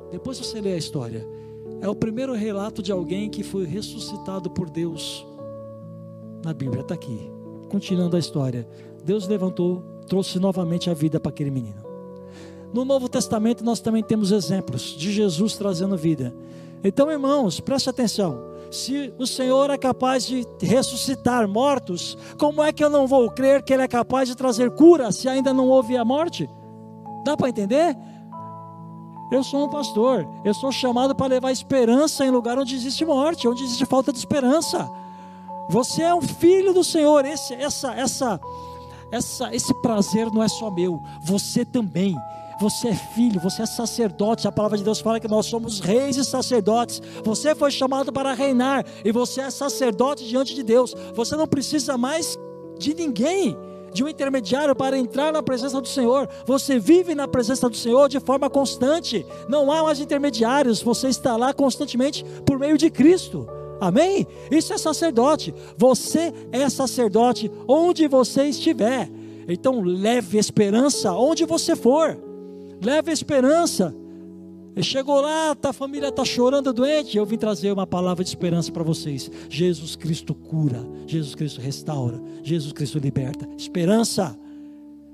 Depois 0.10 0.40
você 0.40 0.62
lê 0.62 0.72
a 0.72 0.78
história. 0.78 1.28
É 1.82 1.90
o 1.90 1.94
primeiro 1.94 2.32
relato 2.34 2.82
de 2.82 2.90
alguém 2.90 3.30
que 3.30 3.44
foi 3.44 3.66
ressuscitado 3.66 4.50
por 4.50 4.70
Deus 4.70 5.28
na 6.42 6.54
Bíblia. 6.54 6.84
Está 6.84 6.94
aqui. 6.94 7.30
Continuando 7.68 8.16
a 8.16 8.20
história. 8.20 8.66
Deus 9.04 9.28
levantou, 9.28 9.84
trouxe 10.08 10.40
novamente 10.40 10.90
a 10.90 10.94
vida 10.94 11.20
para 11.20 11.32
aquele 11.32 11.52
menino. 11.52 11.84
No 12.74 12.86
Novo 12.86 13.10
Testamento 13.10 13.62
nós 13.62 13.82
também 13.82 14.02
temos 14.02 14.32
exemplos 14.32 14.96
de 14.98 15.12
Jesus 15.12 15.58
trazendo 15.58 15.98
vida. 15.98 16.34
Então, 16.82 17.12
irmãos, 17.12 17.60
preste 17.60 17.90
atenção. 17.90 18.53
Se 18.74 19.14
o 19.20 19.28
Senhor 19.28 19.70
é 19.70 19.78
capaz 19.78 20.26
de 20.26 20.44
ressuscitar 20.60 21.48
mortos, 21.48 22.18
como 22.40 22.64
é 22.64 22.74
que 22.74 22.84
eu 22.84 22.90
não 22.90 23.06
vou 23.06 23.30
crer 23.30 23.64
que 23.64 23.72
Ele 23.72 23.84
é 23.84 23.88
capaz 23.88 24.28
de 24.28 24.34
trazer 24.34 24.72
cura 24.72 25.12
se 25.12 25.30
ainda 25.30 25.54
não 25.54 25.70
houve 25.70 25.96
a 25.96 26.04
morte? 26.04 26.50
Dá 27.24 27.38
para 27.38 27.50
entender? 27.50 27.96
Eu 29.32 29.44
sou 29.44 29.68
um 29.68 29.70
pastor, 29.70 30.28
eu 30.44 30.56
sou 30.56 30.72
chamado 30.72 31.14
para 31.14 31.28
levar 31.28 31.52
esperança 31.52 32.26
em 32.26 32.32
lugar 32.32 32.58
onde 32.58 32.74
existe 32.74 33.06
morte, 33.06 33.48
onde 33.48 33.64
existe 33.64 33.86
falta 33.86 34.12
de 34.12 34.18
esperança. 34.18 34.90
Você 35.70 36.02
é 36.02 36.16
um 36.16 36.22
filho 36.24 36.74
do 36.74 36.84
Senhor. 36.84 37.26
Esse, 37.26 37.54
essa, 37.54 37.94
essa, 37.94 38.42
essa, 39.12 39.54
esse 39.54 39.72
prazer 39.84 40.32
não 40.32 40.42
é 40.42 40.48
só 40.48 40.72
meu, 40.72 41.00
você 41.22 41.64
também. 41.64 42.16
Você 42.64 42.88
é 42.88 42.96
filho, 42.96 43.42
você 43.42 43.64
é 43.64 43.66
sacerdote. 43.66 44.48
A 44.48 44.52
palavra 44.52 44.78
de 44.78 44.86
Deus 44.86 45.02
fala 45.02 45.20
que 45.20 45.28
nós 45.28 45.48
somos 45.48 45.82
reis 45.82 46.16
e 46.16 46.24
sacerdotes. 46.24 47.02
Você 47.22 47.54
foi 47.54 47.70
chamado 47.70 48.10
para 48.14 48.34
reinar 48.34 48.86
e 49.04 49.12
você 49.12 49.42
é 49.42 49.50
sacerdote 49.50 50.26
diante 50.26 50.56
de 50.56 50.64
Deus. 50.64 50.96
Você 51.14 51.36
não 51.36 51.46
precisa 51.46 51.98
mais 51.98 52.40
de 52.80 52.94
ninguém 52.94 53.58
de 53.94 54.02
um 54.02 54.08
intermediário 54.08 54.74
para 54.74 54.98
entrar 54.98 55.34
na 55.34 55.44
presença 55.44 55.82
do 55.82 55.90
Senhor. 55.90 56.30
Você 56.46 56.80
vive 56.80 57.14
na 57.14 57.28
presença 57.28 57.70
do 57.70 57.76
Senhor 57.76 58.08
de 58.08 58.22
forma 58.22 58.50
constante. 58.50 59.26
Não 59.50 59.70
há 59.70 59.84
mais 59.84 60.00
intermediários. 60.00 60.82
Você 60.82 61.10
está 61.10 61.36
lá 61.36 61.54
constantemente 61.54 62.24
por 62.46 62.58
meio 62.58 62.78
de 62.78 62.90
Cristo. 62.90 63.46
Amém? 63.82 64.26
Isso 64.50 64.72
é 64.72 64.78
sacerdote. 64.78 65.54
Você 65.76 66.34
é 66.50 66.70
sacerdote 66.70 67.52
onde 67.68 68.08
você 68.08 68.46
estiver. 68.46 69.12
Então 69.50 69.82
leve 69.82 70.38
esperança 70.38 71.12
onde 71.12 71.44
você 71.44 71.76
for. 71.76 72.32
Leve 72.84 73.12
esperança. 73.12 73.96
Ele 74.76 74.84
chegou 74.84 75.22
lá, 75.22 75.56
tá, 75.56 75.70
a 75.70 75.74
família 75.74 76.10
está 76.10 76.26
chorando, 76.26 76.74
doente. 76.74 77.16
Eu 77.16 77.26
vim 77.26 77.38
trazer 77.38 77.72
uma 77.72 77.86
palavra 77.86 78.24
de 78.24 78.30
esperança 78.30 78.72
para 78.72 78.84
vocês. 78.84 79.30
Jesus 79.48 79.96
Cristo 79.96 80.34
cura, 80.34 80.84
Jesus 81.06 81.36
Cristo 81.36 81.62
restaura, 81.62 82.22
Jesus 82.44 82.74
Cristo 82.74 82.98
liberta. 82.98 83.48
Esperança. 83.56 84.38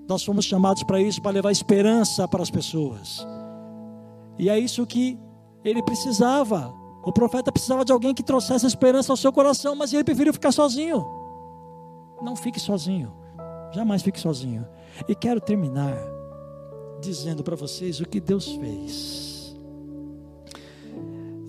Nós 0.08 0.24
fomos 0.24 0.46
chamados 0.46 0.82
para 0.84 1.00
isso, 1.02 1.22
para 1.22 1.32
levar 1.32 1.52
esperança 1.52 2.28
para 2.28 2.42
as 2.42 2.50
pessoas. 2.50 3.26
E 4.40 4.50
é 4.50 4.58
isso 4.58 4.86
que 4.88 5.20
ele 5.64 5.84
precisava. 5.84 6.74
O 7.04 7.12
profeta 7.12 7.52
precisava 7.52 7.86
de 7.86 7.92
alguém 7.92 8.14
que 8.14 8.24
trouxesse 8.24 8.66
esperança 8.66 9.12
ao 9.12 9.18
seu 9.18 9.32
coração, 9.32 9.76
mas 9.76 9.94
ele 9.94 10.04
preferiu 10.04 10.34
ficar 10.34 10.52
sozinho. 10.52 11.06
Não 12.22 12.36
fique 12.36 12.60
sozinho. 12.60 13.14
Jamais 13.74 14.02
fique 14.02 14.20
sozinho. 14.20 14.66
E 15.08 15.14
quero 15.14 15.40
terminar 15.40 15.96
dizendo 17.02 17.44
para 17.44 17.56
vocês 17.56 18.00
o 18.00 18.06
que 18.06 18.20
Deus 18.20 18.48
fez 18.48 19.30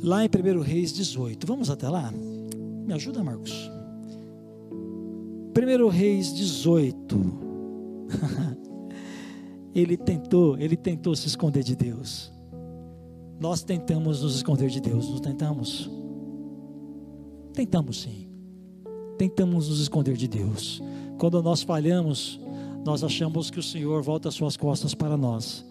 lá 0.02 0.24
em 0.24 0.28
1 0.28 0.60
Reis 0.60 0.92
18. 0.92 1.46
Vamos 1.46 1.70
até 1.70 1.88
lá? 1.88 2.12
Me 2.12 2.92
ajuda, 2.92 3.22
Marcos. 3.22 3.70
1 5.56 5.88
Reis 5.88 6.34
18. 6.34 7.16
ele 9.74 9.96
tentou, 9.96 10.58
ele 10.58 10.76
tentou 10.76 11.14
se 11.14 11.28
esconder 11.28 11.62
de 11.62 11.76
Deus. 11.76 12.32
Nós 13.38 13.62
tentamos 13.62 14.22
nos 14.22 14.36
esconder 14.36 14.68
de 14.68 14.80
Deus, 14.80 15.08
não 15.08 15.18
tentamos? 15.18 15.90
Tentamos 17.54 18.02
sim. 18.02 18.28
Tentamos 19.16 19.68
nos 19.68 19.80
esconder 19.80 20.16
de 20.16 20.28
Deus. 20.28 20.82
Quando 21.18 21.42
nós 21.42 21.62
falhamos, 21.62 22.40
nós 22.84 23.04
achamos 23.04 23.50
que 23.50 23.58
o 23.58 23.62
Senhor 23.62 24.02
volta 24.02 24.28
as 24.28 24.34
suas 24.34 24.56
costas 24.56 24.94
para 24.94 25.16
nós. 25.16 25.64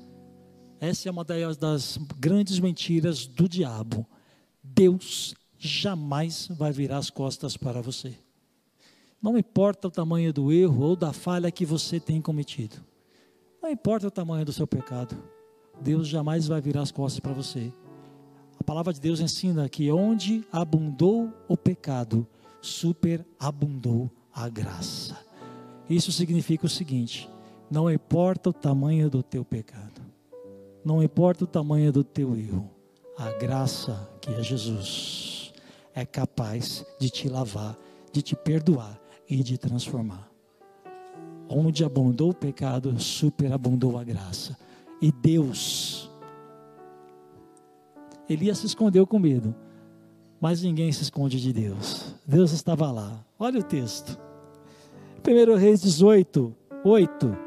Essa 0.80 1.10
é 1.10 1.12
uma 1.12 1.24
das 1.24 1.98
grandes 2.18 2.60
mentiras 2.60 3.26
do 3.28 3.50
diabo. 3.50 4.06
Deus 4.64 5.36
jamais 5.58 6.48
vai 6.52 6.72
virar 6.72 6.98
as 6.98 7.10
costas 7.10 7.58
para 7.58 7.82
você. 7.82 8.18
Não 9.22 9.38
importa 9.38 9.90
o 9.90 9.92
tamanho 9.92 10.32
do 10.32 10.54
erro 10.54 10.82
ou 10.82 10.96
da 10.96 11.12
falha 11.12 11.52
que 11.52 11.66
você 11.66 12.00
tem 12.00 12.22
cometido. 12.22 12.78
Não 13.62 13.70
importa 13.70 14.08
o 14.08 14.12
tamanho 14.12 14.46
do 14.46 14.54
seu 14.54 14.66
pecado. 14.66 15.22
Deus 15.82 16.08
jamais 16.08 16.48
vai 16.48 16.62
virar 16.62 16.82
as 16.82 16.92
costas 16.92 17.20
para 17.20 17.34
você. 17.34 17.74
A 18.58 18.64
palavra 18.64 18.94
de 18.94 19.02
Deus 19.02 19.20
ensina 19.20 19.68
que 19.68 19.92
onde 19.92 20.46
abundou 20.52 21.34
o 21.48 21.58
pecado, 21.58 22.26
superabundou 22.62 24.10
a 24.34 24.48
graça. 24.48 25.29
Isso 25.90 26.12
significa 26.12 26.66
o 26.66 26.70
seguinte: 26.70 27.30
não 27.70 27.90
importa 27.90 28.50
o 28.50 28.54
tamanho 28.54 29.10
do 29.10 29.24
teu 29.24 29.44
pecado, 29.44 30.02
não 30.86 31.02
importa 31.02 31.44
o 31.44 31.48
tamanho 31.48 31.92
do 31.92 32.04
teu 32.04 32.36
erro, 32.38 32.70
a 33.18 33.32
graça 33.32 34.10
que 34.22 34.32
é 34.32 34.44
Jesus 34.44 35.54
é 35.94 36.06
capaz 36.06 36.86
de 37.00 37.10
te 37.10 37.28
lavar, 37.28 37.78
de 38.12 38.22
te 38.22 38.36
perdoar 38.36 39.00
e 39.30 39.44
de 39.44 39.58
transformar. 39.58 40.30
Onde 41.50 41.84
abundou 41.84 42.30
o 42.30 42.34
pecado, 42.34 42.98
superabundou 43.00 43.98
a 43.98 44.04
graça. 44.04 44.58
E 45.02 45.12
Deus, 45.12 46.10
Elias 48.30 48.60
se 48.60 48.68
escondeu 48.68 49.08
com 49.08 49.18
medo, 49.18 49.56
mas 50.40 50.62
ninguém 50.62 50.92
se 50.92 51.04
esconde 51.04 51.42
de 51.42 51.52
Deus. 51.52 52.16
Deus 52.26 52.52
estava 52.52 52.92
lá. 52.92 53.26
Olha 53.38 53.60
o 53.60 53.64
texto. 53.64 54.29
1 55.20 55.56
Reis 55.58 55.82
18, 55.82 56.56
8. 56.84 57.38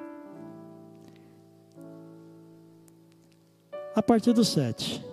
A 3.95 4.03
partir 4.03 4.33
do 4.33 4.45
7. 4.45 5.05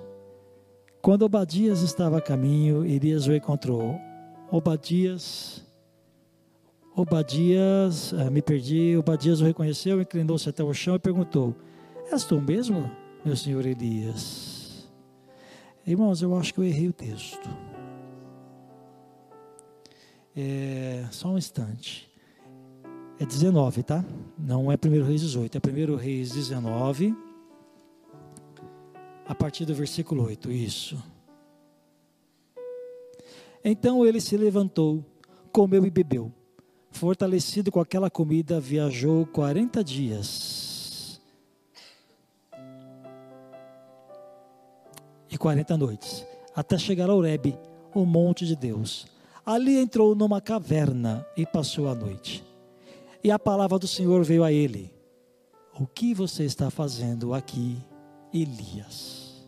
Quando 1.01 1.24
Obadias 1.24 1.82
estava 1.82 2.18
a 2.18 2.22
caminho, 2.22 2.86
Elias 2.86 3.28
o 3.28 3.34
encontrou. 3.34 3.99
Obadias, 4.51 5.66
Obadias, 6.95 8.14
ah, 8.14 8.30
me 8.30 8.41
perdi, 8.41 8.97
Obadias 8.97 9.39
o 9.39 9.45
reconheceu, 9.45 10.01
inclinou-se 10.01 10.49
até 10.49 10.64
o 10.64 10.74
chão 10.74 10.95
e 10.95 10.99
perguntou: 10.99 11.55
És 12.12 12.26
tu 12.26 12.41
mesmo, 12.41 12.91
meu 13.24 13.38
senhor 13.38 13.66
Elias? 13.66 14.89
Irmãos, 15.86 16.22
eu 16.22 16.36
acho 16.36 16.53
que 16.53 16.60
eu 16.60 16.64
errei 16.66 16.89
o 16.89 16.93
texto. 16.93 17.49
É, 20.36 21.05
só 21.12 21.30
um 21.30 21.38
instante. 21.38 22.09
É 23.20 23.26
19, 23.26 23.84
tá? 23.84 24.05
Não 24.38 24.72
é 24.72 24.76
1 24.76 25.03
Reis 25.03 25.22
18, 25.22 25.57
é 25.57 25.91
1 25.91 25.95
Reis 25.97 26.32
19 26.32 27.13
a 29.28 29.36
partir 29.36 29.65
do 29.65 29.76
versículo 29.76 30.24
8. 30.24 30.49
Isso. 30.51 30.97
Então 33.63 34.05
ele 34.05 34.22
se 34.22 34.38
levantou, 34.38 35.05
comeu 35.51 35.86
e 35.86 35.89
bebeu. 35.89 36.32
Fortalecido 36.91 37.72
com 37.72 37.80
aquela 37.80 38.09
comida, 38.09 38.59
viajou 38.59 39.26
40 39.28 39.84
dias 39.84 41.22
e 45.30 45.38
40 45.38 45.78
noites, 45.78 46.26
até 46.55 46.78
chegar 46.78 47.09
a 47.09 47.13
Horebe, 47.13 47.55
o 47.93 48.05
monte 48.05 48.45
de 48.47 48.55
Deus. 48.55 49.05
Ali 49.45 49.78
entrou 49.78 50.15
numa 50.15 50.41
caverna 50.41 51.24
e 51.38 51.45
passou 51.45 51.88
a 51.88 51.93
noite. 51.93 52.49
E 53.24 53.32
a 53.32 53.38
palavra 53.38 53.78
do 53.78 53.88
Senhor 53.88 54.24
veio 54.24 54.43
a 54.43 54.51
ele: 54.51 54.93
O 55.80 55.86
que 55.86 56.13
você 56.13 56.43
está 56.43 56.70
fazendo 56.70 57.34
aqui, 57.34 57.78
Elias? 58.34 59.45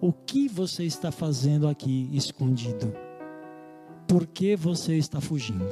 O 0.00 0.12
que 0.12 0.48
você 0.48 0.84
está 0.84 1.10
fazendo 1.10 1.68
aqui 1.68 2.08
escondido? 2.12 2.92
Por 4.06 4.26
que 4.26 4.54
você 4.54 4.96
está 4.96 5.20
fugindo? 5.20 5.64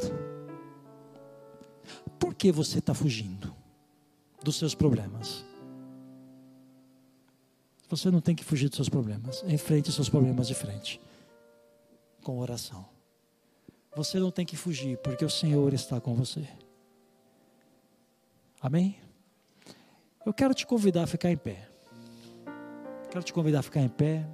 Por 2.18 2.34
que 2.34 2.50
você 2.50 2.78
está 2.78 2.94
fugindo 2.94 3.54
dos 4.42 4.56
seus 4.56 4.74
problemas? 4.74 5.44
Você 7.88 8.10
não 8.10 8.20
tem 8.20 8.34
que 8.34 8.44
fugir 8.44 8.68
dos 8.68 8.76
seus 8.76 8.88
problemas. 8.88 9.44
Enfrente 9.46 9.90
os 9.90 9.94
seus 9.94 10.08
problemas 10.08 10.48
de 10.48 10.54
frente. 10.54 11.00
Com 12.22 12.38
oração. 12.38 12.93
Você 13.96 14.18
não 14.18 14.30
tem 14.30 14.44
que 14.44 14.56
fugir, 14.56 14.98
porque 14.98 15.24
o 15.24 15.30
Senhor 15.30 15.72
está 15.72 16.00
com 16.00 16.14
você. 16.14 16.48
Amém? 18.60 18.98
Eu 20.26 20.32
quero 20.32 20.52
te 20.54 20.66
convidar 20.66 21.04
a 21.04 21.06
ficar 21.06 21.30
em 21.30 21.36
pé. 21.36 21.68
Quero 23.10 23.22
te 23.22 23.32
convidar 23.32 23.60
a 23.60 23.62
ficar 23.62 23.80
em 23.80 23.88
pé, 23.88 24.26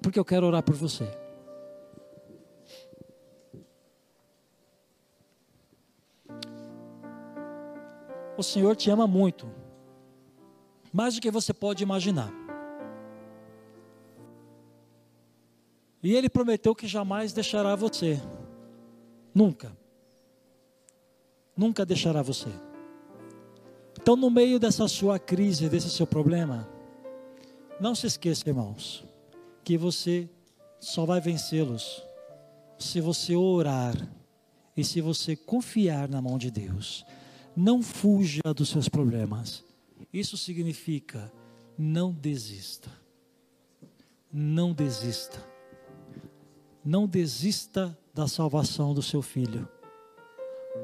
porque 0.00 0.18
eu 0.18 0.24
quero 0.24 0.46
orar 0.46 0.62
por 0.62 0.74
você. 0.74 1.06
O 8.38 8.42
Senhor 8.42 8.74
te 8.74 8.88
ama 8.90 9.06
muito, 9.06 9.52
mais 10.90 11.14
do 11.14 11.20
que 11.20 11.30
você 11.30 11.52
pode 11.52 11.82
imaginar. 11.82 12.39
E 16.02 16.14
Ele 16.14 16.28
prometeu 16.28 16.74
que 16.74 16.88
jamais 16.88 17.32
deixará 17.32 17.76
você, 17.76 18.20
nunca, 19.34 19.76
nunca 21.56 21.84
deixará 21.84 22.22
você. 22.22 22.48
Então, 24.00 24.16
no 24.16 24.30
meio 24.30 24.58
dessa 24.58 24.88
sua 24.88 25.18
crise, 25.18 25.68
desse 25.68 25.90
seu 25.90 26.06
problema, 26.06 26.66
não 27.78 27.94
se 27.94 28.06
esqueça, 28.06 28.48
irmãos, 28.48 29.04
que 29.62 29.76
você 29.76 30.28
só 30.78 31.04
vai 31.04 31.20
vencê-los 31.20 32.02
se 32.78 33.00
você 33.00 33.36
orar 33.36 33.94
e 34.74 34.82
se 34.82 35.02
você 35.02 35.36
confiar 35.36 36.08
na 36.08 36.22
mão 36.22 36.38
de 36.38 36.50
Deus. 36.50 37.04
Não 37.54 37.82
fuja 37.82 38.40
dos 38.56 38.70
seus 38.70 38.88
problemas. 38.88 39.62
Isso 40.12 40.36
significa 40.38 41.30
não 41.76 42.12
desista. 42.12 42.90
Não 44.32 44.72
desista. 44.72 45.44
Não 46.84 47.06
desista 47.06 47.96
da 48.14 48.26
salvação 48.26 48.94
do 48.94 49.02
seu 49.02 49.22
filho. 49.22 49.68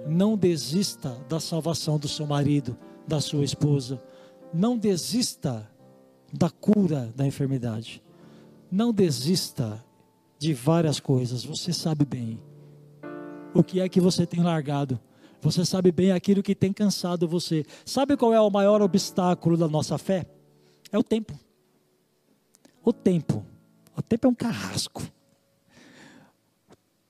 Não 0.07 0.37
desista 0.37 1.11
da 1.29 1.41
salvação 1.41 1.99
do 1.99 2.09
seu 2.09 2.27
marido, 2.27 2.77
da 3.07 3.21
sua 3.21 3.45
esposa. 3.45 4.03
Não 4.53 4.77
desista 4.77 5.71
da 6.33 6.51
cura 6.51 7.13
da 7.17 7.27
enfermidade. 7.27 8.03
Não 8.71 8.93
desista 8.93 9.85
de 10.39 10.53
várias 10.53 11.01
coisas, 11.01 11.45
você 11.45 11.73
sabe 11.73 12.05
bem 12.05 12.39
o 13.55 13.65
que 13.65 13.81
é 13.81 13.89
que 13.89 14.01
você 14.01 14.27
tem 14.27 14.43
largado. 14.43 15.01
Você 15.41 15.65
sabe 15.65 15.93
bem 15.93 16.13
aquilo 16.13 16.43
que 16.43 16.55
tem 16.55 16.73
cansado 16.73 17.29
você. 17.29 17.65
Sabe 17.85 18.17
qual 18.17 18.35
é 18.35 18.41
o 18.41 18.51
maior 18.51 18.83
obstáculo 18.83 19.57
da 19.57 19.69
nossa 19.69 19.97
fé? 19.97 20.27
É 20.91 20.99
o 20.99 21.03
tempo. 21.03 21.39
O 22.83 22.93
tempo. 22.93 23.45
O 23.97 24.03
tempo 24.03 24.27
é 24.27 24.31
um 24.31 24.35
carrasco. 24.35 25.03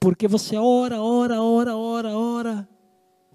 Porque 0.06 0.28
você 0.28 0.56
ora, 0.56 1.02
ora, 1.02 1.42
ora, 1.42 1.76
ora, 1.76 2.16
ora. 2.16 2.68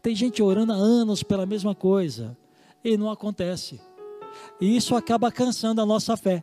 Tem 0.01 0.15
gente 0.15 0.41
orando 0.41 0.71
há 0.71 0.75
anos 0.77 1.21
pela 1.21 1.45
mesma 1.45 1.75
coisa 1.75 2.37
e 2.81 2.95
não 2.95 3.11
acontece. 3.11 3.81
E 4.61 4.77
isso 4.77 4.95
acaba 4.95 5.29
cansando 5.29 5.81
a 5.81 5.85
nossa 5.85 6.15
fé. 6.15 6.41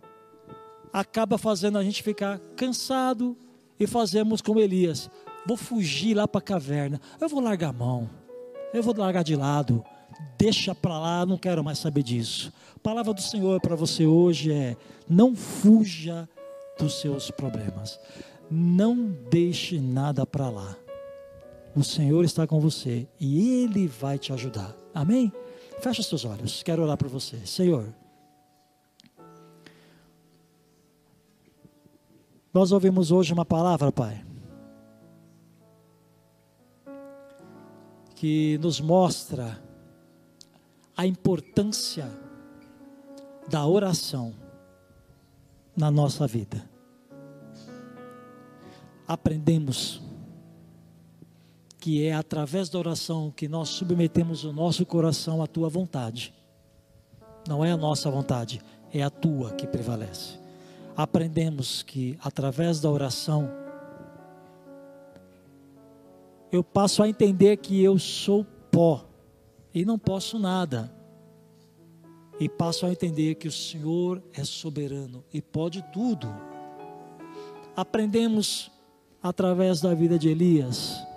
Acaba 0.93 1.39
fazendo 1.39 1.79
a 1.79 1.83
gente 1.83 2.03
ficar 2.03 2.39
cansado 2.55 3.39
e 3.81 3.87
fazemos 3.87 4.43
como 4.43 4.61
Elias. 4.61 5.09
Vou 5.47 5.57
fugir 5.57 6.13
lá 6.13 6.29
para 6.29 6.41
a 6.41 6.43
caverna. 6.43 7.01
Eu 7.19 7.31
vou 7.31 7.41
largar 7.41 7.71
a 7.71 7.73
mão. 7.73 8.11
Eu 8.75 8.83
vou 8.83 8.95
largar 8.95 9.25
de 9.25 9.35
lado. 9.35 9.83
Deixa 10.37 10.75
para 10.75 10.99
lá, 10.99 11.25
não 11.25 11.39
quero 11.39 11.65
mais 11.65 11.79
saber 11.79 12.03
disso. 12.03 12.53
A 12.77 12.81
palavra 12.81 13.15
do 13.15 13.23
Senhor 13.23 13.63
para 13.63 13.75
você 13.75 14.05
hoje 14.05 14.53
é: 14.53 14.77
não 15.09 15.35
fuja 15.35 16.29
dos 16.79 17.01
seus 17.01 17.31
problemas. 17.31 17.99
Não 18.51 19.11
deixe 19.31 19.81
nada 19.81 20.27
para 20.27 20.49
lá. 20.49 20.77
O 21.77 21.85
Senhor 21.85 22.25
está 22.25 22.47
com 22.47 22.61
você 22.61 23.07
e 23.21 23.63
Ele 23.63 23.87
vai 23.87 24.19
te 24.19 24.33
ajudar. 24.33 24.75
Amém? 24.95 25.33
Feche 25.81 26.03
seus 26.03 26.25
olhos. 26.25 26.63
Quero 26.63 26.83
orar 26.83 26.97
por 26.97 27.09
você. 27.09 27.39
Senhor. 27.47 27.95
Nós 32.53 32.73
ouvimos 32.73 33.13
hoje 33.13 33.33
uma 33.33 33.45
palavra, 33.45 33.93
Pai. 33.93 34.25
que 38.19 38.59
nos 38.59 38.81
mostra 38.81 39.63
a 40.97 41.07
importância 41.07 42.11
da 43.49 43.65
oração 43.65 44.35
na 45.77 45.89
nossa 45.89 46.27
vida. 46.27 46.69
Aprendemos 49.09 50.03
que 51.81 52.05
é 52.05 52.13
através 52.13 52.69
da 52.69 52.79
oração 52.79 53.33
que 53.35 53.49
nós 53.49 53.71
submetemos 53.71 54.45
o 54.45 54.53
nosso 54.53 54.85
coração 54.85 55.43
à 55.43 55.47
tua 55.47 55.71
vontade. 55.71 56.35
Não 57.49 57.65
é 57.65 57.71
a 57.71 57.77
nossa 57.79 58.11
vontade, 58.11 58.61
é 58.93 59.03
a 59.03 59.09
tua 59.09 59.53
que 59.53 59.67
prevalece. 59.67 60.39
Aprendemos 60.95 61.83
que 61.83 62.19
através 62.23 62.81
da 62.81 62.91
oração 62.91 63.49
eu 66.53 66.63
passo 66.63 67.03
a 67.03 67.09
entender 67.09 67.57
que 67.57 67.83
eu 67.83 67.99
sou 67.99 68.45
pó 68.71 69.07
e 69.73 69.87
não 69.87 69.99
posso 69.99 70.39
nada. 70.39 70.93
E 72.39 72.47
passo 72.47 72.85
a 72.85 72.91
entender 72.91 73.37
que 73.37 73.49
o 73.49 73.53
Senhor 73.53 74.23
é 74.35 74.45
soberano 74.45 75.25
e 75.33 75.41
pode 75.41 75.83
tudo. 75.93 76.29
Aprendemos 77.75 78.71
através 79.23 79.81
da 79.81 79.95
vida 79.95 80.19
de 80.19 80.29
Elias 80.29 81.09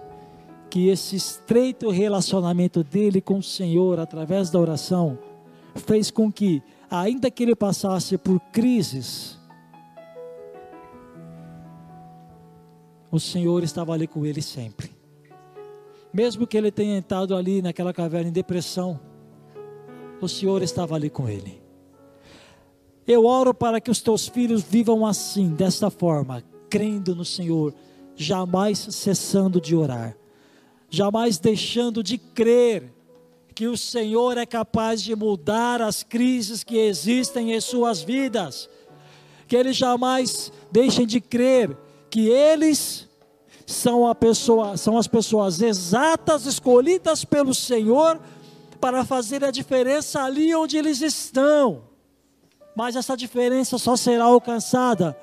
que 0.72 0.88
esse 0.88 1.18
estreito 1.18 1.90
relacionamento 1.90 2.82
dele 2.82 3.20
com 3.20 3.40
o 3.40 3.44
Senhor 3.44 4.00
através 4.00 4.50
da 4.50 4.58
oração 4.58 5.20
fez 5.76 6.10
com 6.10 6.32
que, 6.32 6.64
ainda 6.90 7.30
que 7.30 7.44
ele 7.44 7.54
passasse 7.54 8.18
por 8.18 8.40
crises, 8.54 9.38
o 13.12 13.20
Senhor 13.20 13.62
estava 13.64 13.92
ali 13.92 14.08
com 14.08 14.26
ele 14.26 14.42
sempre. 14.42 14.90
Mesmo 16.14 16.48
que 16.48 16.58
ele 16.58 16.72
tenha 16.72 16.98
entrado 16.98 17.36
ali 17.36 17.62
naquela 17.62 17.94
caverna 17.94 18.30
em 18.30 18.34
depressão, 18.34 18.98
o 20.22 20.28
Senhor 20.28 20.62
estava 20.62 20.96
ali 20.96 21.10
com 21.10 21.28
ele. 21.28 21.62
Eu 23.06 23.26
oro 23.26 23.54
para 23.54 23.82
que 23.82 23.92
os 23.92 24.02
teus 24.02 24.30
filhos 24.30 24.62
vivam 24.62 25.06
assim, 25.06 25.50
desta 25.50 25.90
forma, 25.90 26.42
crendo 26.70 27.14
no 27.14 27.26
Senhor, 27.26 27.74
jamais 28.16 28.78
cessando 28.78 29.60
de 29.60 29.76
orar 29.76 30.16
jamais 30.92 31.40
deixando 31.40 32.04
de 32.04 32.18
crer 32.18 32.94
que 33.56 33.66
o 33.68 33.78
Senhor 33.78 34.38
é 34.38 34.46
capaz 34.46 35.02
de 35.02 35.16
mudar 35.16 35.82
as 35.82 36.04
crises 36.04 36.64
que 36.64 36.78
existem 36.78 37.54
em 37.54 37.62
suas 37.62 38.02
vidas, 38.02 38.70
que 39.48 39.56
eles 39.56 39.78
jamais 39.78 40.52
deixem 40.70 41.08
de 41.08 41.22
crer 41.22 41.76
que 42.10 42.28
eles 42.28 43.08
são, 43.66 44.14
pessoa, 44.14 44.76
são 44.76 44.98
as 44.98 45.08
pessoas 45.08 45.62
exatas 45.62 46.46
escolhidas 46.46 47.24
pelo 47.24 47.54
Senhor 47.54 48.20
para 48.82 49.06
fazer 49.06 49.46
a 49.46 49.52
diferença 49.52 50.22
ali 50.22 50.54
onde 50.54 50.76
eles 50.76 51.02
estão. 51.02 51.84
Mas 52.76 52.98
essa 52.98 53.16
diferença 53.16 53.78
só 53.78 53.96
será 53.96 54.26
alcançada 54.26 55.18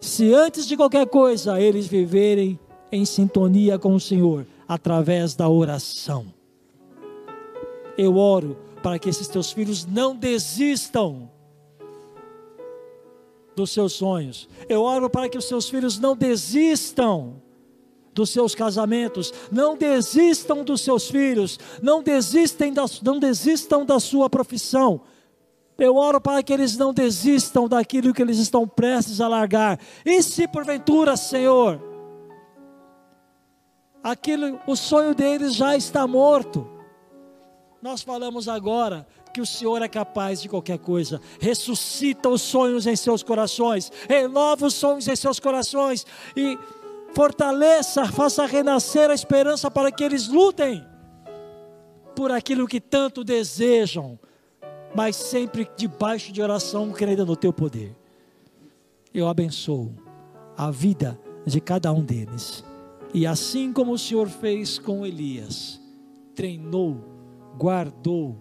se 0.00 0.32
antes 0.32 0.66
de 0.66 0.76
qualquer 0.76 1.06
coisa 1.06 1.60
eles 1.60 1.86
viverem 1.86 2.58
em 2.90 3.04
sintonia 3.04 3.78
com 3.78 3.94
o 3.94 4.00
Senhor 4.00 4.46
através 4.66 5.34
da 5.34 5.48
oração. 5.48 6.26
Eu 7.96 8.16
oro 8.16 8.56
para 8.82 8.98
que 8.98 9.08
esses 9.08 9.28
teus 9.28 9.50
filhos 9.50 9.84
não 9.84 10.14
desistam 10.14 11.28
dos 13.56 13.70
seus 13.70 13.92
sonhos. 13.92 14.48
Eu 14.68 14.82
oro 14.82 15.10
para 15.10 15.28
que 15.28 15.36
os 15.36 15.46
seus 15.46 15.68
filhos 15.68 15.98
não 15.98 16.16
desistam 16.16 17.42
dos 18.14 18.30
seus 18.30 18.54
casamentos, 18.54 19.32
não 19.50 19.76
desistam 19.76 20.64
dos 20.64 20.80
seus 20.80 21.08
filhos, 21.08 21.58
não 21.82 22.02
desistem 22.02 22.72
da, 22.72 22.84
não 23.02 23.18
desistam 23.18 23.84
da 23.84 24.00
sua 24.00 24.30
profissão. 24.30 25.00
Eu 25.78 25.94
oro 25.94 26.20
para 26.20 26.42
que 26.42 26.52
eles 26.52 26.76
não 26.76 26.92
desistam 26.92 27.68
daquilo 27.68 28.12
que 28.12 28.20
eles 28.20 28.38
estão 28.38 28.66
prestes 28.66 29.20
a 29.20 29.28
largar. 29.28 29.78
E 30.04 30.20
se 30.24 30.48
porventura, 30.48 31.16
Senhor, 31.16 31.80
aquilo, 34.02 34.60
o 34.66 34.74
sonho 34.74 35.14
deles 35.14 35.54
já 35.54 35.76
está 35.76 36.04
morto. 36.04 36.66
Nós 37.80 38.02
falamos 38.02 38.48
agora 38.48 39.06
que 39.32 39.40
o 39.40 39.46
Senhor 39.46 39.80
é 39.80 39.88
capaz 39.88 40.42
de 40.42 40.48
qualquer 40.48 40.78
coisa. 40.78 41.20
Ressuscita 41.40 42.28
os 42.28 42.42
sonhos 42.42 42.88
em 42.88 42.96
seus 42.96 43.22
corações, 43.22 43.92
renova 44.08 44.66
os 44.66 44.74
sonhos 44.74 45.06
em 45.06 45.14
seus 45.14 45.38
corações 45.38 46.04
e 46.36 46.58
fortaleça, 47.14 48.04
faça 48.06 48.44
renascer 48.46 49.10
a 49.10 49.14
esperança 49.14 49.70
para 49.70 49.92
que 49.92 50.02
eles 50.02 50.26
lutem 50.26 50.84
por 52.16 52.32
aquilo 52.32 52.66
que 52.66 52.80
tanto 52.80 53.22
desejam, 53.22 54.18
mas 54.94 55.16
sempre 55.16 55.68
debaixo 55.76 56.32
de 56.32 56.42
oração, 56.42 56.92
crendo 56.92 57.26
no 57.26 57.36
teu 57.36 57.52
poder. 57.52 57.94
Eu 59.12 59.28
abençoo 59.28 59.94
a 60.56 60.70
vida 60.70 61.18
de 61.46 61.60
cada 61.60 61.92
um 61.92 62.04
deles 62.04 62.64
e 63.12 63.26
assim 63.26 63.72
como 63.72 63.92
o 63.92 63.98
Senhor 63.98 64.28
fez 64.28 64.78
com 64.78 65.06
Elias, 65.06 65.80
treinou, 66.34 67.02
guardou 67.56 68.36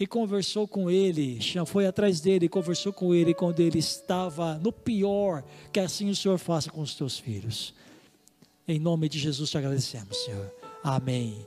e 0.00 0.06
conversou 0.06 0.66
com 0.66 0.90
ele, 0.90 1.38
foi 1.66 1.86
atrás 1.86 2.20
dele 2.20 2.48
conversou 2.48 2.92
com 2.92 3.14
ele 3.14 3.34
quando 3.34 3.60
ele 3.60 3.78
estava 3.78 4.54
no 4.58 4.72
pior, 4.72 5.44
que 5.72 5.80
assim 5.80 6.08
o 6.08 6.16
Senhor 6.16 6.38
faça 6.38 6.70
com 6.70 6.80
os 6.80 6.94
teus 6.94 7.18
filhos. 7.18 7.74
Em 8.66 8.78
nome 8.78 9.08
de 9.08 9.18
Jesus 9.18 9.50
te 9.50 9.58
agradecemos, 9.58 10.16
Senhor. 10.24 10.50
Amém. 10.82 11.46